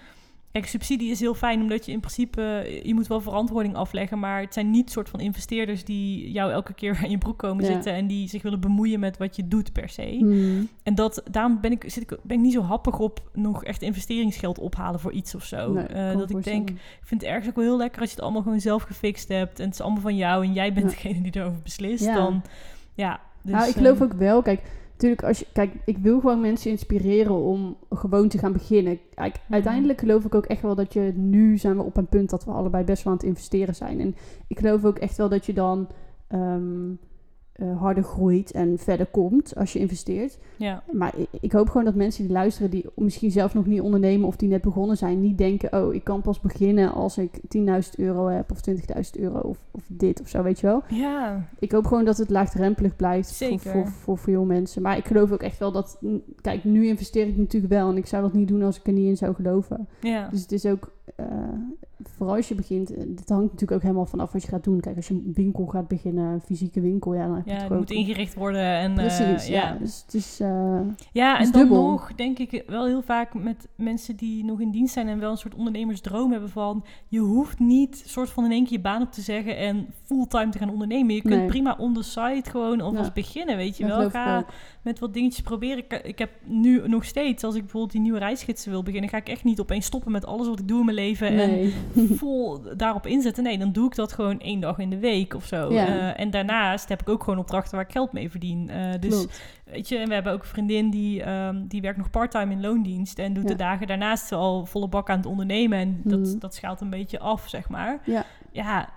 Kijk, 0.56 0.68
subsidie 0.68 1.10
is 1.10 1.20
heel 1.20 1.34
fijn 1.34 1.60
omdat 1.60 1.86
je 1.86 1.92
in 1.92 2.00
principe, 2.00 2.40
je 2.82 2.94
moet 2.94 3.06
wel 3.06 3.20
verantwoording 3.20 3.74
afleggen, 3.74 4.18
maar 4.18 4.40
het 4.40 4.52
zijn 4.54 4.70
niet 4.70 4.90
soort 4.90 5.08
van 5.08 5.20
investeerders 5.20 5.84
die 5.84 6.30
jou 6.30 6.52
elke 6.52 6.72
keer 6.74 6.98
aan 7.02 7.10
je 7.10 7.18
broek 7.18 7.38
komen 7.38 7.64
Ja. 7.64 7.72
zitten 7.72 7.92
en 7.92 8.06
die 8.06 8.28
zich 8.28 8.42
willen 8.42 8.60
bemoeien 8.60 9.00
met 9.00 9.16
wat 9.16 9.36
je 9.36 9.48
doet 9.48 9.72
per 9.72 9.88
se. 9.88 10.16
Hmm. 10.18 10.68
En 10.82 10.94
dat, 10.94 11.22
daarom 11.30 11.60
ben 11.60 11.72
ik, 11.72 11.84
zit 11.86 12.02
ik, 12.02 12.18
ben 12.22 12.36
ik 12.36 12.42
niet 12.42 12.52
zo 12.52 12.62
happig 12.62 12.98
op 12.98 13.30
nog 13.32 13.64
echt 13.64 13.82
investeringsgeld 13.82 14.58
ophalen 14.58 15.00
voor 15.00 15.12
iets 15.12 15.34
of 15.34 15.44
zo. 15.44 15.72
Nee, 15.72 15.84
Eh, 15.84 16.16
dat 16.18 16.30
ik 16.30 16.44
denk, 16.44 16.70
ik 16.70 16.76
vind 17.00 17.20
het 17.20 17.30
ergens 17.30 17.48
ook 17.48 17.56
wel 17.56 17.64
heel 17.64 17.76
lekker 17.76 18.00
als 18.00 18.08
je 18.10 18.14
het 18.14 18.24
allemaal 18.24 18.42
gewoon 18.42 18.60
zelf 18.60 18.82
gefixt 18.82 19.28
hebt 19.28 19.58
en 19.58 19.64
het 19.64 19.74
is 19.74 19.80
allemaal 19.80 20.02
van 20.02 20.16
jou 20.16 20.44
en 20.44 20.52
jij 20.52 20.72
bent 20.72 20.86
Ja. 20.90 20.96
degene 20.96 21.20
die 21.20 21.36
erover 21.40 21.62
beslist. 21.62 22.04
Ja. 22.04 22.14
Dan, 22.14 22.42
ja, 22.94 23.20
dus, 23.42 23.52
nou, 23.54 23.68
ik 23.68 23.74
geloof 23.74 23.94
ehm, 24.00 24.04
ook 24.04 24.12
wel. 24.12 24.42
Kijk, 24.42 24.60
natuurlijk, 24.96 25.24
als 25.24 25.38
je, 25.38 25.46
kijk, 25.52 25.74
ik 25.84 25.98
wil 25.98 26.20
gewoon 26.20 26.40
mensen 26.40 26.70
inspireren 26.70 27.34
om 27.34 27.76
gewoon 27.90 28.28
te 28.28 28.38
gaan 28.38 28.52
beginnen. 28.52 28.98
Kijk, 29.14 29.34
Mhm. 29.42 29.52
uiteindelijk 29.52 30.00
geloof 30.00 30.24
ik 30.24 30.34
ook 30.34 30.46
echt 30.46 30.62
wel 30.62 30.74
dat 30.74 30.92
je 30.92 31.12
nu 31.14 31.58
zijn 31.58 31.76
we 31.76 31.82
op 31.82 31.96
een 31.96 32.06
punt 32.08 32.30
dat 32.30 32.44
we 32.44 32.50
allebei 32.50 32.84
best 32.84 33.02
wel 33.04 33.12
aan 33.12 33.18
het 33.18 33.28
investeren 33.28 33.74
zijn. 33.74 34.00
En 34.00 34.14
ik 34.46 34.58
geloof 34.58 34.84
ook 34.84 34.98
echt 34.98 35.16
wel 35.16 35.28
dat 35.28 35.46
je 35.46 35.52
dan 35.52 35.88
ehm, 36.28 36.90
eh, 37.58 37.80
harder 37.80 38.02
groeit 38.04 38.50
en 38.50 38.78
verder 38.78 39.06
komt 39.06 39.56
als 39.56 39.72
je 39.72 39.78
investeert. 39.78 40.38
Ja, 40.56 40.82
Maar 40.92 41.12
ik, 41.16 41.28
ik 41.40 41.52
hoop 41.52 41.68
gewoon 41.68 41.84
dat 41.84 41.94
mensen 41.94 42.22
die 42.24 42.32
luisteren, 42.32 42.70
die 42.70 42.84
misschien 42.94 43.30
zelf 43.30 43.54
nog 43.54 43.66
niet 43.66 43.80
ondernemen 43.80 44.26
of 44.26 44.36
die 44.36 44.48
net 44.48 44.62
begonnen 44.62 44.96
zijn, 44.96 45.20
niet 45.20 45.38
denken: 45.38 45.72
oh, 45.84 45.94
ik 45.94 46.04
kan 46.04 46.20
pas 46.22 46.40
beginnen 46.40 46.92
als 46.92 47.18
ik 47.18 47.30
10.000 47.56 47.62
euro 47.96 48.26
heb 48.26 48.50
of 48.50 48.60
20.000 48.70 48.74
euro 49.20 49.38
of, 49.38 49.58
of 49.70 49.82
dit 49.88 50.20
of 50.20 50.28
zo, 50.28 50.42
weet 50.42 50.60
je 50.60 50.66
wel. 50.66 50.82
ja, 50.88 51.48
Ik 51.58 51.72
hoop 51.72 51.86
gewoon 51.86 52.04
dat 52.04 52.16
het 52.16 52.30
laagdrempelig 52.30 52.96
blijft 52.96 53.28
voor, 53.36 53.46
Zeker. 53.46 53.70
voor, 53.70 53.86
voor 53.86 54.18
veel 54.18 54.44
mensen. 54.44 54.82
Maar 54.82 54.96
ik 54.96 55.06
geloof 55.06 55.32
ook 55.32 55.42
echt 55.42 55.58
wel 55.58 55.72
dat. 55.72 55.98
Kijk, 56.40 56.64
nu 56.64 56.86
investeer 56.86 57.26
ik 57.26 57.36
natuurlijk 57.36 57.72
wel. 57.72 57.90
En 57.90 57.96
ik 57.96 58.06
zou 58.06 58.22
dat 58.22 58.32
niet 58.32 58.48
doen 58.48 58.62
als 58.62 58.78
ik 58.78 58.86
er 58.86 58.92
niet 58.92 59.06
in 59.08 59.16
zou 59.16 59.34
geloven. 59.34 59.88
ja. 60.00 60.28
Dus 60.28 60.40
het 60.40 60.52
is 60.52 60.66
ook. 60.66 60.92
eh, 61.16 61.26
vooral 62.16 62.36
als 62.36 62.48
je 62.48 62.54
begint. 62.54 62.90
eh, 62.90 62.96
Dit 63.06 63.28
hangt 63.28 63.44
natuurlijk 63.44 63.72
ook 63.72 63.82
helemaal 63.82 64.06
vanaf 64.06 64.32
wat 64.32 64.42
je 64.42 64.48
gaat 64.48 64.64
doen. 64.64 64.80
Kijk, 64.80 64.96
als 64.96 65.08
je 65.08 65.14
een 65.14 65.32
winkel 65.34 65.66
gaat 65.66 65.88
beginnen, 65.88 66.32
een 66.32 66.40
fysieke 66.40 66.80
winkel, 66.80 67.14
ja, 67.14 67.26
dan 67.26 67.34
heb 67.36 67.46
je 67.46 67.52
Ja, 67.52 67.58
het 67.60 67.70
moet 67.70 67.90
ingericht 67.90 68.34
worden. 68.34 68.60
En, 68.76 68.90
eh, 68.90 68.96
Precies, 69.16 69.46
ja. 69.48 69.54
ja. 69.68 69.76
Dus 69.78 70.02
het 70.04 70.14
is. 70.14 70.40
eh, 70.40 70.80
Ja, 71.12 71.38
is 71.38 71.46
en 71.46 71.52
dan 71.52 71.60
dubbel. 71.60 71.90
nog 71.90 72.14
denk 72.14 72.38
ik 72.38 72.64
wel 72.66 72.86
heel 72.86 73.02
vaak 73.02 73.34
met 73.34 73.68
mensen 73.76 74.16
die 74.16 74.44
nog 74.44 74.60
in 74.60 74.70
dienst 74.70 74.92
zijn 74.92 75.08
en 75.08 75.18
wel 75.18 75.30
een 75.30 75.36
soort 75.36 75.54
ondernemersdroom 75.54 76.30
hebben 76.30 76.50
van 76.50 76.84
je 77.08 77.18
hoeft 77.20 77.58
niet 77.58 78.02
soort 78.06 78.30
van 78.30 78.44
in 78.44 78.50
één 78.50 78.64
keer 78.64 78.72
je 78.72 78.80
baan 78.80 79.02
op 79.02 79.12
te 79.12 79.20
zeggen 79.20 79.56
en 79.56 79.86
fulltime 80.04 80.48
te 80.48 80.58
gaan 80.58 80.70
ondernemen. 80.70 81.14
Je 81.14 81.22
kunt 81.22 81.34
Nee. 81.34 81.46
prima 81.46 81.74
on 81.78 81.94
the 81.94 82.02
side 82.02 82.42
gewoon 82.50 82.80
alvast 82.80 83.06
Ja. 83.06 83.12
beginnen, 83.12 83.56
weet 83.56 83.76
je 83.76 83.86
dat 83.86 83.98
wel. 83.98 84.10
Ga 84.10 84.44
met 84.82 84.98
wat 84.98 85.14
dingetjes 85.14 85.42
proberen. 85.44 85.84
Ik, 86.02 86.18
heb 86.18 86.30
nu 86.44 86.88
nog 86.88 87.04
steeds, 87.04 87.44
als 87.44 87.54
ik 87.54 87.60
bijvoorbeeld 87.60 87.92
die 87.92 88.00
nieuwe 88.00 88.18
reisgidsen 88.18 88.70
wil 88.70 88.82
beginnen, 88.82 89.10
ga 89.10 89.16
ik 89.16 89.28
echt 89.28 89.44
niet 89.44 89.60
opeens 89.60 89.86
stoppen 89.86 90.12
met 90.12 90.26
alles 90.26 90.46
wat 90.48 90.58
ik 90.58 90.68
doe 90.68 90.78
in 90.78 90.84
mijn 90.84 90.96
leven 90.96 91.26
en 91.28 91.34
Nee. 91.36 91.74
Vol 92.14 92.60
daarop 92.76 93.06
inzetten. 93.06 93.42
Nee, 93.44 93.58
dan 93.58 93.72
doe 93.72 93.86
ik 93.86 93.94
dat 93.94 94.12
gewoon 94.12 94.40
één 94.40 94.60
dag 94.60 94.78
in 94.78 94.90
de 94.90 94.98
week 94.98 95.34
of 95.34 95.44
zo. 95.44 95.72
Ja. 95.72 95.86
Eh, 95.86 96.20
en 96.20 96.30
daarnaast 96.30 96.88
heb 96.88 97.00
ik 97.00 97.08
ook 97.08 97.22
gewoon 97.24 97.38
opdrachten 97.38 97.74
waar 97.76 97.84
ik 97.84 97.92
geld 97.92 98.12
mee 98.12 98.30
verdien. 98.30 98.70
Eh, 98.70 99.00
dus 99.00 99.10
Klopt. 99.10 99.42
Weet 99.64 99.88
je, 99.88 99.96
en 99.96 100.08
we 100.08 100.14
hebben 100.14 100.32
ook 100.32 100.42
een 100.42 100.48
vriendin 100.48 100.90
die, 100.90 101.22
ehm, 101.22 101.66
die 101.66 101.80
werkt 101.80 101.98
nog 101.98 102.10
part-time 102.10 102.52
in 102.52 102.60
loondienst. 102.60 103.18
En 103.18 103.32
doet 103.32 103.42
Ja. 103.42 103.48
de 103.48 103.56
dagen 103.56 103.86
daarnaast 103.86 104.32
al 104.32 104.66
volle 104.66 104.88
bak 104.88 105.10
aan 105.10 105.16
het 105.16 105.26
ondernemen. 105.26 105.78
En 105.78 106.00
dat, 106.04 106.18
Mhm. 106.18 106.38
dat 106.38 106.54
schaalt 106.54 106.80
een 106.80 106.90
beetje 106.90 107.18
af, 107.18 107.48
zeg 107.48 107.68
maar. 107.68 108.00
Ja. 108.04 108.24
Ja, 108.52 108.88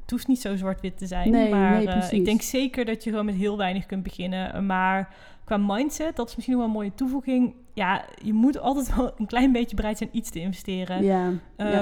het 0.00 0.10
hoeft 0.10 0.28
niet 0.28 0.40
zo 0.40 0.56
zwart-wit 0.56 0.98
te 0.98 1.06
zijn. 1.06 1.30
Nee, 1.30 1.50
maar 1.50 1.76
nee, 1.76 1.88
eh, 1.88 2.12
ik 2.12 2.24
denk 2.24 2.42
zeker 2.42 2.84
dat 2.84 3.04
je 3.04 3.10
gewoon 3.10 3.24
met 3.24 3.34
heel 3.34 3.56
weinig 3.56 3.86
kunt 3.86 4.02
beginnen. 4.02 4.66
Maar 4.66 5.14
qua 5.44 5.56
mindset, 5.56 6.16
dat 6.16 6.28
is 6.28 6.36
misschien 6.36 6.56
nog 6.56 6.64
wel 6.66 6.74
een 6.74 6.80
mooie 6.80 6.94
toevoeging. 6.94 7.54
Ja, 7.72 8.04
je 8.22 8.32
moet 8.32 8.58
altijd 8.58 8.96
wel 8.96 9.12
een 9.18 9.26
klein 9.26 9.52
beetje 9.52 9.76
bereid 9.76 9.98
zijn 9.98 10.10
iets 10.12 10.30
te 10.30 10.40
investeren. 10.40 11.02
Ja. 11.04 11.30
ja. 11.56 11.80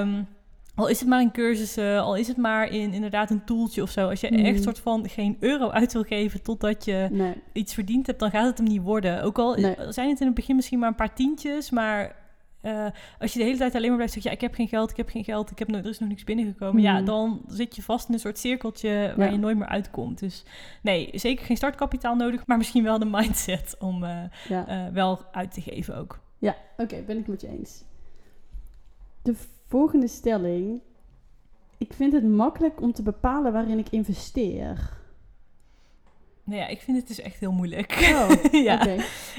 Al 0.75 0.87
is 0.87 0.99
het 0.99 1.09
maar 1.09 1.21
in 1.21 1.31
cursussen, 1.31 2.01
al 2.01 2.15
is 2.15 2.27
het 2.27 2.37
maar 2.37 2.67
in 2.71 2.93
inderdaad 2.93 3.29
een 3.29 3.43
toeltje 3.45 3.81
of 3.81 3.89
zo. 3.89 4.09
Als 4.09 4.19
je 4.21 4.31
Mhm. 4.31 4.45
echt 4.45 4.63
soort 4.63 4.79
van 4.79 5.09
geen 5.09 5.37
euro 5.39 5.69
uit 5.69 5.93
wil 5.93 6.03
geven 6.03 6.41
totdat 6.41 6.85
je 6.85 7.07
Nee. 7.11 7.33
iets 7.53 7.73
verdiend 7.73 8.07
hebt, 8.07 8.19
dan 8.19 8.29
gaat 8.31 8.45
het 8.45 8.57
hem 8.57 8.67
niet 8.67 8.81
worden. 8.81 9.23
Ook 9.23 9.37
al 9.39 9.55
Nee. 9.55 9.75
zijn 9.89 10.09
het 10.09 10.19
in 10.19 10.25
het 10.25 10.35
begin 10.35 10.55
misschien 10.55 10.79
maar 10.79 10.89
een 10.89 10.95
paar 10.95 11.13
tientjes, 11.15 11.69
maar 11.69 12.21
eh, 12.61 12.85
als 13.19 13.33
je 13.33 13.39
de 13.39 13.45
hele 13.45 13.57
tijd 13.57 13.75
alleen 13.75 13.87
maar 13.87 13.95
blijft 13.95 14.13
zeggen, 14.13 14.31
ja, 14.31 14.37
ik 14.37 14.43
heb 14.43 14.53
geen 14.53 14.67
geld, 14.67 14.91
ik 14.91 14.97
heb 14.97 15.09
geen 15.09 15.23
geld, 15.23 15.51
ik 15.51 15.59
heb 15.59 15.67
no 15.67 15.77
er 15.77 15.85
is 15.85 15.99
nog 15.99 16.09
niks 16.09 16.23
binnengekomen, 16.23 16.81
ja, 16.81 16.93
Mhm. 16.93 17.05
dan 17.05 17.41
zit 17.47 17.75
je 17.75 17.81
vast 17.81 18.07
in 18.07 18.13
een 18.13 18.19
soort 18.19 18.37
cirkeltje 18.39 19.13
waar 19.17 19.25
Ja. 19.27 19.31
je 19.31 19.37
nooit 19.39 19.57
meer 19.57 19.67
uitkomt. 19.67 20.19
Dus 20.19 20.43
nee, 20.81 21.09
zeker 21.13 21.45
geen 21.45 21.57
startkapitaal 21.57 22.15
nodig, 22.15 22.45
maar 22.47 22.57
misschien 22.57 22.83
wel 22.83 22.99
de 22.99 23.05
mindset 23.05 23.75
om 23.79 24.03
eh, 24.03 24.17
Ja. 24.49 24.67
eh, 24.67 24.93
wel 24.93 25.19
uit 25.31 25.53
te 25.53 25.61
geven 25.61 25.95
ook. 25.97 26.19
Ja, 26.37 26.55
oké, 26.77 27.01
ben 27.07 27.17
ik 27.17 27.27
met 27.27 27.41
je 27.41 27.47
eens. 27.47 27.83
De 29.21 29.35
volgende 29.73 30.07
stelling. 30.07 30.79
Ik 31.77 31.93
vind 31.93 32.13
het 32.13 32.23
makkelijk 32.29 32.81
om 32.81 32.93
te 32.93 33.01
bepalen 33.03 33.53
waarin 33.53 33.77
ik 33.79 33.89
investeer. 33.89 34.91
nou 36.43 36.59
ja, 36.59 36.67
ik 36.67 36.81
vind 36.81 36.97
het 36.97 37.07
dus 37.07 37.19
echt 37.21 37.39
heel 37.39 37.51
moeilijk. 37.51 37.91
Oh, 38.13 38.29
ja. 38.69 38.87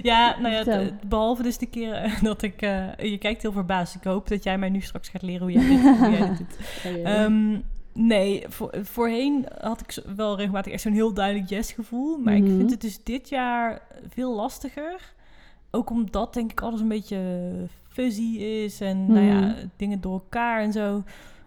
ja, 0.03 0.41
nou 0.41 0.55
ja, 0.55 0.91
behalve 1.07 1.43
dus 1.43 1.59
de 1.59 1.67
keren 1.67 2.13
dat 2.25 2.43
ik... 2.43 2.63
eh, 2.63 2.99
je 2.99 3.19
kijkt 3.19 3.43
heel 3.43 3.53
verbaasd. 3.53 3.95
Ik 3.95 4.05
hoop 4.05 4.29
dat 4.29 4.43
jij 4.45 4.59
mij 4.59 4.69
nu 4.69 4.81
straks 4.81 5.09
gaat 5.09 5.23
leren 5.23 5.43
hoe 5.43 5.53
jij 5.53 5.69
dit, 5.69 5.99
hoe 5.99 6.11
jij 6.11 6.29
dit 6.29 6.39
doet. 6.39 6.57
Ehm, 7.05 7.61
nee, 7.93 8.45
voor, 8.49 8.71
voorheen 8.83 9.47
had 9.61 9.81
ik 9.81 10.03
wel 10.17 10.37
regelmatig 10.37 10.73
echt 10.73 10.83
zo'n 10.83 10.93
heel 10.93 11.15
duidelijk 11.15 11.49
yes-gevoel. 11.49 12.19
Maar 12.19 12.35
ik 12.37 12.43
Mhm. 12.43 12.57
vind 12.57 12.71
het 12.71 12.81
dus 12.81 13.03
dit 13.05 13.29
jaar 13.29 13.83
veel 14.09 14.35
lastiger. 14.35 15.13
Ook 15.71 15.91
omdat, 15.91 16.35
denk 16.35 16.51
ik, 16.51 16.61
alles 16.61 16.81
een 16.81 16.89
beetje 16.89 17.19
fuzzy 17.95 18.37
is. 18.39 18.81
En 18.81 19.07
nou 19.07 19.25
ja, 19.27 19.41
Mhm. 19.41 19.67
dingen 19.77 20.01
door 20.01 20.13
elkaar 20.13 20.63
en 20.63 20.73
zo. 20.73 21.03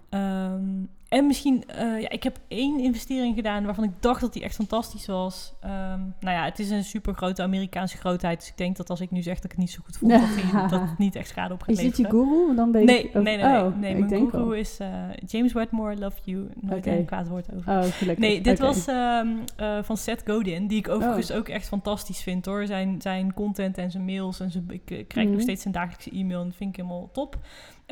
Ehm, 0.10 0.64
en 1.10 1.28
misschien, 1.28 1.63
eh, 1.67 2.02
ja, 2.02 2.10
ik 2.10 2.24
heb 2.24 2.39
één 2.48 2.80
investering 2.80 3.36
gedaan 3.36 3.65
waarvan 3.65 3.84
ik 3.84 3.91
dacht 4.00 4.22
dat 4.22 4.34
die 4.34 4.43
echt 4.43 4.56
fantastisch 4.56 5.06
was. 5.06 5.54
Ehm, 5.62 6.00
nou 6.20 6.36
ja, 6.38 6.43
het 6.46 6.60
is 6.60 6.70
een 6.70 6.84
super 6.84 7.13
grote 7.13 7.41
Amerikaanse 7.41 7.98
grootheid. 7.98 8.39
Dus 8.39 8.50
ik 8.50 8.58
denk 8.58 8.78
dat 8.78 8.89
als 8.89 9.02
ik 9.02 9.12
nu 9.12 9.22
zeg 9.22 9.36
dat 9.36 9.43
ik 9.43 9.52
het 9.52 9.60
niet 9.60 9.72
zo 9.72 9.80
goed 9.86 9.98
vond, 9.98 10.12
dat, 10.12 10.22
die- 10.36 10.52
dat 10.70 10.72
het 10.89 10.98
niet 10.98 11.15
echt 11.15 11.28
schade 11.28 11.54
op 11.54 11.60
gaat 11.62 11.70
is 11.70 11.78
dit 11.82 11.98
je 11.98 12.06
guru? 12.06 12.56
Dan 12.56 12.72
weet 12.72 12.86
Nee, 12.86 13.04
ik 13.04 13.13
nee, 13.13 13.24
nee, 13.24 13.38
nee, 13.38 13.62
oh, 13.63 13.78
nee. 13.78 13.91
ik 13.91 13.98
Mijn 13.98 14.10
denk 14.10 14.30
guru 14.30 14.58
is 14.58 14.78
eh, 14.80 14.88
James 15.26 15.54
Wedmore, 15.54 15.98
Love 15.98 16.17
You. 16.24 16.48
Nooit 16.62 16.78
Oké. 16.88 16.96
een 16.98 17.06
kwaad 17.06 17.28
woord 17.28 17.54
over. 17.56 17.72
Oh, 17.78 17.84
gelukkig. 17.84 18.26
Nee, 18.26 18.41
dit 18.41 18.60
was 18.60 18.88
ehm, 18.88 19.28
eh, 19.56 19.78
van 19.84 19.98
Seth 19.98 20.24
Godin, 20.26 20.67
die 20.67 20.78
ik 20.78 20.89
overigens 20.89 21.32
Oh. 21.32 21.38
ook 21.38 21.48
echt 21.50 21.67
fantastisch 21.67 22.22
vind 22.22 22.46
hoor. 22.46 22.65
Zijn, 22.65 23.02
zijn 23.02 23.34
content 23.34 23.78
en 23.78 23.91
zijn 23.91 24.06
mails 24.06 24.39
en 24.39 24.52
zijn, 24.52 24.65
ik 24.70 24.91
eh, 24.91 25.08
krijg 25.08 25.26
nog 25.28 25.36
Mhm. 25.36 25.43
steeds 25.43 25.62
zijn 25.62 25.74
dagelijkse 25.74 26.10
e-mail 26.12 26.39
en 26.41 26.48
dat 26.48 26.56
vind 26.56 26.70
ik 26.70 26.76
helemaal 26.76 27.10
top. 27.12 27.38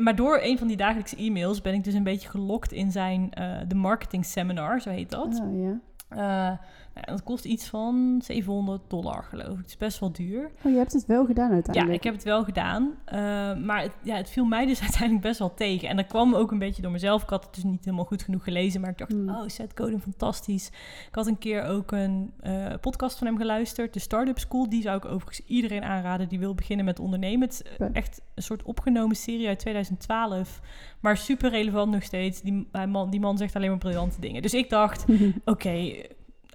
Maar 0.01 0.15
door 0.15 0.39
een 0.41 0.58
van 0.58 0.67
die 0.67 0.77
dagelijkse 0.77 1.15
e-mails 1.15 1.62
ben 1.62 1.73
ik 1.73 1.84
dus 1.84 1.93
een 1.93 2.03
beetje 2.03 2.29
gelokt 2.29 2.71
in 2.71 2.91
zijn 2.91 3.34
eh 3.34 3.58
de 3.67 3.75
marketing 3.75 4.25
seminar, 4.25 4.81
zo 4.81 4.89
heet 4.89 5.12
dat. 5.12 5.41
Oh, 5.41 5.60
ja. 5.60 5.79
Eh, 6.10 6.58
nou, 6.95 7.08
ja, 7.08 7.13
dat 7.13 7.23
kost 7.23 7.45
iets 7.45 7.67
van 7.67 8.21
700 8.23 8.81
dollar 8.88 9.23
geloof 9.23 9.51
ik. 9.51 9.58
Het 9.58 9.67
is 9.67 9.77
best 9.77 9.99
wel 9.99 10.12
duur. 10.12 10.51
Oh, 10.63 10.71
je 10.71 10.77
hebt 10.77 10.93
het 10.93 11.05
wel 11.05 11.25
gedaan 11.25 11.47
Ja, 11.47 11.53
uiteindelijk. 11.53 11.95
ik 11.97 12.03
heb 12.03 12.13
het 12.13 12.23
wel 12.23 12.43
gedaan. 12.43 12.91
eh, 13.05 13.17
maar 13.55 13.81
het, 13.81 13.91
ja, 14.03 14.15
het 14.15 14.29
viel 14.29 14.45
mij 14.45 14.65
dus 14.65 14.81
uiteindelijk 14.88 15.21
best 15.21 15.39
wel 15.39 15.53
tegen. 15.53 15.89
En 15.89 15.95
dat 15.95 16.08
kwam 16.08 16.34
ook 16.36 16.51
een 16.51 16.60
beetje 16.60 16.81
door 16.81 16.91
mezelf. 16.91 17.23
Ik 17.23 17.29
had 17.29 17.43
het 17.45 17.53
dus 17.55 17.63
niet 17.63 17.86
helemaal 17.86 18.05
goed 18.05 18.23
genoeg 18.23 18.43
gelezen. 18.43 18.81
Maar 18.81 18.89
ik 18.89 18.97
dacht, 18.97 19.12
Hmm. 19.12 19.29
oh, 19.29 19.43
Seth 19.47 19.71
Godin, 19.75 19.99
fantastisch. 20.01 20.67
Ik 21.08 21.15
had 21.15 21.27
een 21.27 21.38
keer 21.38 21.63
ook 21.63 21.91
een 21.91 22.34
eh, 22.39 22.73
podcast 22.81 23.17
van 23.17 23.27
hem 23.27 23.38
geluisterd. 23.38 23.93
De 23.93 23.99
Startup 23.99 24.39
School. 24.39 24.69
Die 24.69 24.81
zou 24.81 24.97
ik 24.97 25.05
overigens 25.05 25.41
iedereen 25.47 25.84
aanraden 25.84 26.27
die 26.29 26.39
wil 26.39 26.55
beginnen 26.55 26.86
met 26.86 26.99
ondernemen. 26.99 27.47
Het 27.47 27.63
is 27.79 27.88
echt 27.93 28.21
een 28.36 28.43
soort 28.43 28.63
opgenomen 28.63 29.15
serie 29.15 29.47
uit 29.47 29.60
2012. 29.60 30.60
Maar 30.99 31.17
super 31.17 31.49
relevant 31.49 31.91
nog 31.91 32.03
steeds. 32.03 32.41
Die, 32.41 32.67
man, 32.88 33.10
die 33.10 33.19
man 33.19 33.38
zegt 33.38 33.55
alleen 33.55 33.69
maar 33.69 33.77
briljante 33.77 34.21
dingen. 34.21 34.41
Dus 34.41 34.53
ik 34.53 34.69
dacht, 34.69 35.05
oké... 35.45 35.93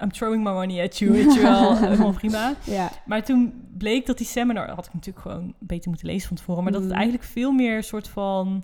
I'm 0.03 0.11
throwing 0.13 0.43
my 0.45 0.51
money 0.53 0.83
at 0.85 0.99
you, 0.99 1.13
weet 1.13 1.35
je 1.35 1.41
wel. 1.41 1.77
Helemaal 1.89 2.13
prima. 2.13 2.55
ja. 2.65 2.91
Maar 3.05 3.23
toen 3.25 3.53
bleek 3.79 4.07
dat 4.07 4.19
die 4.19 4.27
seminar, 4.27 4.69
had 4.71 4.87
ik 4.87 4.95
natuurlijk 4.95 5.27
gewoon 5.27 5.55
beter 5.59 5.89
moeten 5.89 6.07
lezen 6.09 6.29
van 6.29 6.37
tevoren, 6.37 6.63
maar 6.63 6.73
dat 6.73 6.81
het 6.83 6.91
Mm. 6.91 6.97
eigenlijk 6.97 7.27
veel 7.29 7.53
meer 7.53 7.77
een 7.77 7.83
soort 7.85 8.09
van 8.09 8.63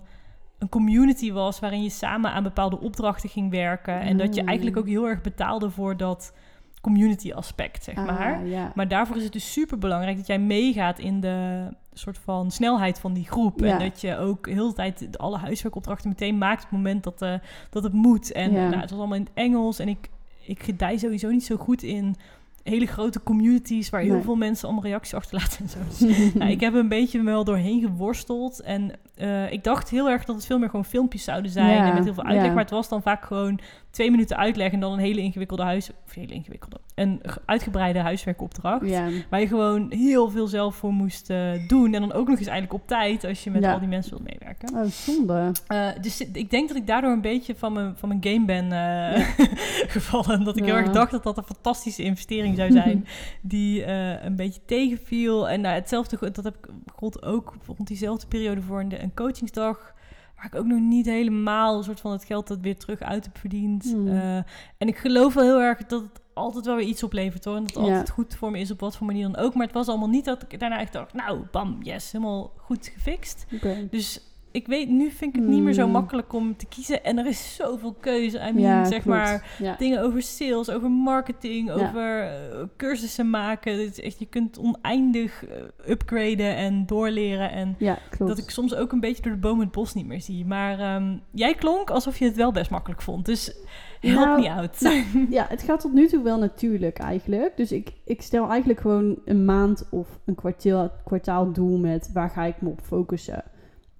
een 0.59 0.69
community 0.69 1.31
was 1.31 1.59
waarin 1.59 1.83
je 1.83 1.89
samen 1.89 2.31
aan 2.31 2.43
bepaalde 2.43 2.79
opdrachten 2.79 3.29
ging 3.29 3.51
werken 3.51 3.99
en 3.99 4.17
dat 4.17 4.35
je 4.35 4.41
Mm. 4.41 4.47
eigenlijk 4.47 4.77
ook 4.77 4.87
heel 4.87 5.05
erg 5.07 5.21
betaalde 5.21 5.69
voor 5.69 5.97
dat 5.97 6.33
community 6.81 7.31
aspect, 7.33 7.83
zeg 7.83 7.95
maar. 7.95 8.35
Ah, 8.35 8.47
ja. 8.49 8.71
Maar 8.75 8.87
daarvoor 8.87 9.15
is 9.17 9.23
het 9.23 9.33
dus 9.33 9.51
super 9.51 9.77
belangrijk 9.77 10.17
dat 10.17 10.27
jij 10.27 10.39
meegaat 10.39 10.99
in 10.99 11.19
de 11.19 11.67
soort 11.93 12.17
van 12.17 12.51
snelheid 12.51 12.99
van 12.99 13.13
die 13.13 13.25
groep. 13.25 13.59
Ja. 13.59 13.65
En 13.79 13.79
dat 13.89 14.01
je 14.01 14.17
ook 14.17 14.47
heel 14.49 14.67
de 14.67 14.73
tijd 14.73 15.17
alle 15.17 15.37
huiswerkopdrachten 15.37 16.09
meteen 16.09 16.37
maakt 16.37 16.63
op 16.63 16.69
het 16.69 16.77
moment 16.79 17.03
dat, 17.03 17.21
eh, 17.21 17.33
dat 17.69 17.83
het 17.83 17.93
moet. 17.93 18.31
En 18.31 18.51
Ja. 18.51 18.67
nou, 18.69 18.81
het 18.81 18.89
was 18.89 18.99
allemaal 18.99 19.17
in 19.17 19.23
het 19.23 19.31
Engels. 19.33 19.79
En 19.79 19.87
ik, 19.87 20.09
ik 20.47 20.63
gedij 20.63 20.97
sowieso 20.97 21.29
niet 21.29 21.45
zo 21.45 21.55
goed 21.55 21.83
in 21.83 22.15
hele 22.63 22.85
grote 22.85 23.23
communities 23.23 23.89
waar 23.89 24.01
heel 24.01 24.13
Nee. 24.13 24.21
veel 24.23 24.35
mensen 24.35 24.65
allemaal 24.67 24.85
reacties 24.85 25.13
achterlaten 25.13 25.59
en 25.59 25.69
zo. 25.69 25.77
Dus, 25.89 26.17
nou, 26.33 26.51
ik 26.51 26.59
heb 26.59 26.73
er 26.73 26.79
een 26.79 26.87
beetje 26.87 27.23
wel 27.23 27.43
doorheen 27.43 27.81
geworsteld. 27.81 28.59
En 28.61 28.91
eh, 29.15 29.51
ik 29.51 29.63
dacht 29.63 29.89
heel 29.89 30.09
erg 30.09 30.25
dat 30.25 30.35
het 30.35 30.45
veel 30.45 30.59
meer 30.59 30.69
gewoon 30.69 30.85
filmpjes 30.85 31.23
zouden 31.23 31.51
zijn. 31.51 31.73
Ja, 31.75 31.87
En 31.87 31.93
met 31.93 32.03
heel 32.03 32.13
veel 32.13 32.23
uitleg. 32.23 32.45
ja. 32.45 32.53
Maar 32.53 32.63
het 32.63 32.71
was 32.71 32.89
dan 32.89 33.01
vaak 33.01 33.25
gewoon 33.25 33.59
twee 33.89 34.11
minuten 34.11 34.37
uitleg. 34.37 34.71
En 34.71 34.79
dan 34.79 34.93
een 34.93 34.99
hele 34.99 35.21
ingewikkelde 35.21 35.63
huis... 35.63 35.89
Of 36.05 36.13
hele 36.13 36.33
ingewikkelde... 36.33 36.79
Een 36.97 37.19
ge- 37.23 37.41
uitgebreide 37.45 37.99
huiswerkopdracht. 37.99 38.85
ja. 38.89 39.07
Waar 39.29 39.39
je 39.39 39.47
gewoon 39.47 39.85
heel 39.91 40.29
veel 40.29 40.47
zelf 40.47 40.75
voor 40.75 40.91
moest 40.93 41.29
eh, 41.29 41.67
doen. 41.67 41.93
En 41.93 42.01
dan 42.01 42.13
ook 42.13 42.27
nog 42.27 42.37
eens 42.39 42.47
eigenlijk 42.47 42.81
op 42.81 42.87
tijd. 42.87 43.23
Als 43.25 43.43
je 43.43 43.51
met 43.51 43.63
Ja. 43.63 43.73
al 43.73 43.79
die 43.79 43.87
mensen 43.87 44.11
wilt 44.11 44.23
meewerken. 44.29 44.75
Oh, 44.75 44.85
zonde. 44.85 45.51
Eh, 45.67 45.87
dus 46.01 46.21
ik 46.21 46.49
denk 46.49 46.67
dat 46.67 46.77
ik 46.77 46.87
daardoor 46.87 47.11
een 47.11 47.21
beetje 47.21 47.55
van 47.55 47.73
mijn, 47.73 47.95
van 47.97 48.09
mijn 48.09 48.23
game 48.23 48.45
ben 48.45 48.71
eh, 48.71 49.27
gevallen. 49.95 50.43
Dat 50.43 50.57
ik 50.57 50.65
heel 50.65 50.75
erg 50.75 50.91
dacht 50.91 51.11
dat 51.11 51.23
dat 51.23 51.37
een 51.37 51.43
fantastische 51.43 52.03
investering 52.03 52.55
zou 52.55 52.71
zijn. 52.81 53.05
die 53.41 53.85
een 54.25 54.35
beetje 54.35 54.61
tegenviel. 54.65 55.49
En 55.49 55.61
nou, 55.61 55.75
hetzelfde, 55.75 56.31
dat 56.31 56.43
heb 56.43 56.55
ik 56.57 56.67
God 56.95 57.23
ook 57.25 57.55
rond 57.65 57.87
diezelfde 57.87 58.27
periode 58.27 58.61
voor 58.61 58.79
een, 58.79 59.03
een 59.03 59.13
coachingsdag. 59.13 59.93
Waar 60.35 60.45
ik 60.45 60.55
ook 60.55 60.65
nog 60.65 60.79
niet 60.79 61.05
helemaal 61.05 61.77
een 61.77 61.83
soort 61.83 61.99
van 61.99 62.11
het 62.11 62.23
geld 62.25 62.47
dat 62.47 62.59
weer 62.61 62.77
terug 62.77 62.99
uit 63.01 63.23
heb 63.25 63.37
verdiend. 63.37 63.83
Hmm. 63.83 64.43
En 64.77 64.87
ik 64.87 64.97
geloof 64.97 65.33
wel 65.33 65.43
heel 65.43 65.61
erg 65.61 65.85
dat 65.85 66.01
het 66.01 66.21
altijd 66.37 66.65
wel 66.65 66.75
weer 66.75 66.85
iets 66.85 67.03
oplevert 67.03 67.45
hoor. 67.45 67.55
En 67.55 67.63
dat 67.63 67.73
het 67.75 67.83
Ja. 67.85 67.89
altijd 67.89 68.09
goed 68.09 68.35
voor 68.35 68.51
me 68.51 68.59
is 68.59 68.71
op 68.71 68.79
wat 68.79 68.95
voor 68.97 69.05
manier 69.07 69.23
dan 69.31 69.37
ook. 69.37 69.53
Maar 69.53 69.65
het 69.65 69.75
was 69.75 69.87
allemaal 69.87 70.07
niet 70.09 70.25
dat 70.25 70.43
ik 70.49 70.59
daarna 70.59 70.79
echt 70.79 70.93
dacht, 70.93 71.13
nou 71.13 71.39
bam, 71.51 71.77
yes, 71.81 72.11
helemaal 72.11 72.51
goed 72.57 72.87
gefixt. 72.93 73.45
Dus 73.89 74.21
ik 74.51 74.67
weet, 74.67 74.89
nu 74.89 75.11
vind 75.11 75.35
ik 75.35 75.41
het 75.41 75.49
niet 75.49 75.61
meer 75.61 75.73
zo 75.73 75.83
Hmm. 75.83 75.91
makkelijk 75.91 76.33
om 76.33 76.57
te 76.57 76.65
kiezen. 76.65 77.03
En 77.03 77.17
er 77.17 77.25
is 77.27 77.55
zoveel 77.55 77.93
keuze. 77.93 78.37
I 78.37 78.41
mean, 78.41 78.59
Ja, 78.59 78.85
zeg 78.85 79.05
maar, 79.05 79.55
Ja. 79.59 79.75
dingen 79.77 80.01
over 80.01 80.21
sales, 80.21 80.69
over 80.69 80.91
marketing, 80.91 81.71
over 81.71 82.21
eh, 82.21 82.63
cursussen 82.77 83.29
maken. 83.29 83.71
Het 83.79 83.97
is 83.97 84.01
echt, 84.03 84.19
je 84.19 84.25
kunt 84.25 84.59
oneindig 84.59 85.45
eh, 85.45 85.55
upgraden 85.89 86.55
en 86.55 86.85
doorleren. 86.85 87.51
En 87.51 87.75
ja, 87.79 87.97
dat 88.17 88.37
ik 88.37 88.49
soms 88.49 88.75
ook 88.75 88.91
een 88.91 88.99
beetje 88.99 89.21
door 89.21 89.31
de 89.31 89.37
boom 89.37 89.59
het 89.59 89.71
bos 89.71 89.93
niet 89.93 90.05
meer 90.07 90.21
zie. 90.21 90.45
Maar 90.45 90.79
ehm, 90.79 91.17
jij 91.31 91.53
klonk 91.55 91.89
alsof 91.89 92.19
je 92.19 92.25
het 92.25 92.35
wel 92.35 92.51
best 92.51 92.69
makkelijk 92.71 93.01
vond. 93.01 93.25
Dus 93.25 93.55
help 94.01 94.25
Nou, 94.25 94.41
me 94.41 94.51
out. 94.51 94.79
Ja, 95.29 95.45
het 95.49 95.61
gaat 95.61 95.79
tot 95.79 95.93
nu 95.93 96.07
toe 96.07 96.23
wel 96.23 96.39
natuurlijk 96.39 96.97
eigenlijk. 96.97 97.57
Dus 97.57 97.71
ik, 97.71 97.93
ik 98.05 98.21
stel 98.21 98.49
eigenlijk 98.49 98.79
gewoon 98.79 99.19
een 99.25 99.45
maand 99.45 99.87
of 99.89 100.19
een 100.25 100.35
kwartaal, 100.35 100.91
kwartaal 101.03 101.51
doel 101.51 101.77
met 101.77 102.09
waar 102.13 102.29
ga 102.29 102.43
ik 102.43 102.61
me 102.61 102.69
op 102.69 102.81
focussen. 102.81 103.43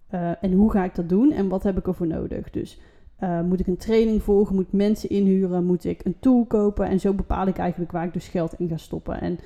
Eh, 0.07 0.43
en 0.43 0.51
hoe 0.53 0.71
ga 0.71 0.83
ik 0.83 0.95
dat 0.95 1.09
doen 1.09 1.31
en 1.31 1.47
wat 1.47 1.63
heb 1.63 1.77
ik 1.77 1.87
ervoor 1.87 2.07
nodig. 2.07 2.49
Dus 2.49 2.79
eh, 3.17 3.41
moet 3.41 3.59
ik 3.59 3.67
een 3.67 3.77
training 3.77 4.23
volgen, 4.23 4.55
moet 4.55 4.67
ik 4.67 4.73
mensen 4.73 5.09
inhuren, 5.09 5.65
moet 5.65 5.85
ik 5.85 6.05
een 6.05 6.19
tool 6.19 6.45
kopen. 6.45 6.87
En 6.87 6.99
zo 6.99 7.13
bepaal 7.13 7.47
ik 7.47 7.57
eigenlijk 7.57 7.91
waar 7.91 8.05
ik 8.05 8.13
dus 8.13 8.27
geld 8.27 8.53
in 8.57 8.67
ga 8.67 8.77
stoppen. 8.77 9.21
En 9.21 9.39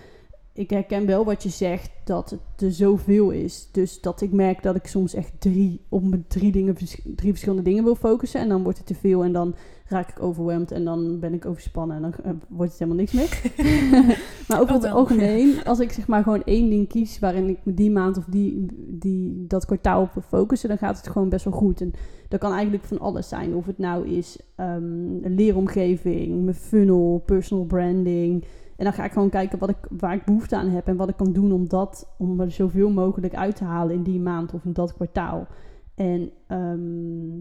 ik 0.54 0.70
herken 0.70 1.06
wel 1.06 1.26
wat 1.26 1.44
je 1.44 1.50
zegt, 1.50 1.92
dat 2.04 2.30
het 2.30 2.62
er 2.62 2.72
zoveel 2.72 3.30
is. 3.30 3.70
Dus 3.72 4.02
dat 4.02 4.22
ik 4.22 4.32
merk 4.32 4.64
dat 4.64 4.76
ik 4.76 4.88
soms 4.88 5.14
echt 5.14 5.32
drie, 5.40 5.82
op 5.90 6.04
mijn 6.04 6.26
drie, 6.28 6.52
dingen, 6.52 6.76
drie 7.16 7.30
verschillende 7.30 7.62
dingen 7.62 7.84
wil 7.84 7.96
focussen. 7.96 8.40
En 8.40 8.50
dan 8.50 8.64
wordt 8.64 8.78
het 8.78 8.88
te 8.88 8.96
veel 8.96 9.24
en 9.24 9.32
dan 9.32 9.56
raak 9.88 10.10
ik 10.10 10.22
overwhelmed 10.22 10.72
en 10.72 10.84
dan 10.84 11.20
ben 11.20 11.34
ik 11.34 11.46
overspannen 11.46 11.96
en 11.96 12.02
dan 12.02 12.14
eh, 12.24 12.32
wordt 12.48 12.72
het 12.72 12.80
helemaal 12.80 13.00
niks 13.00 13.12
meer. 13.12 13.42
maar 14.48 14.62
over 14.62 14.76
Oh 14.76 14.82
het 14.82 14.92
algemeen, 14.92 15.64
als 15.64 15.80
ik 15.80 15.92
zeg 15.92 16.08
maar 16.08 16.24
gewoon 16.24 16.44
één 16.44 16.70
ding 16.70 16.88
kies 16.88 17.20
waarin 17.20 17.50
ik 17.50 17.58
me 17.64 17.74
die 17.74 17.92
maand 17.92 18.18
of 18.18 18.26
die, 18.26 18.66
die, 18.76 19.46
dat 19.48 19.66
kwartaal 19.66 20.02
op 20.02 20.14
wil 20.14 20.24
focussen, 20.28 20.70
dan 20.70 20.78
gaat 20.78 20.98
het 20.98 21.08
gewoon 21.08 21.30
best 21.30 21.46
wel 21.46 21.54
goed. 21.54 21.82
En 21.82 21.94
dat 22.28 22.40
kan 22.40 22.54
eigenlijk 22.54 22.84
van 22.84 23.00
alles 23.00 23.28
zijn. 23.28 23.56
Of 23.56 23.66
het 23.66 23.78
nou 23.78 24.08
is 24.08 24.38
een 24.56 25.36
leeromgeving, 25.36 26.44
mijn 26.44 26.56
funnel, 26.56 27.24
personal 27.26 27.66
branding. 27.66 28.46
En 28.82 28.88
dan 28.88 28.96
ga 28.96 29.06
ik 29.06 29.12
gewoon 29.12 29.30
kijken 29.30 29.60
wat 29.60 29.70
ik, 29.70 29.78
waar 29.90 30.14
ik 30.14 30.26
behoefte 30.26 30.56
aan 30.56 30.70
heb 30.70 30.88
en 30.88 30.96
wat 30.96 31.10
ik 31.10 31.16
kan 31.16 31.34
doen 31.34 31.52
om 31.52 31.68
dat, 31.68 32.14
om 32.18 32.40
er 32.40 32.52
zoveel 32.52 32.90
mogelijk 32.90 33.36
uit 33.36 33.56
te 33.56 33.64
halen 33.64 33.96
in 33.96 34.04
die 34.04 34.20
maand 34.20 34.54
of 34.54 34.66
in 34.66 34.74
dat 34.74 34.94
kwartaal. 34.94 35.48
En 35.96 36.32
ehm, 36.48 37.38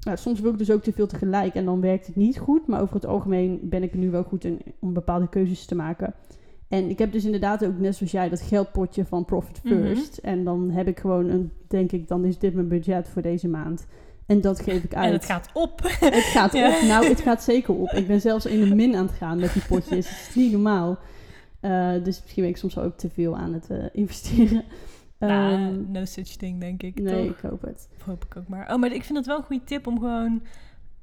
nou, 0.00 0.16
soms 0.16 0.40
wil 0.40 0.52
ik 0.52 0.58
dus 0.58 0.70
ook 0.70 0.82
te 0.82 0.92
veel 0.92 1.06
tegelijk 1.06 1.54
en 1.54 1.64
dan 1.64 1.80
werkt 1.80 2.06
het 2.06 2.16
niet 2.16 2.38
goed. 2.38 2.66
Maar 2.66 2.80
over 2.80 2.94
het 2.94 3.06
algemeen 3.06 3.60
ben 3.62 3.82
ik 3.82 3.92
er 3.92 3.98
nu 3.98 4.10
wel 4.10 4.22
goed 4.22 4.44
in 4.44 4.60
om 4.78 4.92
bepaalde 4.92 5.28
keuzes 5.28 5.64
te 5.66 5.74
maken. 5.74 6.14
En 6.68 6.90
ik 6.90 6.98
heb 6.98 7.12
dus 7.12 7.24
inderdaad 7.24 7.64
ook, 7.64 7.78
net 7.78 7.96
zoals 7.96 8.12
jij, 8.12 8.28
dat 8.28 8.40
geldpotje 8.40 9.04
van 9.04 9.24
Profit 9.24 9.64
Mhm. 9.64 9.74
First. 9.74 10.16
En 10.16 10.44
dan 10.44 10.70
heb 10.70 10.86
ik 10.86 10.98
gewoon 10.98 11.28
een, 11.28 11.50
denk 11.68 11.92
ik, 11.92 12.08
dan 12.08 12.24
is 12.24 12.38
dit 12.38 12.54
mijn 12.54 12.68
budget 12.68 13.08
voor 13.08 13.22
deze 13.22 13.48
maand. 13.48 13.86
En 14.28 14.40
dat 14.40 14.60
geef 14.60 14.82
ik 14.84 14.94
uit. 14.94 15.06
En 15.06 15.12
het 15.12 15.24
gaat 15.24 15.48
op. 15.52 15.80
Het 16.00 16.14
gaat 16.14 16.52
Ja. 16.52 16.68
op. 16.76 16.82
Nou, 16.82 17.06
het 17.06 17.20
gaat 17.20 17.42
zeker 17.42 17.74
op. 17.74 17.90
Ik 17.90 18.06
ben 18.06 18.20
zelfs 18.20 18.46
in 18.46 18.60
de 18.68 18.74
min 18.74 18.94
aan 18.96 19.06
het 19.06 19.14
gaan 19.16 19.38
met 19.40 19.52
die 19.52 19.62
potjes. 19.68 20.08
Het 20.08 20.28
is 20.28 20.34
niet 20.34 20.52
normaal. 20.52 20.98
Eh, 21.60 21.90
dus 22.02 22.20
misschien 22.22 22.42
ben 22.42 22.52
ik 22.52 22.56
soms 22.56 22.78
ook 22.78 22.96
te 22.98 23.08
veel 23.10 23.36
aan 23.36 23.52
het 23.52 23.70
eh, 23.70 23.84
investeren. 23.92 24.64
nou, 25.18 25.52
Ehm, 25.54 25.90
no 25.92 26.04
such 26.04 26.26
thing, 26.36 26.60
denk 26.60 26.82
ik. 26.82 27.00
nee, 27.00 27.26
toch? 27.26 27.36
ik 27.36 27.50
hoop 27.50 27.62
het. 27.62 27.88
Hoop 28.04 28.24
ik 28.24 28.36
ook 28.36 28.48
maar. 28.48 28.72
Oh, 28.72 28.78
maar 28.80 28.92
ik 28.92 29.04
vind 29.04 29.18
het 29.18 29.26
wel 29.26 29.36
een 29.38 29.44
goede 29.44 29.64
tip 29.64 29.86
om 29.86 29.98
gewoon... 29.98 30.42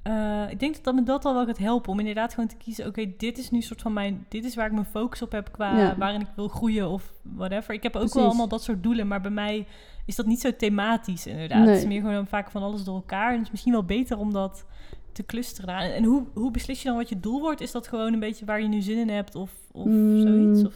eh, 0.05 0.51
ik 0.51 0.59
denk 0.59 0.73
dat, 0.73 0.83
dat 0.83 0.95
me 0.95 1.03
dat 1.03 1.25
al 1.25 1.33
wel 1.33 1.45
gaat 1.45 1.57
helpen. 1.57 1.91
Om 1.91 1.99
inderdaad 1.99 2.33
gewoon 2.33 2.49
te 2.49 2.55
kiezen... 2.55 2.87
Oké, 2.87 3.11
dit 3.17 3.37
is 3.37 3.51
nu 3.51 3.61
soort 3.61 3.81
van 3.81 3.93
mijn... 3.93 4.25
Dit 4.29 4.45
is 4.45 4.55
waar 4.55 4.65
ik 4.65 4.71
mijn 4.71 4.85
focus 4.85 5.21
op 5.21 5.31
heb 5.31 5.51
qua... 5.51 5.77
Ja. 5.77 5.95
Waarin 5.97 6.21
ik 6.21 6.27
wil 6.35 6.47
groeien 6.47 6.89
of 6.89 7.13
whatever. 7.21 7.73
Ik 7.73 7.83
heb 7.83 7.93
ook 7.93 7.99
Precies. 7.99 8.15
wel 8.19 8.25
allemaal 8.27 8.47
dat 8.47 8.63
soort 8.63 8.83
doelen. 8.83 9.07
Maar 9.07 9.21
bij 9.21 9.31
mij 9.31 9.67
is 10.05 10.15
dat 10.15 10.25
niet 10.25 10.39
zo 10.39 10.55
thematisch 10.55 11.27
inderdaad. 11.27 11.59
Nee. 11.59 11.67
Het 11.69 11.77
is 11.77 11.85
meer 11.87 12.01
gewoon 12.01 12.27
vaak 12.27 12.51
van 12.51 12.63
alles 12.63 12.83
door 12.83 12.95
elkaar. 12.95 13.29
En 13.29 13.35
het 13.37 13.45
is 13.45 13.51
misschien 13.51 13.71
wel 13.71 13.83
beter 13.83 14.17
om 14.17 14.33
dat 14.33 14.65
te 15.11 15.25
clusteren. 15.25 15.75
En 15.95 16.03
hoe, 16.03 16.23
hoe 16.33 16.51
beslis 16.51 16.81
je 16.81 16.87
dan 16.87 16.97
wat 16.97 17.09
je 17.09 17.19
doel 17.19 17.41
wordt? 17.41 17.61
Is 17.61 17.71
dat 17.71 17.87
gewoon 17.87 18.13
een 18.13 18.19
beetje 18.19 18.45
waar 18.45 18.61
je 18.61 18.67
nu 18.67 18.81
zin 18.81 18.97
in 18.97 19.09
hebt 19.09 19.35
of, 19.35 19.51
of 19.71 19.85
Mm, 19.85 20.21
zoiets? 20.21 20.65
Of? 20.65 20.75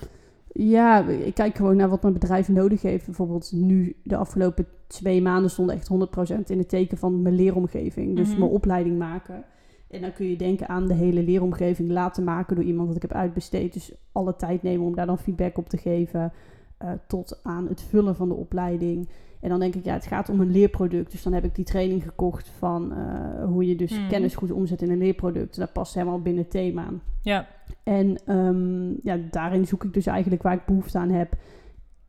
Ja, 0.54 1.08
ik 1.08 1.34
kijk 1.34 1.56
gewoon 1.56 1.76
naar 1.76 1.90
wat 1.90 2.02
mijn 2.02 2.14
bedrijf 2.14 2.50
nodig 2.50 2.82
heeft. 2.82 3.06
Bijvoorbeeld 3.06 3.52
nu, 3.52 3.96
de 4.04 4.16
afgelopen 4.16 4.66
twee 4.88 5.22
maanden 5.22 5.52
stonden 5.52 5.76
echt 5.76 5.88
100% 5.88 6.50
in 6.50 6.58
het 6.58 6.70
teken 6.70 6.98
van 6.98 7.22
mijn 7.22 7.36
leeromgeving. 7.36 8.16
Dus 8.16 8.30
Mhm. 8.30 8.40
mijn 8.40 8.52
opleiding 8.52 8.98
maken. 8.98 9.44
En 9.90 10.02
dan 10.02 10.14
kun 10.14 10.26
je 10.30 10.36
denken 10.38 10.68
aan 10.70 10.88
de 10.88 10.94
hele 10.94 11.24
leeromgeving 11.24 11.90
laten 11.90 12.24
maken 12.24 12.56
door 12.56 12.66
iemand 12.66 12.88
dat 12.88 12.96
ik 12.96 13.02
heb 13.02 13.14
uitbesteed. 13.14 13.74
Dus 13.74 13.96
alle 14.12 14.36
tijd 14.36 14.64
nemen 14.64 14.86
om 14.86 14.96
daar 14.96 15.06
dan 15.06 15.18
feedback 15.20 15.58
op 15.58 15.70
te 15.70 15.78
geven. 15.78 16.32
eh, 16.78 16.92
tot 17.08 17.40
aan 17.44 17.68
het 17.68 17.82
vullen 17.82 18.16
van 18.16 18.28
de 18.30 18.34
opleiding. 18.36 19.10
En 19.40 19.50
dan 19.50 19.60
denk 19.60 19.76
ik, 19.76 19.86
ja, 19.86 19.94
het 19.94 20.06
gaat 20.06 20.30
om 20.30 20.40
een 20.42 20.52
leerproduct. 20.52 21.12
Dus 21.12 21.24
dan 21.24 21.34
heb 21.34 21.44
ik 21.44 21.56
die 21.56 21.66
training 21.66 22.04
gekocht 22.04 22.48
van 22.58 22.94
eh, 22.94 23.44
hoe 23.46 23.66
je 23.68 23.76
dus 23.76 24.00
Mhm. 24.00 24.10
kennis 24.10 24.36
goed 24.36 24.52
omzet 24.52 24.82
in 24.82 24.92
een 24.92 24.98
leerproduct. 24.98 25.56
Dat 25.58 25.74
past 25.74 25.94
helemaal 25.94 26.22
binnen 26.22 26.42
het 26.42 26.52
thema. 26.52 26.86
Ja, 27.22 27.48
En 27.84 28.18
ehm, 28.26 28.90
ja, 29.04 29.18
daarin 29.32 29.68
zoek 29.68 29.84
ik 29.84 29.94
dus 29.94 30.06
eigenlijk 30.06 30.44
waar 30.44 30.54
ik 30.54 30.66
behoefte 30.66 30.98
aan 30.98 31.10
heb 31.10 31.34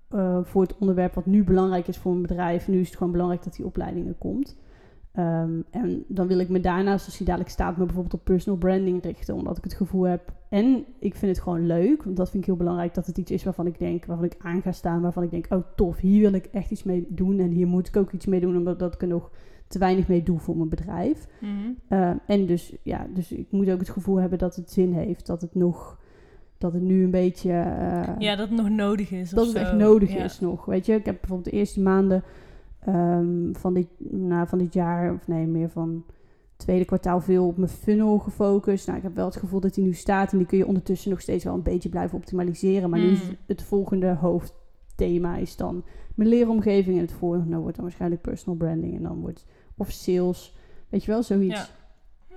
eh, 0.08 0.38
voor 0.42 0.62
het 0.62 0.78
onderwerp 0.78 1.14
wat 1.14 1.26
nu 1.26 1.44
belangrijk 1.44 1.88
is 1.88 1.96
voor 1.96 2.10
mijn 2.12 2.26
bedrijf. 2.26 2.68
Nu 2.68 2.80
is 2.80 2.86
het 2.88 2.96
gewoon 2.96 3.12
belangrijk 3.12 3.44
dat 3.44 3.54
die 3.56 3.64
opleidingen 3.66 4.18
komt. 4.18 4.56
Ehm, 5.12 5.60
en 5.70 6.04
dan 6.08 6.26
wil 6.26 6.38
ik 6.38 6.48
me 6.48 6.60
daarnaast, 6.60 7.06
als 7.06 7.16
die 7.16 7.26
dadelijk 7.26 7.50
staat, 7.50 7.76
me 7.76 7.84
bijvoorbeeld 7.84 8.14
op 8.14 8.24
personal 8.24 8.58
branding 8.58 9.02
richten. 9.02 9.34
Omdat 9.34 9.56
ik 9.56 9.64
het 9.64 9.74
gevoel 9.74 10.02
heb. 10.02 10.32
En 10.48 10.84
ik 10.98 11.14
vind 11.14 11.36
het 11.36 11.44
gewoon 11.44 11.66
leuk. 11.66 12.02
Want 12.02 12.16
dat 12.16 12.30
vind 12.30 12.42
ik 12.42 12.48
heel 12.48 12.58
belangrijk. 12.58 12.94
Dat 12.94 13.06
het 13.06 13.18
iets 13.18 13.30
is 13.30 13.44
waarvan 13.44 13.66
ik 13.66 13.78
denk, 13.78 14.04
waarvan 14.04 14.26
ik 14.26 14.36
aan 14.38 14.62
ga 14.62 14.72
staan. 14.72 15.00
Waarvan 15.00 15.22
ik 15.22 15.30
denk, 15.30 15.46
oh 15.48 15.62
tof, 15.76 15.98
hier 15.98 16.20
wil 16.20 16.32
ik 16.32 16.46
echt 16.46 16.70
iets 16.70 16.82
mee 16.82 17.06
doen. 17.08 17.38
En 17.38 17.50
hier 17.50 17.66
moet 17.66 17.88
ik 17.88 17.96
ook 17.96 18.12
iets 18.12 18.26
mee 18.26 18.40
doen. 18.40 18.56
Omdat 18.56 18.78
dat 18.78 18.94
ik 18.94 19.02
er 19.02 19.08
nog 19.08 19.30
te 19.66 19.78
weinig 19.78 20.08
mee 20.08 20.22
doe 20.22 20.38
voor 20.38 20.56
mijn 20.56 20.68
bedrijf. 20.68 21.26
Mhm. 21.40 21.52
Uh, 21.88 22.10
en 22.26 22.46
dus, 22.46 22.76
ja, 22.82 23.06
dus 23.14 23.32
ik 23.32 23.46
moet 23.50 23.70
ook 23.70 23.78
het 23.78 23.90
gevoel 23.90 24.16
hebben 24.16 24.38
dat 24.38 24.56
het 24.56 24.70
zin 24.70 24.92
heeft. 24.92 25.26
Dat 25.26 25.40
het 25.40 25.54
nog, 25.54 26.00
dat 26.58 26.72
het 26.72 26.82
nu 26.82 27.04
een 27.04 27.10
beetje... 27.10 27.50
Uh, 27.50 28.08
ja, 28.18 28.36
dat 28.36 28.48
het 28.48 28.58
nog 28.58 28.68
nodig 28.68 29.10
is. 29.10 29.30
dat 29.30 29.46
het 29.46 29.56
zo. 29.56 29.62
echt 29.62 29.72
nodig 29.72 30.12
Ja. 30.12 30.24
is 30.24 30.40
nog. 30.40 30.64
Weet 30.64 30.86
je, 30.86 30.94
ik 30.94 31.04
heb 31.04 31.16
bijvoorbeeld 31.20 31.50
de 31.50 31.56
eerste 31.58 31.80
maanden 31.80 32.22
um, 32.88 33.50
van, 33.56 33.74
dit, 33.74 33.86
nou, 34.10 34.48
van 34.48 34.58
dit 34.58 34.74
jaar, 34.74 35.12
of 35.14 35.26
nee, 35.26 35.46
meer 35.46 35.70
van 35.70 36.04
het 36.50 36.58
tweede 36.58 36.84
kwartaal 36.84 37.20
veel 37.20 37.46
op 37.46 37.56
mijn 37.56 37.70
funnel 37.70 38.18
gefocust. 38.18 38.86
Nou, 38.86 38.98
ik 38.98 39.04
heb 39.04 39.14
wel 39.14 39.24
het 39.24 39.36
gevoel 39.36 39.60
dat 39.60 39.74
die 39.74 39.84
nu 39.84 39.92
staat 39.92 40.32
en 40.32 40.38
die 40.38 40.46
kun 40.46 40.58
je 40.58 40.66
ondertussen 40.66 41.10
nog 41.10 41.20
steeds 41.20 41.44
wel 41.44 41.54
een 41.54 41.62
beetje 41.62 41.88
blijven 41.88 42.18
optimaliseren. 42.18 42.90
Maar 42.90 43.00
nu 43.00 43.10
is 43.10 43.28
Mm. 43.28 43.36
het 43.46 43.62
volgende 43.62 44.14
hoofdthema 44.14 45.36
is 45.36 45.56
dan 45.56 45.84
mijn 46.14 46.28
leeromgeving 46.28 46.96
en 46.96 47.02
het 47.02 47.12
volgende 47.12 47.56
wordt 47.56 47.74
dan 47.76 47.84
waarschijnlijk 47.84 48.22
personal 48.22 48.56
branding 48.58 48.96
en 48.96 49.02
dan 49.02 49.20
wordt 49.20 49.46
of 49.76 49.90
sales, 49.90 50.56
weet 50.88 51.04
je 51.04 51.10
wel, 51.10 51.22
zoiets. 51.22 51.60
Ja. 51.60 51.66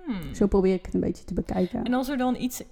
Hmm. 0.05 0.33
Zo 0.33 0.47
probeer 0.47 0.73
ik 0.73 0.85
het 0.85 0.93
een 0.93 0.99
beetje 0.99 1.23
te 1.23 1.33
bekijken. 1.33 1.83
En 1.83 1.93
als 1.93 2.09
er 2.09 2.17
dan 2.17 2.35
iets 2.35 2.63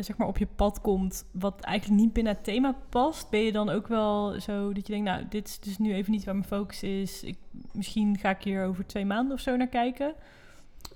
zeg 0.00 0.16
maar, 0.16 0.28
op 0.28 0.38
je 0.38 0.46
pad 0.56 0.80
komt 0.80 1.24
wat 1.30 1.60
eigenlijk 1.60 2.00
niet 2.00 2.12
binnen 2.12 2.32
het 2.32 2.44
thema 2.44 2.76
past, 2.88 3.30
ben 3.30 3.40
je 3.40 3.52
dan 3.52 3.68
ook 3.68 3.88
wel 3.88 4.40
zo 4.40 4.72
dat 4.72 4.86
je 4.86 4.92
denkt, 4.92 5.08
nou, 5.08 5.22
dit 5.28 5.48
is 5.48 5.58
dus 5.60 5.78
nu 5.78 5.94
even 5.94 6.12
niet 6.12 6.24
waar 6.24 6.34
mijn 6.34 6.46
focus 6.46 6.82
is. 6.82 7.22
Ik, 7.22 7.36
misschien 7.72 8.18
ga 8.18 8.30
ik 8.30 8.42
hier 8.42 8.64
over 8.64 8.86
twee 8.86 9.04
maanden 9.04 9.34
of 9.34 9.40
zo 9.40 9.56
naar 9.56 9.66
kijken. 9.66 10.14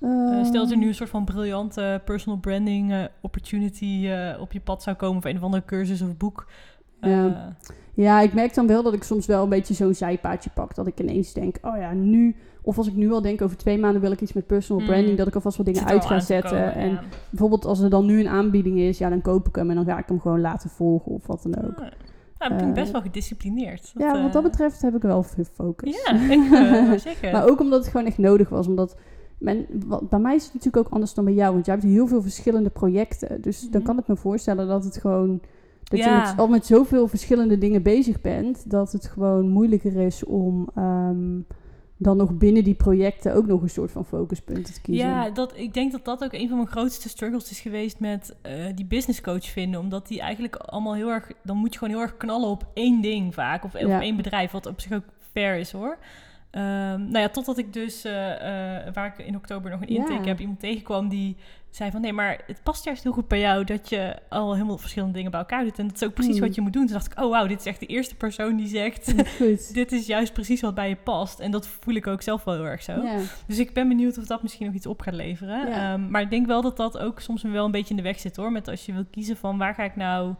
Uh, 0.00 0.44
stel 0.44 0.62
dat 0.62 0.70
er 0.70 0.76
nu 0.76 0.86
een 0.86 0.94
soort 0.94 1.10
van 1.10 1.24
briljante 1.24 2.02
personal 2.04 2.38
branding 2.38 2.92
uh, 2.92 3.04
opportunity 3.20 4.02
uh, 4.04 4.40
op 4.40 4.52
je 4.52 4.60
pad 4.60 4.82
zou 4.82 4.96
komen, 4.96 5.18
of 5.18 5.24
een 5.24 5.36
of 5.36 5.42
andere 5.42 5.64
cursus 5.64 6.02
of 6.02 6.16
boek. 6.16 6.46
Ja. 7.00 7.56
ja, 7.94 8.20
ik 8.20 8.32
merk 8.32 8.54
dan 8.54 8.66
wel 8.66 8.82
dat 8.82 8.94
ik 8.94 9.02
soms 9.02 9.26
wel 9.26 9.42
een 9.42 9.48
beetje 9.48 9.74
zo'n 9.74 9.94
zijpaadje 9.94 10.50
pak. 10.54 10.74
Dat 10.74 10.86
ik 10.86 11.00
ineens 11.00 11.32
denk, 11.32 11.56
oh 11.62 11.76
ja, 11.76 11.92
nu... 11.92 12.36
Of 12.68 12.78
als 12.78 12.86
ik 12.86 12.94
nu 12.96 13.12
al 13.12 13.22
denk, 13.22 13.42
over 13.42 13.56
twee 13.56 13.78
maanden 13.78 14.00
wil 14.00 14.12
ik 14.12 14.20
iets 14.20 14.32
met 14.32 14.46
personal 14.46 14.82
Mm. 14.82 14.88
branding... 14.88 15.18
dat 15.18 15.26
ik 15.26 15.34
alvast 15.34 15.56
wat 15.56 15.66
dingen 15.66 15.84
uit 15.86 16.04
ga 16.04 16.20
zetten. 16.20 16.50
komen, 16.58 16.74
en 16.74 16.90
ja. 16.90 17.02
bijvoorbeeld 17.30 17.64
als 17.64 17.80
er 17.80 17.90
dan 17.90 18.06
nu 18.06 18.20
een 18.20 18.28
aanbieding 18.28 18.78
is... 18.78 18.98
ja, 18.98 19.08
dan 19.08 19.20
koop 19.22 19.48
ik 19.48 19.56
hem 19.56 19.70
en 19.70 19.76
dan 19.76 19.84
ga 19.84 19.98
ik 19.98 20.08
hem 20.08 20.20
gewoon 20.20 20.40
laten 20.40 20.70
volgen 20.70 21.12
of 21.12 21.26
wat 21.26 21.42
dan 21.42 21.64
ook. 21.64 21.78
Ah. 21.78 21.86
Nou, 22.38 22.52
ik 22.52 22.58
ben 22.58 22.68
Eh, 22.68 22.74
best 22.74 22.92
wel 22.92 23.00
gedisciplineerd. 23.00 23.92
ja, 23.98 24.12
wat 24.12 24.26
eh, 24.26 24.32
dat 24.32 24.42
betreft 24.42 24.82
heb 24.82 24.94
ik 24.96 25.02
wel 25.02 25.22
veel 25.22 25.44
focus. 25.52 26.02
Ja, 26.06 26.12
ik, 26.34 26.52
eh, 26.52 26.92
zeker. 26.98 27.32
maar 27.34 27.48
ook 27.50 27.60
omdat 27.60 27.80
het 27.82 27.90
gewoon 27.90 28.06
echt 28.06 28.18
nodig 28.18 28.48
was. 28.48 28.66
Omdat 28.66 28.96
men, 29.38 29.66
wat, 29.86 30.08
bij 30.08 30.18
mij 30.18 30.34
is 30.34 30.44
het 30.44 30.54
natuurlijk 30.54 30.86
ook 30.86 30.92
anders 30.92 31.14
dan 31.14 31.24
bij 31.24 31.34
jou. 31.34 31.52
Want 31.52 31.66
jij 31.66 31.74
hebt 31.74 31.86
heel 31.86 32.06
veel 32.06 32.22
verschillende 32.22 32.70
projecten. 32.70 33.40
Dus 33.40 33.60
dan 33.60 33.80
Mhm. 33.80 33.90
kan 33.90 33.98
ik 33.98 34.06
me 34.08 34.16
voorstellen 34.16 34.66
dat 34.68 34.84
het 34.84 34.96
gewoon... 34.96 35.40
Dat 35.84 35.98
Ja. 35.98 36.14
je 36.14 36.20
met, 36.26 36.38
al 36.38 36.48
met 36.48 36.66
zoveel 36.66 37.08
verschillende 37.08 37.58
dingen 37.58 37.82
bezig 37.82 38.20
bent... 38.20 38.70
dat 38.70 38.92
het 38.92 39.06
gewoon 39.06 39.48
moeilijker 39.48 39.96
is 39.96 40.24
om... 40.24 40.68
ehm, 40.74 41.38
dan 41.98 42.16
nog 42.16 42.34
binnen 42.34 42.64
die 42.64 42.74
projecten 42.74 43.34
ook 43.34 43.46
nog 43.46 43.62
een 43.62 43.70
soort 43.70 43.90
van 43.92 44.04
focuspunten 44.04 44.74
te 44.74 44.80
kiezen. 44.80 45.08
Ja, 45.08 45.30
dat, 45.30 45.52
ik 45.56 45.74
denk 45.74 45.92
dat 45.92 46.04
dat 46.04 46.24
ook 46.24 46.32
een 46.32 46.48
van 46.48 46.56
mijn 46.56 46.68
grootste 46.70 47.08
struggles 47.08 47.50
is 47.50 47.60
geweest 47.60 48.00
met 48.00 48.36
eh, 48.42 48.52
die 48.74 48.84
business 48.86 49.20
coach 49.20 49.44
vinden. 49.44 49.80
Omdat 49.80 50.08
die 50.08 50.20
eigenlijk 50.20 50.56
allemaal 50.56 50.94
heel 50.94 51.10
erg... 51.10 51.30
Dan 51.42 51.56
moet 51.56 51.72
je 51.72 51.78
gewoon 51.78 51.94
heel 51.94 52.02
erg 52.02 52.16
knallen 52.16 52.48
op 52.48 52.66
één 52.74 53.00
ding 53.00 53.34
vaak. 53.34 53.64
Of, 53.64 53.74
één 53.74 54.16
bedrijf, 54.16 54.50
wat 54.50 54.66
op 54.66 54.80
zich 54.80 54.92
ook 54.92 55.04
fair 55.32 55.56
is 55.58 55.72
hoor. 55.72 55.98
Ehm, 56.50 57.00
nou 57.00 57.18
ja, 57.18 57.28
totdat 57.28 57.58
ik 57.58 57.72
dus, 57.72 58.04
eh, 58.04 58.86
eh, 58.86 58.94
waar 58.94 59.06
ik 59.06 59.26
in 59.26 59.36
oktober 59.36 59.70
nog 59.70 59.80
een 59.80 59.92
Ja. 59.92 60.08
intake 60.08 60.28
heb, 60.28 60.40
iemand 60.40 60.60
tegenkwam 60.60 61.08
die 61.08 61.36
zei 61.70 61.90
van... 61.90 62.00
Nee, 62.00 62.12
maar 62.12 62.40
het 62.46 62.60
past 62.62 62.84
juist 62.84 63.02
heel 63.02 63.12
goed 63.12 63.28
bij 63.28 63.40
jou 63.40 63.64
dat 63.64 63.88
je 63.88 64.16
al 64.28 64.52
helemaal 64.52 64.78
verschillende 64.78 65.14
dingen 65.14 65.30
bij 65.30 65.40
elkaar 65.40 65.64
doet. 65.64 65.78
En 65.78 65.86
dat 65.86 65.96
is 65.96 66.04
ook 66.04 66.14
precies 66.14 66.36
Hmm. 66.36 66.46
wat 66.46 66.54
je 66.54 66.60
moet 66.60 66.72
doen. 66.72 66.84
Toen 66.84 66.92
dacht 66.92 67.12
ik, 67.12 67.20
oh 67.20 67.30
wauw, 67.30 67.46
dit 67.46 67.58
is 67.60 67.66
echt 67.66 67.80
de 67.80 67.86
eerste 67.86 68.14
persoon 68.14 68.56
die 68.56 68.68
zegt... 68.68 69.14
Dit 69.74 69.92
is 69.92 70.06
juist 70.06 70.32
precies 70.32 70.60
wat 70.60 70.74
bij 70.74 70.88
je 70.88 70.96
past. 70.96 71.40
En 71.40 71.50
dat 71.50 71.66
voel 71.66 71.94
ik 71.94 72.06
ook 72.06 72.22
zelf 72.22 72.44
wel 72.44 72.54
heel 72.54 72.64
erg 72.66 72.82
zo. 72.82 73.02
Dus 73.46 73.58
ik 73.58 73.72
ben 73.72 73.88
benieuwd 73.88 74.18
of 74.18 74.24
dat 74.26 74.42
misschien 74.42 74.66
nog 74.66 74.74
iets 74.74 74.86
op 74.86 75.00
gaat 75.00 75.14
leveren. 75.14 75.72
Ehm, 75.72 76.10
maar 76.10 76.22
ik 76.22 76.30
denk 76.30 76.46
wel 76.46 76.62
dat 76.62 76.76
dat 76.76 76.98
ook 76.98 77.20
soms 77.20 77.42
wel 77.42 77.64
een 77.64 77.70
beetje 77.70 77.90
in 77.90 77.96
de 77.96 78.02
weg 78.02 78.20
zit 78.20 78.36
hoor. 78.36 78.52
Met 78.52 78.68
als 78.68 78.86
je 78.86 78.92
wil 78.92 79.04
kiezen 79.10 79.36
van 79.36 79.58
waar 79.58 79.74
ga 79.74 79.82
ik 79.84 79.96
nou 79.96 80.34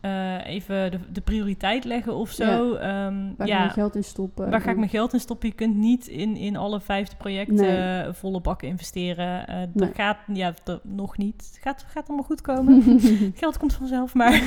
eh, 0.00 0.46
even 0.46 0.90
de, 0.90 0.98
de 1.12 1.20
prioriteit 1.20 1.84
leggen 1.84 2.14
of 2.14 2.30
zo. 2.30 2.74
Ehm, 2.74 3.34
Waar 3.36 3.46
ja, 3.46 3.58
ga 3.58 3.64
je 3.64 3.70
geld 3.70 3.94
in 3.94 4.04
stoppen? 4.04 4.50
waar 4.50 4.60
ga 4.60 4.70
ik 4.70 4.76
mijn 4.76 4.88
geld 4.90 5.12
in 5.12 5.20
stoppen? 5.20 5.48
Je 5.48 5.54
kunt 5.54 5.76
niet 5.76 6.06
in, 6.06 6.36
in 6.36 6.56
alle 6.56 6.80
vijfde 6.80 7.16
projecten 7.16 7.54
Nee. 7.56 8.02
eh, 8.02 8.12
volle 8.12 8.40
bakken 8.40 8.68
investeren. 8.68 9.46
Eh, 9.46 9.58
dat 9.58 9.74
Nee. 9.74 9.94
gaat 9.94 10.16
ja, 10.32 10.54
dat, 10.64 10.84
nog 10.84 11.16
niet. 11.18 11.48
Het 11.52 11.58
gaat, 11.62 11.84
gaat 11.88 12.06
allemaal 12.08 12.26
goed 12.26 12.40
komen. 12.40 13.00
Geld 13.34 13.58
komt 13.58 13.74
vanzelf, 13.74 14.14
maar 14.14 14.32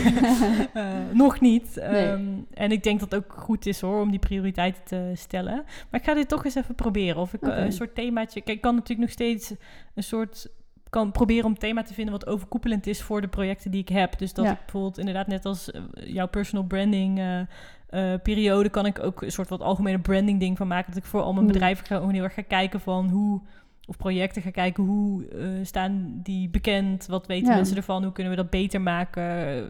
eh, 0.74 0.86
nog 1.14 1.40
niet. 1.40 1.78
Ehm, 1.78 2.26
En 2.54 2.72
ik 2.72 2.84
denk 2.84 3.00
dat 3.00 3.12
het 3.12 3.24
ook 3.24 3.34
goed 3.38 3.66
is 3.66 3.82
hoor, 3.82 4.02
om 4.02 4.10
die 4.10 4.20
prioriteiten 4.20 4.84
te 4.84 5.12
stellen. 5.16 5.64
Maar 5.90 6.00
ik 6.00 6.06
ga 6.06 6.14
dit 6.14 6.28
toch 6.28 6.46
eens 6.46 6.56
even 6.56 6.76
proberen. 6.76 7.22
Of 7.22 7.34
ik 7.34 7.42
eh, 7.42 7.64
een 7.64 7.72
soort 7.72 7.96
themaatje... 7.96 8.42
Kijk, 8.42 8.56
ik 8.56 8.62
kan 8.64 8.74
natuurlijk 8.76 9.00
nog 9.02 9.12
steeds 9.12 9.54
een 9.96 10.04
soort... 10.04 10.48
kan 10.92 11.12
proberen 11.12 11.46
om 11.46 11.58
thema 11.58 11.84
te 11.84 11.94
vinden 11.94 12.14
wat 12.14 12.28
overkoepelend 12.28 12.88
is 12.88 13.02
voor 13.02 13.22
de 13.22 13.28
projecten 13.28 13.72
die 13.72 13.82
ik 13.82 13.90
heb. 13.90 14.18
Dus 14.20 14.34
dat 14.34 14.46
Ja. 14.46 14.52
ik 14.52 14.58
bijvoorbeeld 14.60 14.98
inderdaad 14.98 15.28
net 15.28 15.46
als 15.46 15.72
eh, 15.72 15.82
jouw 15.94 16.28
personal 16.28 16.66
branding... 16.66 17.20
eh, 17.20 17.40
eh, 17.40 18.22
periode 18.22 18.70
kan 18.70 18.86
ik 18.86 19.04
ook 19.04 19.22
een 19.22 19.32
soort 19.32 19.50
wat 19.50 19.62
algemene 19.62 20.00
branding 20.00 20.40
ding 20.40 20.58
van 20.58 20.68
maken. 20.68 20.94
Dat 20.94 21.04
ik 21.04 21.10
voor 21.10 21.22
al 21.22 21.34
mijn 21.34 21.44
Hmm. 21.46 21.54
bedrijven 21.54 21.86
ga, 21.86 21.96
gewoon 21.96 22.14
heel 22.14 22.24
erg 22.24 22.34
ga 22.34 22.42
kijken 22.42 22.80
van 22.80 23.10
hoe... 23.10 23.42
Of 23.88 23.98
projecten 23.98 24.42
ga 24.42 24.50
kijken, 24.50 24.84
hoe 24.84 25.26
staan 25.64 26.20
die 26.24 26.50
bekend? 26.50 27.06
Wat 27.06 27.28
weten 27.28 27.50
Ja. 27.50 27.56
mensen 27.56 27.78
ervan? 27.78 28.04
Hoe 28.04 28.12
kunnen 28.12 28.34
we 28.34 28.42
dat 28.42 28.50
beter 28.50 28.82
maken? 28.82 29.24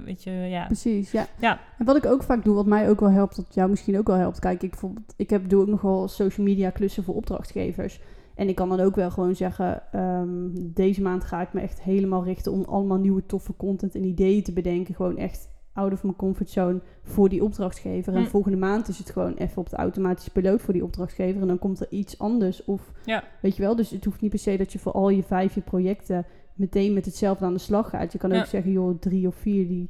Weet 0.04 0.24
je, 0.24 0.32
ja. 0.32 0.66
Precies, 0.66 1.12
ja. 1.12 1.26
Ja. 1.40 1.60
En 1.78 1.86
wat 1.86 1.96
ik 1.96 2.06
ook 2.06 2.24
vaak 2.24 2.44
doe, 2.44 2.56
wat 2.56 2.66
mij 2.66 2.90
ook 2.90 3.00
wel 3.00 3.12
helpt, 3.12 3.36
dat 3.36 3.54
jou 3.54 3.70
misschien 3.70 3.98
ook 3.98 4.08
wel 4.08 4.16
helpt. 4.16 4.40
Kijk, 4.40 4.64
ik, 4.64 4.70
bijvoorbeeld, 4.70 5.14
ik 5.18 5.30
heb, 5.30 5.50
doe 5.50 5.62
ook 5.62 5.68
nog 5.68 5.82
wel 5.82 6.08
social 6.08 6.46
media 6.46 6.70
klussen 6.70 7.04
voor 7.04 7.16
opdrachtgevers. 7.16 8.00
En 8.36 8.48
ik 8.50 8.56
kan 8.56 8.70
dan 8.70 8.80
ook 8.80 8.96
wel 8.96 9.12
gewoon 9.12 9.36
zeggen, 9.36 9.82
ehm, 9.92 10.50
deze 10.54 11.02
maand 11.02 11.24
ga 11.24 11.42
ik 11.42 11.54
me 11.54 11.60
echt 11.62 11.82
helemaal 11.82 12.24
richten 12.24 12.52
om 12.52 12.64
allemaal 12.64 12.98
nieuwe 12.98 13.26
toffe 13.26 13.56
content 13.58 13.96
en 13.96 14.04
ideeën 14.04 14.44
te 14.44 14.54
bedenken. 14.54 14.96
Gewoon 14.96 15.18
echt 15.18 15.50
out 15.74 15.92
of 15.94 16.04
mijn 16.04 16.16
comfortzone 16.16 16.82
voor 17.04 17.30
die 17.30 17.44
opdrachtgever. 17.44 18.14
En 18.14 18.20
Mm. 18.20 18.28
volgende 18.28 18.58
maand 18.58 18.88
is 18.88 18.98
het 18.98 19.10
gewoon 19.10 19.34
even 19.34 19.58
op 19.58 19.70
de 19.70 19.76
automatische 19.76 20.32
piloot 20.32 20.62
voor 20.62 20.74
die 20.74 20.84
opdrachtgever. 20.84 21.42
En 21.42 21.48
dan 21.48 21.60
komt 21.60 21.80
er 21.80 21.88
iets 21.90 22.20
anders. 22.20 22.66
Of 22.66 22.92
Ja. 23.06 23.24
weet 23.42 23.56
je 23.56 23.62
wel, 23.62 23.76
dus 23.76 23.90
het 23.90 24.06
hoeft 24.06 24.22
niet 24.22 24.30
per 24.30 24.40
se 24.40 24.58
dat 24.58 24.72
je 24.74 24.80
voor 24.80 24.92
al 24.92 25.10
je 25.10 25.24
vijf 25.24 25.56
je 25.56 25.62
projecten 25.62 26.26
meteen 26.54 26.94
met 26.94 27.06
hetzelfde 27.06 27.46
aan 27.46 27.54
de 27.54 27.60
slag 27.60 27.90
gaat. 27.90 28.12
Je 28.12 28.18
kan 28.18 28.32
ook 28.34 28.46
zeggen, 28.46 28.72
joh, 28.72 29.00
drie 29.00 29.28
of 29.28 29.36
vier 29.36 29.68
die, 29.68 29.90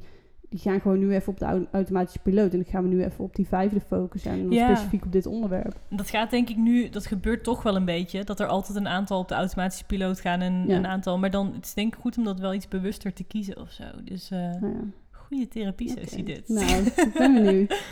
die 0.52 0.60
gaan 0.60 0.80
gewoon 0.80 0.98
nu 0.98 1.14
even 1.14 1.32
op 1.32 1.38
de 1.38 1.44
au- 1.44 1.66
automatische 1.72 2.18
piloot. 2.18 2.52
En 2.52 2.58
dan 2.62 2.72
gaan 2.72 2.82
we 2.82 2.88
nu 2.88 3.04
even 3.04 3.24
op 3.24 3.34
die 3.34 3.46
vijfde 3.46 3.80
focussen. 3.80 4.30
En 4.30 4.42
dan 4.42 4.50
Ja. 4.52 4.66
specifiek 4.74 5.04
op 5.04 5.12
dit 5.12 5.26
onderwerp. 5.26 5.80
Dat 5.90 6.10
gaat 6.10 6.30
denk 6.30 6.48
ik 6.48 6.56
nu, 6.56 6.88
dat 6.88 7.06
gebeurt 7.06 7.44
toch 7.44 7.62
wel 7.62 7.76
een 7.76 7.84
beetje. 7.84 8.24
Dat 8.24 8.40
er 8.40 8.46
altijd 8.46 8.78
een 8.78 8.88
aantal 8.88 9.18
op 9.18 9.28
de 9.28 9.34
automatische 9.34 9.84
piloot 9.84 10.20
gaan 10.20 10.40
en 10.40 10.64
Ja. 10.66 10.76
een 10.76 10.86
aantal. 10.86 11.18
Maar 11.18 11.30
dan 11.30 11.52
het 11.54 11.64
is 11.64 11.74
denk 11.74 11.94
ik 11.94 12.00
goed 12.00 12.18
om 12.18 12.24
dat 12.24 12.40
wel 12.40 12.54
iets 12.54 12.68
bewuster 12.68 13.12
te 13.12 13.24
kiezen 13.24 13.60
of 13.60 13.70
zo. 13.70 13.84
Dus 14.04 14.28
Nou 14.28 14.42
ja. 14.60 14.80
goede 15.10 15.48
therapie-sessie 15.48 16.22
Oké. 16.22 16.32
dit. 16.32 16.48
Nou, 16.48 16.66
ik 17.06 17.12
ben 17.18 17.34
benieuwd. 17.34 17.82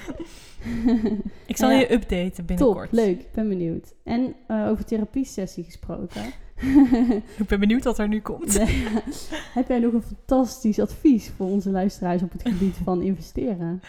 ik 1.47 1.57
zal 1.57 1.71
je 1.71 1.93
updaten 1.93 2.33
Top, 2.35 2.47
binnenkort. 2.47 2.93
leuk. 2.93 3.21
Ik 3.21 3.33
ben 3.33 3.49
benieuwd. 3.49 3.95
En 4.05 4.35
eh, 4.47 4.67
over 4.69 4.85
therapiesessie 4.85 5.65
gesproken. 5.65 6.23
Ik 7.37 7.47
ben 7.49 7.61
benieuwd 7.61 7.85
wat 7.85 7.99
er 7.99 8.09
nu 8.09 8.21
komt. 8.21 8.59
Heb 9.59 9.69
jij 9.69 9.79
nog 9.79 9.93
een 9.93 10.03
fantastisch 10.03 10.79
advies 10.81 11.31
voor 11.37 11.47
onze 11.47 11.71
luisteraars 11.71 12.23
op 12.23 12.33
het 12.33 12.43
gebied 12.49 12.77
van 12.85 13.03
investeren? 13.03 13.81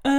Eh, 0.00 0.12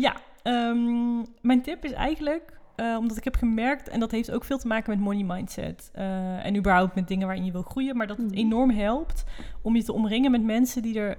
ja, 0.00 0.16
ehm, 0.42 1.16
mijn 1.40 1.62
tip 1.62 1.84
is 1.84 1.92
eigenlijk 1.92 2.60
eh, 2.76 2.96
omdat 2.98 3.16
ik 3.16 3.24
heb 3.24 3.36
gemerkt, 3.36 3.88
en 3.88 4.00
dat 4.00 4.10
heeft 4.10 4.30
ook 4.30 4.44
veel 4.44 4.58
te 4.58 4.66
maken 4.66 4.90
met 4.90 5.00
money 5.00 5.22
mindset. 5.24 5.90
eh, 5.92 6.46
en 6.46 6.56
überhaupt 6.56 6.94
met 6.94 7.08
dingen 7.08 7.26
waarin 7.26 7.44
je 7.44 7.52
wil 7.52 7.62
groeien. 7.62 7.96
Maar 7.96 8.06
dat 8.06 8.16
het 8.16 8.26
Mhm. 8.30 8.36
enorm 8.38 8.70
helpt 8.70 9.24
om 9.62 9.76
je 9.76 9.82
te 9.84 9.92
omringen 9.92 10.30
met 10.30 10.42
mensen 10.42 10.82
die 10.82 10.98
er 11.00 11.16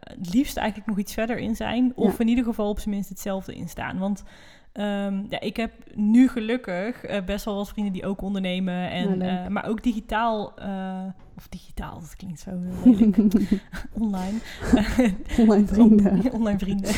het 0.00 0.34
liefst 0.34 0.56
eigenlijk 0.56 0.88
nog 0.88 0.98
iets 0.98 1.14
verder 1.14 1.38
in 1.38 1.56
zijn. 1.56 1.92
Of 1.94 2.20
in 2.20 2.28
ieder 2.28 2.44
geval 2.44 2.68
op 2.68 2.78
zijn 2.78 2.94
minst 2.94 3.08
hetzelfde 3.08 3.54
in 3.54 3.68
staan. 3.68 3.98
Want 3.98 4.22
ehm, 4.74 5.22
ja, 5.28 5.40
ik 5.40 5.56
heb 5.56 5.72
nu 5.94 6.28
gelukkig 6.28 7.04
eh, 7.04 7.24
best 7.24 7.44
wel 7.44 7.54
wat 7.54 7.68
vrienden 7.68 7.92
die 7.92 8.06
ook 8.06 8.22
ondernemen. 8.22 8.90
En, 8.90 9.08
Ja, 9.08 9.14
leuk. 9.16 9.28
eh, 9.44 9.46
maar 9.46 9.66
ook 9.68 9.82
digitaal. 9.82 10.56
eh, 10.58 11.02
of 11.36 11.48
digitaal, 11.48 12.00
dat 12.00 12.16
klinkt 12.16 12.40
zo 12.40 12.50
heel 12.50 12.94
lelijk. 12.94 13.16
Online. 13.92 14.38
Online 15.40 15.66
vrienden. 15.66 16.32
Online 16.32 16.58
vrienden. 16.58 16.90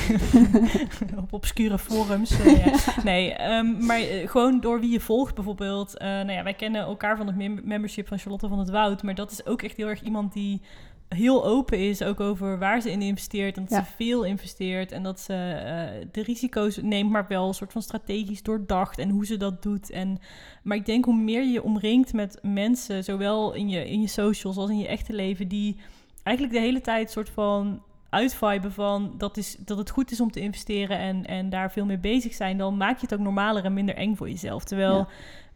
op 1.22 1.32
obscure 1.32 1.78
forums. 1.78 2.36
ja. 2.44 2.72
Nee, 3.04 3.32
ehm, 3.34 3.86
maar 3.86 3.98
gewoon 4.24 4.60
door 4.60 4.80
wie 4.80 4.90
je 4.90 5.00
volgt 5.00 5.34
bijvoorbeeld. 5.34 5.94
Nou 5.98 6.32
ja, 6.32 6.42
wij 6.42 6.54
kennen 6.54 6.80
elkaar 6.82 7.16
van 7.16 7.26
het 7.26 7.36
mem- 7.36 7.60
membership 7.64 8.08
van 8.08 8.18
Charlotte 8.18 8.48
van 8.48 8.58
het 8.58 8.70
Woud. 8.70 9.02
Maar 9.02 9.14
dat 9.14 9.30
is 9.30 9.46
ook 9.46 9.62
echt 9.62 9.76
heel 9.76 9.88
erg 9.88 10.02
iemand 10.02 10.32
die 10.32 10.60
heel 11.08 11.44
open 11.44 11.78
is 11.78 12.02
ook 12.02 12.20
over 12.20 12.58
waar 12.58 12.80
ze 12.80 12.90
in 12.90 13.02
investeert. 13.02 13.56
En 13.56 13.62
dat 13.62 13.70
Ja. 13.72 13.84
ze 13.84 13.90
veel 13.96 14.24
investeert. 14.24 14.92
En 14.92 15.02
dat 15.02 15.20
ze 15.20 15.34
eh, 15.34 16.06
de 16.12 16.22
risico's 16.22 16.76
neemt, 16.82 17.10
maar 17.10 17.26
wel 17.28 17.48
een 17.48 17.54
soort 17.54 17.72
van 17.72 17.82
strategisch 17.82 18.42
doordacht. 18.42 18.98
En 18.98 19.10
hoe 19.10 19.26
ze 19.26 19.36
dat 19.36 19.62
doet. 19.62 19.90
En, 19.90 20.18
maar 20.62 20.76
ik 20.76 20.86
denk 20.86 21.04
hoe 21.04 21.16
meer 21.16 21.42
je 21.42 21.50
je 21.52 21.62
omringt 21.62 22.12
met 22.12 22.38
mensen, 22.42 23.04
zowel 23.04 23.52
in 23.54 23.68
je, 23.68 23.88
in 23.90 24.00
je 24.00 24.06
socials 24.08 24.56
als 24.56 24.70
in 24.70 24.78
je 24.78 24.86
echte 24.88 25.12
leven, 25.12 25.48
die 25.48 25.76
eigenlijk 26.22 26.56
de 26.56 26.62
hele 26.62 26.80
tijd 26.80 27.10
soort 27.10 27.28
van 27.30 27.82
uitviben 28.10 28.72
van 28.72 29.14
dat, 29.18 29.36
is, 29.36 29.56
dat 29.58 29.78
het 29.78 29.90
goed 29.90 30.10
is 30.10 30.20
om 30.20 30.30
te 30.30 30.40
investeren 30.40 30.98
en, 30.98 31.24
en 31.26 31.50
daar 31.50 31.72
veel 31.72 31.84
mee 31.84 31.98
bezig 31.98 32.34
zijn, 32.34 32.58
dan 32.58 32.76
maak 32.76 32.94
je 32.96 33.06
het 33.06 33.14
ook 33.14 33.20
normaler 33.24 33.64
en 33.64 33.72
minder 33.74 33.94
eng 33.94 34.14
voor 34.14 34.28
jezelf. 34.28 34.64
Terwijl 34.64 34.96
Ja. 34.96 35.06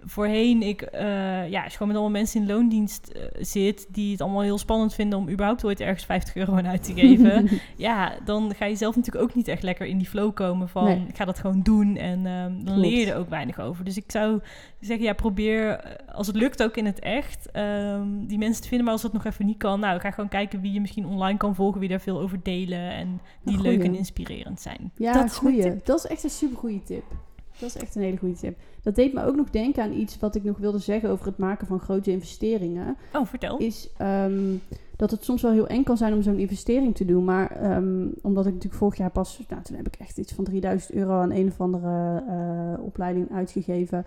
Voorheen 0.05 0.63
ik, 0.63 0.83
eh, 0.83 1.49
ja, 1.49 1.63
als 1.63 1.73
je 1.73 1.77
gewoon 1.79 1.89
met 1.89 1.97
allemaal 1.97 2.19
mensen 2.21 2.41
in 2.41 2.47
loondienst 2.47 3.09
eh, 3.09 3.23
zit, 3.41 3.87
die 3.91 4.13
het 4.13 4.21
allemaal 4.21 4.43
heel 4.43 4.59
spannend 4.59 4.95
vinden 4.95 5.19
om 5.19 5.29
überhaupt 5.29 5.65
ooit 5.65 5.81
ergens 5.81 6.05
50 6.05 6.35
euro 6.35 6.53
aan 6.55 6.67
uit 6.67 6.85
te 6.85 6.93
geven, 6.95 7.49
ja, 7.77 8.13
dan 8.25 8.55
ga 8.57 8.65
je 8.65 8.77
zelf 8.77 8.97
natuurlijk 8.97 9.25
ook 9.25 9.35
niet 9.35 9.49
echt 9.49 9.63
lekker 9.63 9.87
in 9.87 9.99
die 9.99 10.09
flow 10.09 10.35
komen 10.35 10.69
van 10.69 10.85
Nee. 10.85 11.05
ik 11.09 11.17
ga 11.17 11.25
dat 11.25 11.39
gewoon 11.39 11.61
doen 11.63 11.97
en 11.97 12.27
ehm, 12.27 12.55
dan 12.55 12.65
Klopt. 12.65 12.81
leer 12.81 12.99
je 13.07 13.13
er 13.13 13.19
ook 13.19 13.29
weinig 13.29 13.61
over. 13.61 13.85
Dus 13.85 13.97
ik 13.97 14.05
zou 14.11 14.41
zeggen, 14.81 15.07
ja, 15.07 15.13
probeer, 15.13 15.69
eh, 15.71 16.15
als 16.15 16.27
het 16.27 16.37
lukt 16.37 16.63
ook 16.63 16.77
in 16.77 16.87
het 16.87 16.99
echt, 16.99 17.51
ehm, 17.51 18.27
die 18.27 18.39
mensen 18.39 18.63
te 18.63 18.69
vinden, 18.69 18.85
maar 18.85 18.95
als 18.95 19.03
dat 19.03 19.13
nog 19.13 19.25
even 19.25 19.47
niet 19.47 19.59
kan, 19.59 19.81
nou, 19.81 20.01
ga 20.01 20.11
gewoon 20.11 20.29
kijken 20.29 20.61
wie 20.61 20.73
je 20.73 20.81
misschien 20.81 21.07
online 21.07 21.39
kan 21.39 21.55
volgen, 21.55 21.81
wie 21.81 21.89
daar 21.89 22.01
veel 22.01 22.21
over 22.21 22.43
delen 22.43 22.91
en 22.91 23.21
die 23.45 23.61
leuk 23.61 23.85
en 23.85 23.95
inspirerend 23.95 24.61
zijn. 24.61 24.93
Ja, 24.97 25.13
dat 25.13 25.35
goeie. 25.37 25.77
Dat 25.85 25.99
is 25.99 26.07
echt 26.11 26.25
een 26.25 26.31
super 26.31 26.57
goede 26.57 26.83
tip. 26.83 27.05
Dat 27.61 27.69
is 27.75 27.77
echt 27.77 27.95
een 27.95 28.03
hele 28.03 28.17
goede 28.17 28.35
tip. 28.35 28.59
Dat 28.83 28.95
deed 28.95 29.13
me 29.13 29.25
ook 29.25 29.37
nog 29.37 29.51
denken 29.51 29.83
aan 29.83 29.93
iets 29.93 30.19
wat 30.19 30.35
ik 30.35 30.45
nog 30.45 30.59
wilde 30.59 30.79
zeggen 30.79 31.11
over 31.11 31.27
het 31.27 31.39
maken 31.39 31.67
van 31.67 31.81
grote 31.81 32.11
investeringen. 32.11 32.97
Oh, 33.15 33.27
vertel. 33.27 33.59
Is 33.59 33.89
ehm, 33.97 34.55
dat 34.97 35.11
het 35.11 35.25
soms 35.25 35.43
wel 35.43 35.53
heel 35.53 35.67
eng 35.69 35.83
kan 35.83 35.97
zijn 35.97 36.15
om 36.15 36.23
zo'n 36.23 36.39
investering 36.39 36.95
te 36.95 37.05
doen. 37.05 37.25
Maar 37.25 37.51
ehm, 37.51 38.07
omdat 38.23 38.47
ik 38.47 38.53
natuurlijk 38.53 38.81
vorig 38.81 38.97
jaar 38.99 39.11
pas, 39.11 39.41
nou 39.49 39.63
toen 39.63 39.77
heb 39.77 39.87
ik 39.87 39.95
echt 39.99 40.19
iets 40.19 40.33
van 40.33 40.45
3000 40.45 40.93
euro 40.93 41.21
aan 41.21 41.33
een 41.33 41.47
of 41.49 41.61
andere 41.61 42.23
eh, 42.29 42.85
opleiding 42.85 43.33
uitgegeven. 43.33 44.05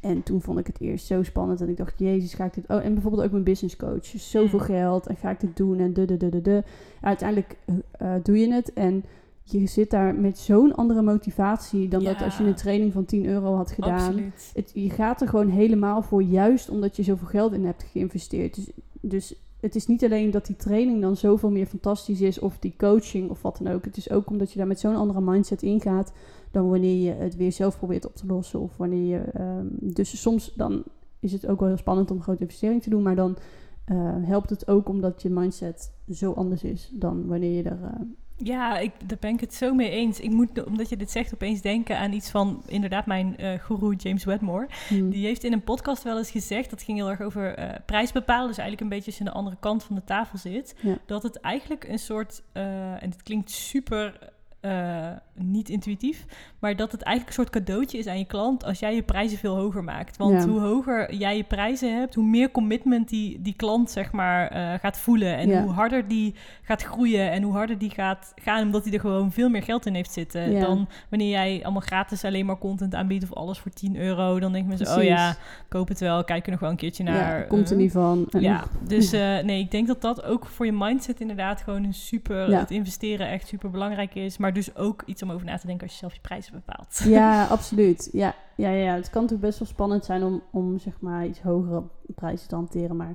En 0.00 0.22
toen 0.22 0.42
vond 0.42 0.58
ik 0.58 0.66
het 0.66 0.80
eerst 0.80 1.06
zo 1.06 1.22
spannend. 1.22 1.60
En 1.60 1.68
ik 1.68 1.76
dacht, 1.76 1.98
jezus, 1.98 2.34
ga 2.34 2.44
ik 2.44 2.54
dit... 2.54 2.64
Oh, 2.68 2.84
en 2.84 2.92
bijvoorbeeld 2.92 3.22
ook 3.24 3.30
mijn 3.30 3.44
business 3.44 3.76
coach. 3.76 4.10
Dus 4.10 4.30
zoveel 4.30 4.58
Mm. 4.58 4.64
geld. 4.64 5.06
En 5.06 5.16
ga 5.16 5.30
ik 5.30 5.40
dit 5.40 5.56
doen? 5.56 5.78
En 5.78 5.92
de, 5.92 6.04
de, 6.04 6.16
de, 6.16 6.28
de, 6.28 6.42
de. 6.42 6.62
Uiteindelijk 7.00 7.56
eh, 7.64 7.74
eh, 8.14 8.22
doe 8.24 8.38
je 8.38 8.52
het. 8.52 8.72
En 8.72 9.04
je 9.50 9.66
zit 9.66 9.90
daar 9.90 10.14
met 10.14 10.38
zo'n 10.38 10.74
andere 10.74 11.02
motivatie... 11.02 11.88
dan 11.88 12.04
dat 12.04 12.22
als 12.22 12.36
je 12.38 12.44
een 12.44 12.54
training 12.54 12.92
van 12.92 13.04
10 13.04 13.26
euro 13.26 13.54
had 13.54 13.70
gedaan. 13.70 14.32
Het, 14.54 14.70
je 14.74 14.90
gaat 14.90 15.20
er 15.20 15.28
gewoon 15.28 15.48
helemaal 15.48 16.02
voor, 16.02 16.22
juist 16.22 16.68
omdat 16.70 16.96
je 16.96 17.02
zoveel 17.02 17.26
geld 17.26 17.52
in 17.52 17.64
hebt 17.64 17.82
geïnvesteerd. 17.82 18.54
Dus, 18.54 18.70
dus 19.00 19.34
het 19.60 19.74
is 19.74 19.86
niet 19.86 20.04
alleen 20.04 20.30
dat 20.30 20.46
die 20.46 20.56
training 20.56 21.00
dan 21.00 21.16
zoveel 21.16 21.50
meer 21.50 21.66
fantastisch 21.66 22.20
is, 22.20 22.38
of 22.38 22.58
die 22.58 22.74
coaching 22.76 23.30
of 23.30 23.42
wat 23.42 23.58
dan 23.62 23.72
ook. 23.72 23.84
Het 23.84 23.96
is 23.96 24.10
ook 24.10 24.30
omdat 24.30 24.52
je 24.52 24.58
daar 24.58 24.66
met 24.66 24.80
zo'n 24.80 24.96
andere 24.96 25.20
mindset 25.20 25.62
ingaat 25.62 26.12
dan 26.50 26.68
wanneer 26.68 27.04
je 27.04 27.12
het 27.12 27.36
weer 27.36 27.52
zelf 27.52 27.78
probeert 27.78 28.06
op 28.06 28.14
te 28.16 28.26
lossen. 28.26 28.60
Of 28.60 28.76
wanneer 28.76 29.18
je. 29.18 29.18
ehm, 29.18 29.66
dus 29.80 30.20
soms 30.20 30.52
dan 30.54 30.82
is 31.20 31.32
het 31.32 31.46
ook 31.46 31.58
wel 31.58 31.68
heel 31.68 31.76
spannend 31.76 32.10
om 32.10 32.16
een 32.16 32.22
grote 32.22 32.42
investering 32.42 32.82
te 32.82 32.90
doen, 32.90 33.02
maar 33.02 33.16
dan 33.16 33.36
eh, 33.84 33.96
helpt 34.20 34.50
het 34.50 34.68
ook 34.68 34.88
omdat 34.88 35.22
je 35.22 35.30
mindset 35.30 35.92
zo 36.10 36.32
anders 36.32 36.64
is 36.64 36.90
dan 36.94 37.26
wanneer 37.26 37.52
je 37.52 37.62
er. 37.62 37.82
eh, 37.82 38.00
Ja, 38.36 38.78
ik, 38.78 38.92
daar 39.06 39.18
ben 39.20 39.34
ik 39.34 39.40
het 39.40 39.54
zo 39.54 39.74
mee 39.74 39.90
eens. 39.90 40.20
Ik 40.20 40.30
moet, 40.30 40.64
omdat 40.64 40.88
je 40.88 40.96
dit 40.96 41.10
zegt, 41.10 41.34
opeens 41.34 41.60
denken 41.60 41.98
aan 41.98 42.12
iets 42.12 42.30
van 42.30 42.62
inderdaad 42.66 43.06
mijn 43.06 43.36
eh 43.36 43.60
guru 43.60 43.94
James 43.94 44.24
Wedmore. 44.24 44.68
hmm. 44.88 45.10
Die 45.10 45.26
heeft 45.26 45.44
in 45.44 45.52
een 45.52 45.64
podcast 45.64 46.02
wel 46.02 46.18
eens 46.18 46.30
gezegd, 46.30 46.70
dat 46.70 46.82
ging 46.82 46.98
heel 46.98 47.10
erg 47.10 47.20
over 47.20 47.54
eh, 47.54 47.68
prijs 47.86 48.12
bepalen. 48.12 48.46
Dus 48.46 48.58
eigenlijk 48.58 48.80
een 48.80 48.96
beetje 48.96 49.06
als 49.06 49.18
je 49.18 49.24
aan 49.24 49.30
de 49.32 49.38
andere 49.38 49.56
kant 49.60 49.84
van 49.84 49.96
de 49.96 50.04
tafel 50.04 50.38
zit. 50.38 50.74
Ja. 50.80 50.98
Dat 51.06 51.22
het 51.22 51.40
eigenlijk 51.40 51.84
een 51.84 51.98
soort, 51.98 52.42
eh, 52.52 53.02
en 53.02 53.10
het 53.10 53.22
klinkt 53.22 53.50
super 53.50 54.34
eh, 54.66 55.08
niet 55.34 55.68
intuïtief, 55.68 56.24
maar 56.58 56.76
dat 56.76 56.92
het 56.92 57.02
eigenlijk 57.02 57.36
een 57.36 57.44
soort 57.44 57.54
cadeautje 57.64 57.98
is 57.98 58.06
aan 58.06 58.18
je 58.18 58.24
klant 58.24 58.64
als 58.64 58.78
jij 58.78 58.94
je 58.94 59.02
prijzen 59.02 59.38
veel 59.38 59.56
hoger 59.56 59.84
maakt. 59.84 60.16
Want 60.16 60.42
Ja. 60.42 60.48
hoe 60.48 60.60
hoger 60.60 61.14
jij 61.14 61.36
je 61.36 61.44
prijzen 61.44 61.98
hebt, 61.98 62.14
hoe 62.14 62.24
meer 62.24 62.50
commitment 62.50 63.08
die, 63.08 63.42
die 63.42 63.54
klant 63.56 63.90
zeg 63.90 64.12
maar 64.12 64.48
eh, 64.48 64.78
gaat 64.80 64.98
voelen. 64.98 65.36
En 65.36 65.48
Ja. 65.48 65.62
hoe 65.62 65.70
harder 65.72 66.08
die 66.08 66.34
gaat 66.62 66.82
groeien 66.82 67.30
en 67.30 67.42
hoe 67.42 67.52
harder 67.52 67.78
die 67.78 67.90
gaat 67.90 68.32
gaan, 68.42 68.62
omdat 68.62 68.84
hij 68.84 68.92
er 68.92 69.00
gewoon 69.00 69.32
veel 69.32 69.48
meer 69.48 69.62
geld 69.62 69.86
in 69.86 69.94
heeft 69.94 70.12
zitten. 70.12 70.50
Ja. 70.50 70.60
Dan 70.60 70.88
wanneer 71.08 71.28
jij 71.30 71.60
allemaal 71.62 71.82
gratis 71.82 72.24
alleen 72.24 72.46
maar 72.46 72.58
content 72.58 72.94
aanbiedt 72.94 73.24
of 73.24 73.32
alles 73.32 73.58
voor 73.58 73.70
10 73.72 73.96
euro, 73.96 74.38
dan 74.40 74.52
denken 74.52 74.68
mensen, 74.76 74.96
oh 74.98 75.02
ja, 75.04 75.36
koop 75.68 75.88
het 75.88 76.00
wel, 76.00 76.24
kijk 76.24 76.44
er 76.44 76.50
nog 76.50 76.60
wel 76.60 76.70
een 76.70 76.76
keertje 76.76 77.04
naar. 77.04 77.38
ja, 77.38 77.44
komt 77.44 77.66
er 77.70 77.76
eh. 77.76 77.82
niet 77.82 77.92
van. 77.92 78.26
Ja, 78.38 78.64
dus 78.88 79.10
nee, 79.10 79.60
ik 79.60 79.70
denk 79.70 79.86
dat 79.86 80.00
dat 80.00 80.24
ook 80.24 80.46
voor 80.46 80.66
je 80.66 80.72
mindset 80.72 81.20
inderdaad 81.20 81.60
gewoon 81.60 81.84
een 81.84 81.94
super, 81.94 82.56
het 82.58 82.70
investeren 82.70 83.28
echt 83.28 83.48
super 83.48 83.70
belangrijk 83.70 84.14
is. 84.14 84.36
Maar 84.38 84.52
dus 84.56 84.76
ook 84.76 85.02
iets 85.06 85.22
om 85.22 85.30
over 85.32 85.46
na 85.46 85.56
te 85.58 85.66
denken 85.66 85.82
als 85.84 85.92
je 85.92 85.98
zelf 85.98 86.14
je 86.14 86.20
prijzen 86.20 86.52
bepaalt. 86.52 87.00
Ja, 87.18 87.44
absoluut. 87.56 88.08
Ja, 88.12 88.34
ja, 88.56 88.68
ja, 88.70 88.94
het 88.94 89.10
kan 89.10 89.22
natuurlijk 89.22 89.48
best 89.48 89.58
wel 89.58 89.68
spannend 89.68 90.04
zijn 90.04 90.22
om, 90.22 90.42
om 90.52 90.78
zeg 90.78 91.00
maar 91.00 91.26
iets 91.26 91.40
hogere 91.40 91.82
prijzen 92.14 92.48
te 92.48 92.54
hanteren. 92.54 92.96
Maar 92.96 93.14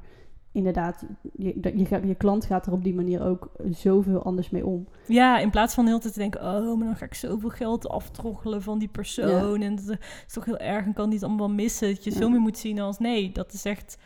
inderdaad, 0.51 1.05
je, 1.37 1.73
je, 2.07 2.15
klant 2.15 2.45
gaat 2.45 2.65
er 2.65 2.71
op 2.73 2.83
die 2.83 2.93
manier 2.95 3.23
ook 3.23 3.51
zoveel 3.69 4.23
anders 4.23 4.49
mee 4.49 4.65
om. 4.65 4.87
Ja, 5.07 5.39
in 5.39 5.49
plaats 5.49 5.73
van 5.73 5.83
de 5.83 5.89
hele 5.89 6.01
tijd 6.01 6.13
te 6.13 6.19
denken, 6.19 6.41
oh, 6.41 6.77
maar 6.77 6.87
dan 6.87 6.95
ga 6.95 7.05
ik 7.05 7.13
zoveel 7.13 7.49
geld 7.49 7.89
aftroggelen 7.89 8.61
van 8.61 8.79
die 8.79 8.87
persoon. 8.87 9.61
En 9.61 9.75
dat 9.75 9.97
is 10.27 10.33
toch 10.33 10.45
heel 10.45 10.57
erg 10.57 10.85
en 10.85 10.93
kan 10.93 11.09
die 11.09 11.19
het 11.19 11.27
allemaal 11.27 11.49
missen. 11.49 11.87
Dat 11.93 12.03
je 12.03 12.11
Ja. 12.11 12.17
veel 12.17 12.29
meer 12.29 12.39
moet 12.39 12.57
zien 12.57 12.79
als, 12.79 12.99
nee, 12.99 13.31
dat 13.31 13.53
is 13.53 13.65
echt 13.65 13.97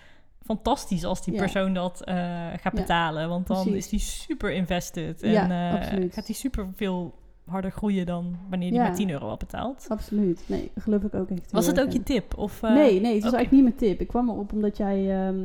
fantastisch 0.41 1.05
als 1.05 1.23
die 1.23 1.33
Ja. 1.33 1.39
persoon 1.39 1.73
dat 1.73 2.03
eh, 2.03 2.15
gaat 2.61 2.73
betalen. 2.73 3.29
Want 3.29 3.47
dan 3.47 3.63
precies. 3.63 3.83
is 3.83 3.89
die 3.89 3.99
super 3.99 4.51
invested. 4.51 5.21
En 5.21 5.31
Ja, 5.31 5.79
eh, 5.81 6.11
gaat 6.11 6.25
die 6.25 6.35
super 6.35 6.67
veel 6.75 7.13
harder 7.45 7.71
groeien 7.71 8.05
dan 8.05 8.35
wanneer 8.49 8.69
die 8.69 8.77
Ja. 8.79 8.85
maar 8.87 8.95
10 8.95 9.09
euro 9.09 9.27
al 9.29 9.37
betaalt. 9.37 9.85
Absoluut. 9.87 10.43
Nee, 10.45 10.71
dat 10.73 10.83
geloof 10.83 11.03
ik 11.03 11.15
ook 11.15 11.29
echt. 11.29 11.51
Was 11.51 11.67
het 11.67 11.79
ook 11.81 11.91
je 11.91 12.03
tip? 12.03 12.37
Of, 12.37 12.63
eh, 12.63 12.73
nee, 12.73 13.01
nee, 13.01 13.13
het 13.13 13.23
was 13.23 13.33
eigenlijk 13.33 13.51
niet 13.51 13.63
mijn 13.63 13.75
tip. 13.75 13.99
Ik 14.01 14.07
kwam 14.07 14.29
erop 14.29 14.53
omdat 14.53 14.77
jij... 14.77 15.25
ehm, 15.27 15.39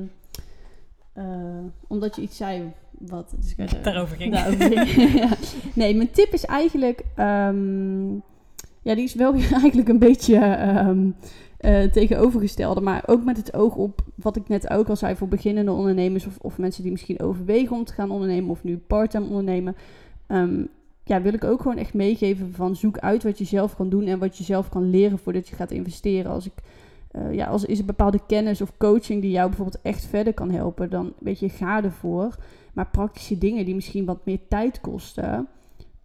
eh, 1.13 1.25
omdat 1.89 2.17
je 2.17 2.23
iets 2.23 2.37
zei 2.37 2.73
wat... 2.99 3.35
Dus 3.39 3.55
ik 3.57 3.83
Daarover 3.85 4.17
ging. 4.17 4.33
daarover 4.33 4.73
ging. 4.73 5.13
Ja. 5.23 5.29
Nee, 5.75 5.97
mijn 5.97 6.11
tip 6.11 6.33
is 6.33 6.45
eigenlijk... 6.45 7.05
ehm, 7.17 8.13
ja, 8.83 8.95
die 8.95 9.05
is 9.05 9.15
wel 9.15 9.33
weer 9.33 9.53
eigenlijk 9.53 9.89
een 9.89 9.99
beetje... 9.99 10.37
eh, 10.37 11.83
tegenovergestelde, 11.83 12.81
maar 12.81 13.03
ook 13.07 13.25
met 13.25 13.37
het 13.37 13.55
oog 13.55 13.75
op 13.75 14.01
wat 14.15 14.37
ik 14.37 14.49
net 14.49 14.71
ook 14.71 14.89
al 14.89 14.97
zei 14.97 15.17
voor 15.17 15.29
beginnende 15.29 15.73
ondernemers 15.73 16.27
of, 16.27 16.37
of 16.41 16.59
mensen 16.59 16.83
die 16.83 16.93
misschien 16.93 17.21
overwegen 17.21 17.77
om 17.77 17.85
te 17.85 17.93
gaan 17.93 18.11
ondernemen 18.11 18.51
of 18.51 18.65
nu 18.65 18.77
parttime 18.79 19.27
ondernemen. 19.27 19.77
Ja, 21.05 21.23
wil 21.23 21.35
ik 21.35 21.45
ook 21.45 21.63
gewoon 21.63 21.77
echt 21.77 21.95
meegeven 21.95 22.55
van 22.55 22.77
zoek 22.77 22.99
uit 22.99 23.23
wat 23.23 23.39
je 23.39 23.45
zelf 23.45 23.77
kan 23.77 23.89
doen 23.89 24.05
en 24.05 24.19
wat 24.19 24.39
je 24.39 24.45
zelf 24.45 24.69
kan 24.69 24.91
leren 24.91 25.19
voordat 25.19 25.49
je 25.49 25.57
gaat 25.57 25.71
investeren. 25.71 26.31
Als 26.31 26.47
ik, 26.47 26.53
eh, 27.11 27.35
ja, 27.35 27.47
als 27.47 27.65
is 27.65 27.79
er 27.79 27.85
bepaalde 27.85 28.21
kennis 28.27 28.61
of 28.61 28.77
coaching 28.77 29.23
die 29.23 29.31
jou 29.31 29.49
bijvoorbeeld 29.49 29.83
echt 29.83 30.05
verder 30.05 30.35
kan 30.35 30.51
helpen, 30.51 30.91
dan 30.91 31.13
weet 31.19 31.39
je, 31.39 31.49
ga 31.49 31.83
ervoor. 31.83 32.37
Maar 32.75 32.87
praktische 32.87 33.39
dingen 33.39 33.65
die 33.65 33.75
misschien 33.75 34.05
wat 34.05 34.25
meer 34.25 34.41
tijd 34.49 34.81
kosten, 34.81 35.49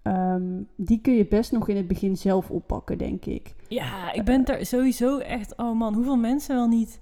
ehm, 0.01 0.61
die 0.75 1.01
kun 1.01 1.13
je 1.13 1.27
best 1.27 1.51
nog 1.51 1.67
in 1.67 1.75
het 1.75 1.87
begin 1.87 2.17
zelf 2.17 2.49
oppakken, 2.51 2.97
denk 2.97 3.25
ik. 3.25 3.55
Ja, 3.67 4.13
ik 4.13 4.23
ben 4.23 4.45
daar 4.45 4.65
sowieso 4.65 5.17
echt... 5.17 5.57
Oh 5.57 5.77
man, 5.77 5.93
hoeveel 5.93 6.17
mensen 6.17 6.55
wel 6.55 6.67
niet... 6.67 6.99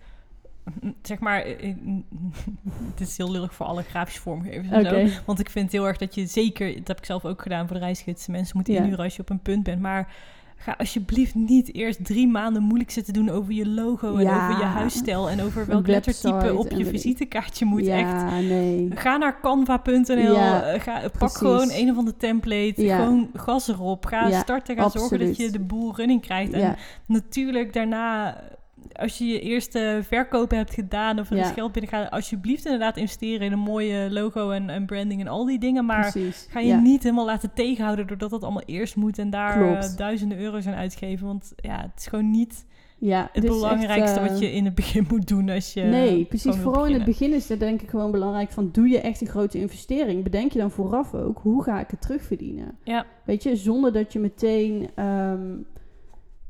Zeg 1.01 1.19
maar, 1.19 1.41
eh, 1.41 1.69
eh, 1.69 1.75
het 2.91 2.99
is 3.01 3.17
heel 3.17 3.31
lullig 3.31 3.53
voor 3.53 3.65
alle 3.65 3.81
grafische 3.83 4.21
vormgevers 4.21 4.69
en 4.69 4.85
zo. 5.09 5.21
Want 5.25 5.39
ik 5.39 5.49
vind 5.49 5.71
heel 5.71 5.87
erg 5.87 5.97
dat 5.97 6.15
je 6.15 6.25
zeker... 6.25 6.75
Dat 6.77 6.87
heb 6.87 6.97
ik 6.97 7.05
zelf 7.05 7.25
ook 7.25 7.41
gedaan 7.41 7.67
voor 7.67 7.75
de 7.77 7.83
reisgidsen. 7.83 8.31
Mensen 8.31 8.55
moeten 8.55 8.73
Ja. 8.73 8.79
inhuren 8.79 9.03
als 9.03 9.15
je 9.15 9.21
op 9.21 9.29
een 9.29 9.39
punt 9.41 9.63
bent. 9.63 9.81
Maar 9.81 10.13
ga 10.57 10.75
alsjeblieft 10.77 11.35
niet 11.35 11.73
eerst 11.73 12.05
drie 12.05 12.27
maanden 12.27 12.63
moeilijk 12.63 12.91
zitten 12.91 13.13
doen 13.13 13.29
over 13.29 13.53
je 13.53 13.67
logo 13.69 14.15
en 14.15 14.23
Ja. 14.23 14.43
over 14.49 14.59
je 14.59 14.65
huisstijl 14.65 15.29
en 15.29 15.41
over 15.41 15.65
welk 15.65 15.87
lettertype 15.87 16.53
op 16.55 16.71
je 16.71 16.85
visitekaartje 16.85 17.65
moet. 17.65 17.85
ja, 17.85 17.97
Echt. 17.97 18.45
nee. 18.47 18.89
Ga 18.95 19.17
naar 19.17 19.39
canva.nl, 19.41 20.17
Ja, 20.35 20.63
eh, 20.63 20.81
ga, 20.81 20.99
pak 20.99 21.11
precies. 21.11 21.37
gewoon 21.37 21.69
een 21.71 21.89
of 21.91 21.97
andere 21.97 22.17
template, 22.17 22.73
gewoon 22.75 23.29
gas 23.33 23.67
erop. 23.67 24.05
Ga 24.05 24.39
starten, 24.41 24.75
ga 24.75 24.89
zorgen 24.89 25.19
dat 25.19 25.37
je 25.37 25.51
de 25.51 25.59
boel 25.59 25.95
running 25.95 26.21
krijgt. 26.21 26.53
En 26.53 26.75
natuurlijk 27.05 27.73
daarna, 27.73 28.37
als 28.91 29.17
je 29.17 29.25
je 29.25 29.39
eerste 29.39 29.99
verkopen 30.03 30.57
hebt 30.57 30.73
gedaan 30.73 31.19
of 31.19 31.29
er 31.29 31.37
Ja. 31.37 31.43
is 31.43 31.51
geld 31.51 31.71
binnengaat, 31.71 32.11
alsjeblieft 32.11 32.65
inderdaad 32.65 32.97
investeren 32.97 33.45
in 33.45 33.51
een 33.51 33.59
mooie 33.59 34.11
logo 34.11 34.49
en, 34.49 34.69
en 34.69 34.85
branding 34.85 35.21
en 35.21 35.27
al 35.27 35.45
die 35.45 35.59
dingen. 35.59 35.85
Maar 35.85 36.11
precies. 36.11 36.47
ga 36.49 36.59
je 36.59 36.67
ja. 36.67 36.79
niet 36.79 37.03
helemaal 37.03 37.25
laten 37.25 37.53
tegenhouden 37.53 38.07
doordat 38.07 38.31
het 38.31 38.43
allemaal 38.43 38.63
eerst 38.65 38.95
moet 38.95 39.17
en 39.17 39.29
daar 39.29 39.77
eh, 39.77 39.95
duizenden 39.95 40.39
euro's 40.39 40.67
aan 40.67 40.73
uitgeven. 40.73 41.27
Want 41.27 41.53
ja, 41.55 41.81
het 41.81 41.99
is 41.99 42.07
gewoon 42.07 42.31
niet 42.31 42.65
ja, 42.97 43.29
het 43.31 43.43
echt, 43.43 43.53
belangrijkste 43.53 44.19
eh, 44.19 44.27
wat 44.27 44.39
je 44.39 44.51
in 44.51 44.65
het 44.65 44.75
begin 44.75 45.05
moet 45.11 45.27
doen 45.27 45.49
als 45.49 45.73
je. 45.73 45.81
nee, 45.81 46.25
precies. 46.25 46.55
Vooral 46.55 46.85
in 46.85 46.93
het 46.93 47.05
begin 47.05 47.33
is 47.33 47.49
het 47.49 47.59
denk 47.59 47.81
ik 47.81 47.89
gewoon 47.89 48.11
belangrijk 48.11 48.51
van... 48.51 48.69
doe 48.71 48.87
je 48.87 48.99
echt 48.99 49.21
een 49.21 49.27
grote 49.27 49.59
investering? 49.59 50.23
Bedenk 50.23 50.51
je 50.51 50.59
dan 50.59 50.71
vooraf 50.71 51.13
ook, 51.13 51.39
hoe 51.41 51.63
ga 51.63 51.79
ik 51.79 51.87
het 51.89 52.01
terugverdienen? 52.01 52.77
Ja, 52.83 53.05
Weet 53.23 53.43
je, 53.43 53.55
zonder 53.55 53.93
dat 53.93 54.13
je 54.13 54.19
meteen 54.19 54.89
ehm, 54.95 55.51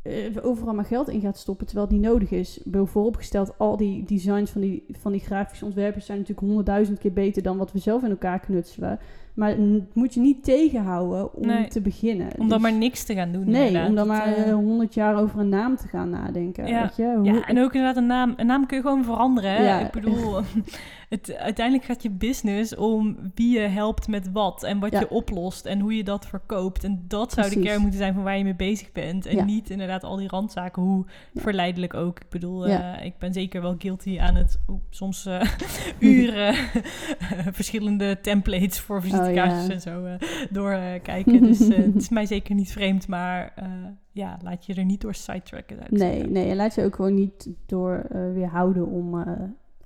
eh, 0.04 0.45
overal 0.45 0.74
maar 0.74 0.86
geld 0.86 1.10
in 1.10 1.22
gaat 1.22 1.38
stoppen 1.38 1.66
terwijl 1.66 1.88
niet 1.89 2.01
nodig 2.01 2.32
is. 2.32 2.60
Vooropgesteld, 2.72 3.58
al 3.58 3.78
die 3.78 4.04
designs 4.04 4.51
van 4.51 4.62
die, 4.62 4.84
van 4.91 5.12
die 5.12 5.22
grafische 5.22 5.66
ontwerpers 5.66 6.06
zijn 6.06 6.18
natuurlijk 6.18 6.45
honderdduizend 6.47 6.99
keer 6.99 7.14
beter 7.14 7.43
dan 7.43 7.58
wat 7.58 7.72
we 7.72 7.80
zelf 7.80 8.04
in 8.04 8.10
elkaar 8.10 8.39
knutselen. 8.39 8.99
Maar 9.34 9.55
moet 9.93 10.13
je 10.13 10.19
niet 10.19 10.43
tegenhouden 10.43 11.34
om 11.36 11.45
Nee. 11.47 11.67
te 11.67 11.81
beginnen. 11.81 12.27
om 12.27 12.38
dan 12.38 12.47
Dus- 12.49 12.61
maar 12.61 12.73
niks 12.79 13.03
te 13.03 13.13
gaan 13.13 13.31
doen. 13.31 13.49
Nee, 13.49 13.65
inderdaad. 13.67 13.89
om 13.89 13.95
dan 13.95 14.07
maar 14.07 14.25
eh, 14.34 14.47
eh, 14.49 14.53
honderd 14.55 14.93
jaar 14.93 15.15
over 15.21 15.39
een 15.39 15.49
naam 15.49 15.75
te 15.77 15.88
gaan 15.88 16.09
nadenken. 16.09 16.67
Ja. 16.67 16.81
Weet 16.81 16.95
je? 16.95 17.13
Hoe- 17.15 17.25
Ja, 17.25 17.45
en 17.47 17.59
ook 17.59 17.73
inderdaad 17.73 17.97
een 17.97 18.07
naam. 18.07 18.34
Een 18.38 18.45
naam 18.45 18.65
kun 18.65 18.77
je 18.77 18.84
gewoon 18.84 19.03
veranderen. 19.03 19.51
Hè? 19.51 19.63
Ja. 19.67 19.79
Ik 19.79 19.91
bedoel, 19.91 20.36
het, 21.09 21.36
uiteindelijk 21.38 21.86
gaat 21.86 22.03
je 22.03 22.09
business 22.09 22.75
om 22.75 23.17
wie 23.36 23.59
je 23.59 23.67
helpt 23.67 24.07
met 24.07 24.31
wat 24.31 24.63
en 24.63 24.79
wat 24.79 24.91
Ja. 24.91 24.99
je 24.99 25.09
oplost 25.09 25.65
en 25.65 25.79
hoe 25.79 25.95
je 25.97 26.03
dat 26.03 26.25
verkoopt. 26.25 26.84
En 26.84 27.03
dat 27.07 27.34
zou 27.34 27.49
de 27.49 27.59
kern 27.59 27.81
moeten 27.81 27.99
zijn 27.99 28.13
van 28.13 28.23
waar 28.23 28.38
je 28.38 28.43
mee 28.43 28.55
bezig 28.55 28.91
bent. 28.91 29.25
En 29.25 29.45
niet 29.45 29.69
inderdaad 29.69 30.03
al 30.03 30.15
die 30.15 30.27
randzaken, 30.27 30.81
hoe 30.81 31.05
verleidelijk 31.36 31.93
ook. 31.93 32.19
Ik 32.19 32.29
bedoel, 32.29 32.67
eh, 32.67 33.05
ik 33.05 33.17
ben 33.17 33.34
zeker 33.34 33.61
wel 33.61 33.75
guilty 33.77 34.19
aan 34.19 34.36
het 34.36 34.59
soms 34.89 35.27
uren 35.99 36.55
verschillende 37.51 38.19
templates 38.21 38.79
voor 38.79 39.01
visitekaartjes 39.24 39.63
Oh, 39.63 39.67
ja. 39.67 39.74
en 39.74 39.82
zo 39.82 40.05
eh, 40.05 40.47
doorkijken. 40.51 41.43
dus 41.43 41.69
eh, 41.69 41.78
het 41.78 41.95
is 41.95 42.09
mij 42.19 42.26
zeker 42.26 42.55
niet 42.55 42.71
vreemd, 42.71 43.07
maar 43.07 43.51
eh, 43.55 43.65
ja, 44.11 44.38
laat 44.43 44.65
je 44.65 44.74
er 44.74 44.86
niet 44.86 45.01
door 45.01 45.13
sidetracken. 45.15 45.78
Nee, 45.89 45.99
zeggen. 45.99 46.32
nee, 46.32 46.49
en 46.49 46.55
laat 46.55 46.76
je 46.76 46.84
ook 46.84 46.95
gewoon 46.95 47.13
niet 47.13 47.49
door 47.65 48.05
weerhouden 48.34 48.88
om, 48.88 49.26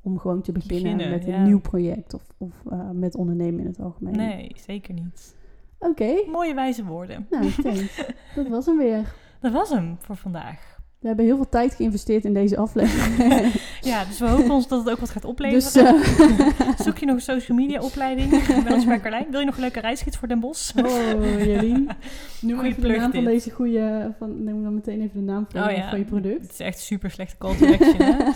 om 0.01 0.19
gewoon 0.19 0.41
te 0.41 0.51
beginnen, 0.51 0.97
Beginnen, 0.97 1.19
met 1.19 1.27
een 1.27 1.43
nieuw 1.43 1.59
project 1.59 2.13
of, 2.13 2.23
of 2.37 2.63
met 2.93 3.15
ondernemen 3.15 3.59
in 3.59 3.65
het 3.65 3.79
algemeen. 3.79 4.15
Nee, 4.15 4.51
zeker 4.55 4.93
niet. 4.93 5.35
Oké, 5.79 6.13
Mooie 6.31 6.53
wijze 6.53 6.85
woorden. 6.85 7.27
nou 7.29 7.51
thanks. 7.51 8.05
Dat 8.35 8.47
was 8.47 8.65
hem 8.65 8.77
weer. 8.77 9.13
Dat 9.39 9.51
was 9.51 9.69
hem 9.69 9.95
voor 9.99 10.15
vandaag. 10.15 10.76
We 10.99 11.07
hebben 11.07 11.25
heel 11.25 11.35
veel 11.35 11.49
tijd 11.49 11.73
geïnvesteerd 11.73 12.25
in 12.25 12.33
deze 12.33 12.57
aflevering. 12.57 13.53
Ja, 13.81 14.05
dus 14.05 14.19
we 14.19 14.27
hopen 14.27 14.51
ons 14.51 14.67
dat 14.67 14.79
het 14.79 14.89
ook 14.89 14.99
wat 14.99 15.09
gaat 15.09 15.25
opleveren. 15.25 15.93
dus 15.95 16.17
eh, 16.55 16.79
Zoek 16.85 16.97
je 16.97 17.05
nog 17.05 17.15
een 17.15 17.21
social 17.21 17.57
media 17.57 17.81
opleiding 17.81 18.29
bij 18.63 18.73
ons 18.73 18.85
bij 18.85 18.99
Carlijn? 18.99 19.25
Wil 19.29 19.39
je 19.39 19.45
nog 19.45 19.55
een 19.55 19.61
leuke 19.61 19.79
reisgids 19.79 20.17
voor 20.17 20.27
Den 20.27 20.39
Bosch? 20.39 20.75
oh, 20.75 21.45
Jelien. 21.45 21.89
Noem 22.41 22.61
even 22.65 22.81
de 22.81 22.87
naam 22.87 23.11
van 23.13 23.23
deze 23.23 23.51
goede... 23.51 24.13
Van, 24.17 24.43
noem 24.43 24.63
dan 24.63 24.73
meteen 24.73 25.01
even 25.01 25.19
de 25.25 25.31
naam 25.31 25.45
van, 25.49 25.63
Oh 25.63 25.71
ja. 25.75 25.89
van 25.89 25.99
je 25.99 26.05
product. 26.05 26.41
Het 26.41 26.51
is 26.51 26.59
echt 26.59 26.79
super 26.79 27.11
slechte 27.11 27.37
call 27.37 27.55
to 27.57 27.65
action. 27.67 28.01
Hè? 28.01 28.31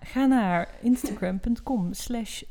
Ga 0.00 0.26
naar 0.26 0.68
instagram.com 0.82 1.88
slash. 1.92 2.42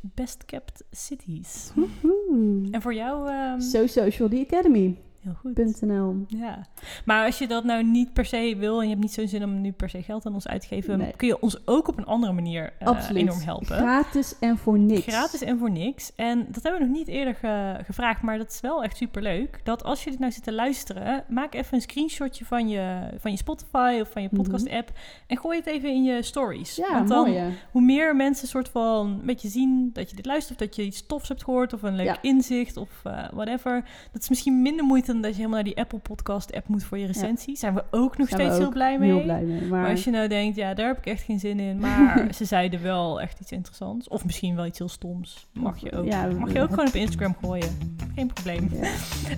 Oeh. 2.04 2.68
En 2.72 2.82
voor 2.82 2.94
jou... 2.94 3.30
ehm, 3.30 3.60
So 3.60 3.88
Social, 3.88 4.30
the 4.30 4.46
Academy. 4.50 4.96
Heel 5.22 5.34
goed. 5.34 5.82
.nl. 5.82 6.24
Ja, 6.28 6.66
maar 7.06 7.26
als 7.26 7.38
je 7.38 7.48
dat 7.48 7.64
nou 7.64 7.84
niet 7.84 8.14
per 8.14 8.26
se 8.26 8.56
wil 8.58 8.78
en 8.78 8.84
je 8.84 8.90
hebt 8.90 9.02
niet 9.02 9.14
zo'n 9.14 9.28
zin 9.28 9.44
om 9.44 9.62
nu 9.62 9.72
per 9.72 9.90
se 9.90 10.02
geld 10.04 10.26
aan 10.26 10.34
ons 10.34 10.48
uit 10.48 10.62
te 10.62 10.68
geven, 10.68 10.98
Nee. 10.98 11.14
kun 11.16 11.28
je 11.28 11.42
ons 11.42 11.68
ook 11.68 11.88
op 11.88 11.98
een 11.98 12.06
andere 12.06 12.34
manier 12.34 12.74
eh, 12.80 13.10
enorm 13.14 13.40
helpen. 13.40 13.66
Gratis 13.78 14.36
en 14.40 14.58
voor 14.58 14.80
niks. 14.80 15.04
Gratis 15.06 15.42
en 15.42 15.58
voor 15.58 15.72
niks. 15.72 16.12
En 16.16 16.48
dat 16.50 16.64
hebben 16.64 16.82
we 16.82 16.88
nog 16.88 16.96
niet 16.98 17.08
eerder 17.08 17.36
ge- 17.36 17.80
gevraagd, 17.86 18.22
maar 18.22 18.38
dat 18.38 18.50
is 18.52 18.60
wel 18.60 18.84
echt 18.84 18.98
super 18.98 19.22
leuk. 19.22 19.60
Dat 19.64 19.84
als 19.84 20.04
je 20.04 20.10
dit 20.10 20.20
nou 20.20 20.32
zit 20.32 20.44
te 20.44 20.54
luisteren, 20.54 21.24
maak 21.30 21.54
even 21.54 21.74
een 21.76 21.82
screenshotje 21.82 22.46
van 22.46 22.70
je, 22.70 23.10
van 23.20 23.32
je 23.32 23.38
Spotify 23.38 23.98
of 24.02 24.12
van 24.12 24.22
je 24.22 24.28
Mhm. 24.32 24.42
podcast 24.42 24.70
app 24.70 24.92
en 25.28 25.38
gooi 25.38 25.58
het 25.58 25.68
even 25.68 25.90
in 25.90 26.04
je 26.04 26.24
stories. 26.24 26.76
Ja, 26.76 26.94
Want 26.94 27.08
dan, 27.08 27.30
mooi 27.30 27.54
hoe 27.72 27.82
meer 27.82 28.16
mensen 28.16 28.48
soort 28.48 28.70
van 28.70 29.08
een 29.08 29.26
beetje 29.26 29.48
zien 29.48 29.90
dat 29.94 30.10
je 30.10 30.16
dit 30.16 30.26
luistert, 30.26 30.62
of 30.62 30.66
dat 30.68 30.76
je 30.76 30.84
iets 30.84 31.06
tofs 31.06 31.28
hebt 31.28 31.44
gehoord, 31.44 31.74
of 31.74 31.84
een 31.84 31.96
leuk 31.96 32.06
Ja. 32.06 32.22
inzicht, 32.22 32.78
of 32.78 32.90
eh, 33.04 33.28
whatever. 33.34 33.86
Dat 34.12 34.22
is 34.22 34.30
misschien 34.30 34.62
minder 34.62 34.86
moeite 34.86 35.09
dat 35.16 35.32
je 35.32 35.36
helemaal 35.36 35.56
naar 35.56 35.64
die 35.64 35.78
Apple 35.78 36.00
Podcast 36.00 36.54
app 36.54 36.68
moet 36.68 36.84
voor 36.84 36.98
je 36.98 37.06
recensie. 37.06 37.58
Zijn 37.58 37.74
we 37.74 37.84
ook 37.92 38.18
nog 38.18 38.28
Zijn 38.28 38.40
steeds 38.42 38.54
ook 38.56 38.60
heel 38.62 38.72
blij 38.72 39.00
mee. 39.00 39.12
Heel 39.14 39.24
blij 39.24 39.42
mee. 39.44 39.62
Maar, 39.62 39.82
Maar 39.82 39.90
als 39.90 40.04
je 40.04 40.12
nou 40.12 40.28
denkt, 40.28 40.56
ja, 40.56 40.74
daar 40.74 40.88
heb 40.88 40.98
ik 40.98 41.06
echt 41.06 41.22
geen 41.24 41.40
zin 41.40 41.60
in. 41.60 41.80
Maar 41.80 42.28
ze 42.36 42.46
zeiden 42.46 42.82
wel 42.82 43.22
echt 43.22 43.40
iets 43.40 43.52
interessants. 43.52 44.08
Of 44.08 44.26
misschien 44.26 44.56
wel 44.56 44.66
iets 44.66 44.78
heel 44.80 44.90
stoms. 44.90 45.48
Mag 45.54 45.78
je 45.78 45.92
ook. 45.92 46.06
Ja, 46.06 46.26
Mag 46.40 46.54
je 46.54 46.62
ook 46.62 46.70
gewoon 46.70 46.88
op 46.88 46.94
Instagram 46.94 47.36
gooien. 47.42 47.78
Geen 48.16 48.28
probleem. 48.34 48.70
Ja. 48.72 48.90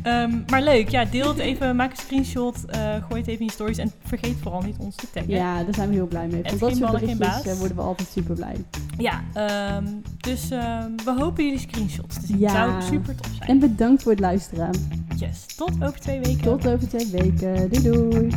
Ehm, 0.03 0.39
maar 0.49 0.61
leuk, 0.61 0.89
ja, 0.89 1.05
deel 1.05 1.28
het 1.28 1.38
even. 1.38 1.76
Maak 1.76 1.91
een 1.91 1.97
screenshot. 1.97 2.65
eh, 2.65 2.80
gooi 3.07 3.19
het 3.19 3.28
even 3.28 3.39
in 3.39 3.45
je 3.45 3.51
stories. 3.51 3.78
En 3.78 3.91
vergeet 4.03 4.36
vooral 4.41 4.61
niet 4.61 4.76
ons 4.80 4.95
te 4.95 5.07
taggen. 5.13 5.34
Ja, 5.34 5.63
daar 5.63 5.74
zijn 5.74 5.89
we 5.89 5.93
heel 5.95 6.07
blij 6.07 6.28
mee. 6.28 6.41
Het 6.41 6.49
Van 6.51 6.69
dat 6.69 6.78
soort 6.78 6.91
berichtjes 6.91 7.17
baas. 7.17 7.45
eh, 7.45 7.53
worden 7.53 7.76
we 7.78 7.82
altijd 7.84 8.07
super 8.09 8.36
blij. 8.36 8.55
Ja, 8.97 9.22
ehm, 9.34 9.86
dus 10.17 10.51
ehm, 10.51 10.91
we 11.05 11.13
hopen 11.17 11.43
jullie 11.43 11.59
screenshots 11.59 12.19
te 12.19 12.26
zien. 12.26 12.39
Ja. 12.39 12.49
Zou 12.49 12.82
super 12.82 13.15
tof 13.15 13.32
zijn. 13.38 13.49
En 13.49 13.59
bedankt 13.59 14.01
voor 14.03 14.11
het 14.11 14.22
luisteren. 14.22 14.69
Yes, 15.15 15.45
tot 15.66 15.84
over 15.84 15.99
twee 15.99 16.20
weken. 16.20 16.41
Tot 16.41 16.68
over 16.68 16.88
twee 16.88 17.07
weken. 17.12 17.70
Doei 17.70 17.82
doei. 17.84 18.30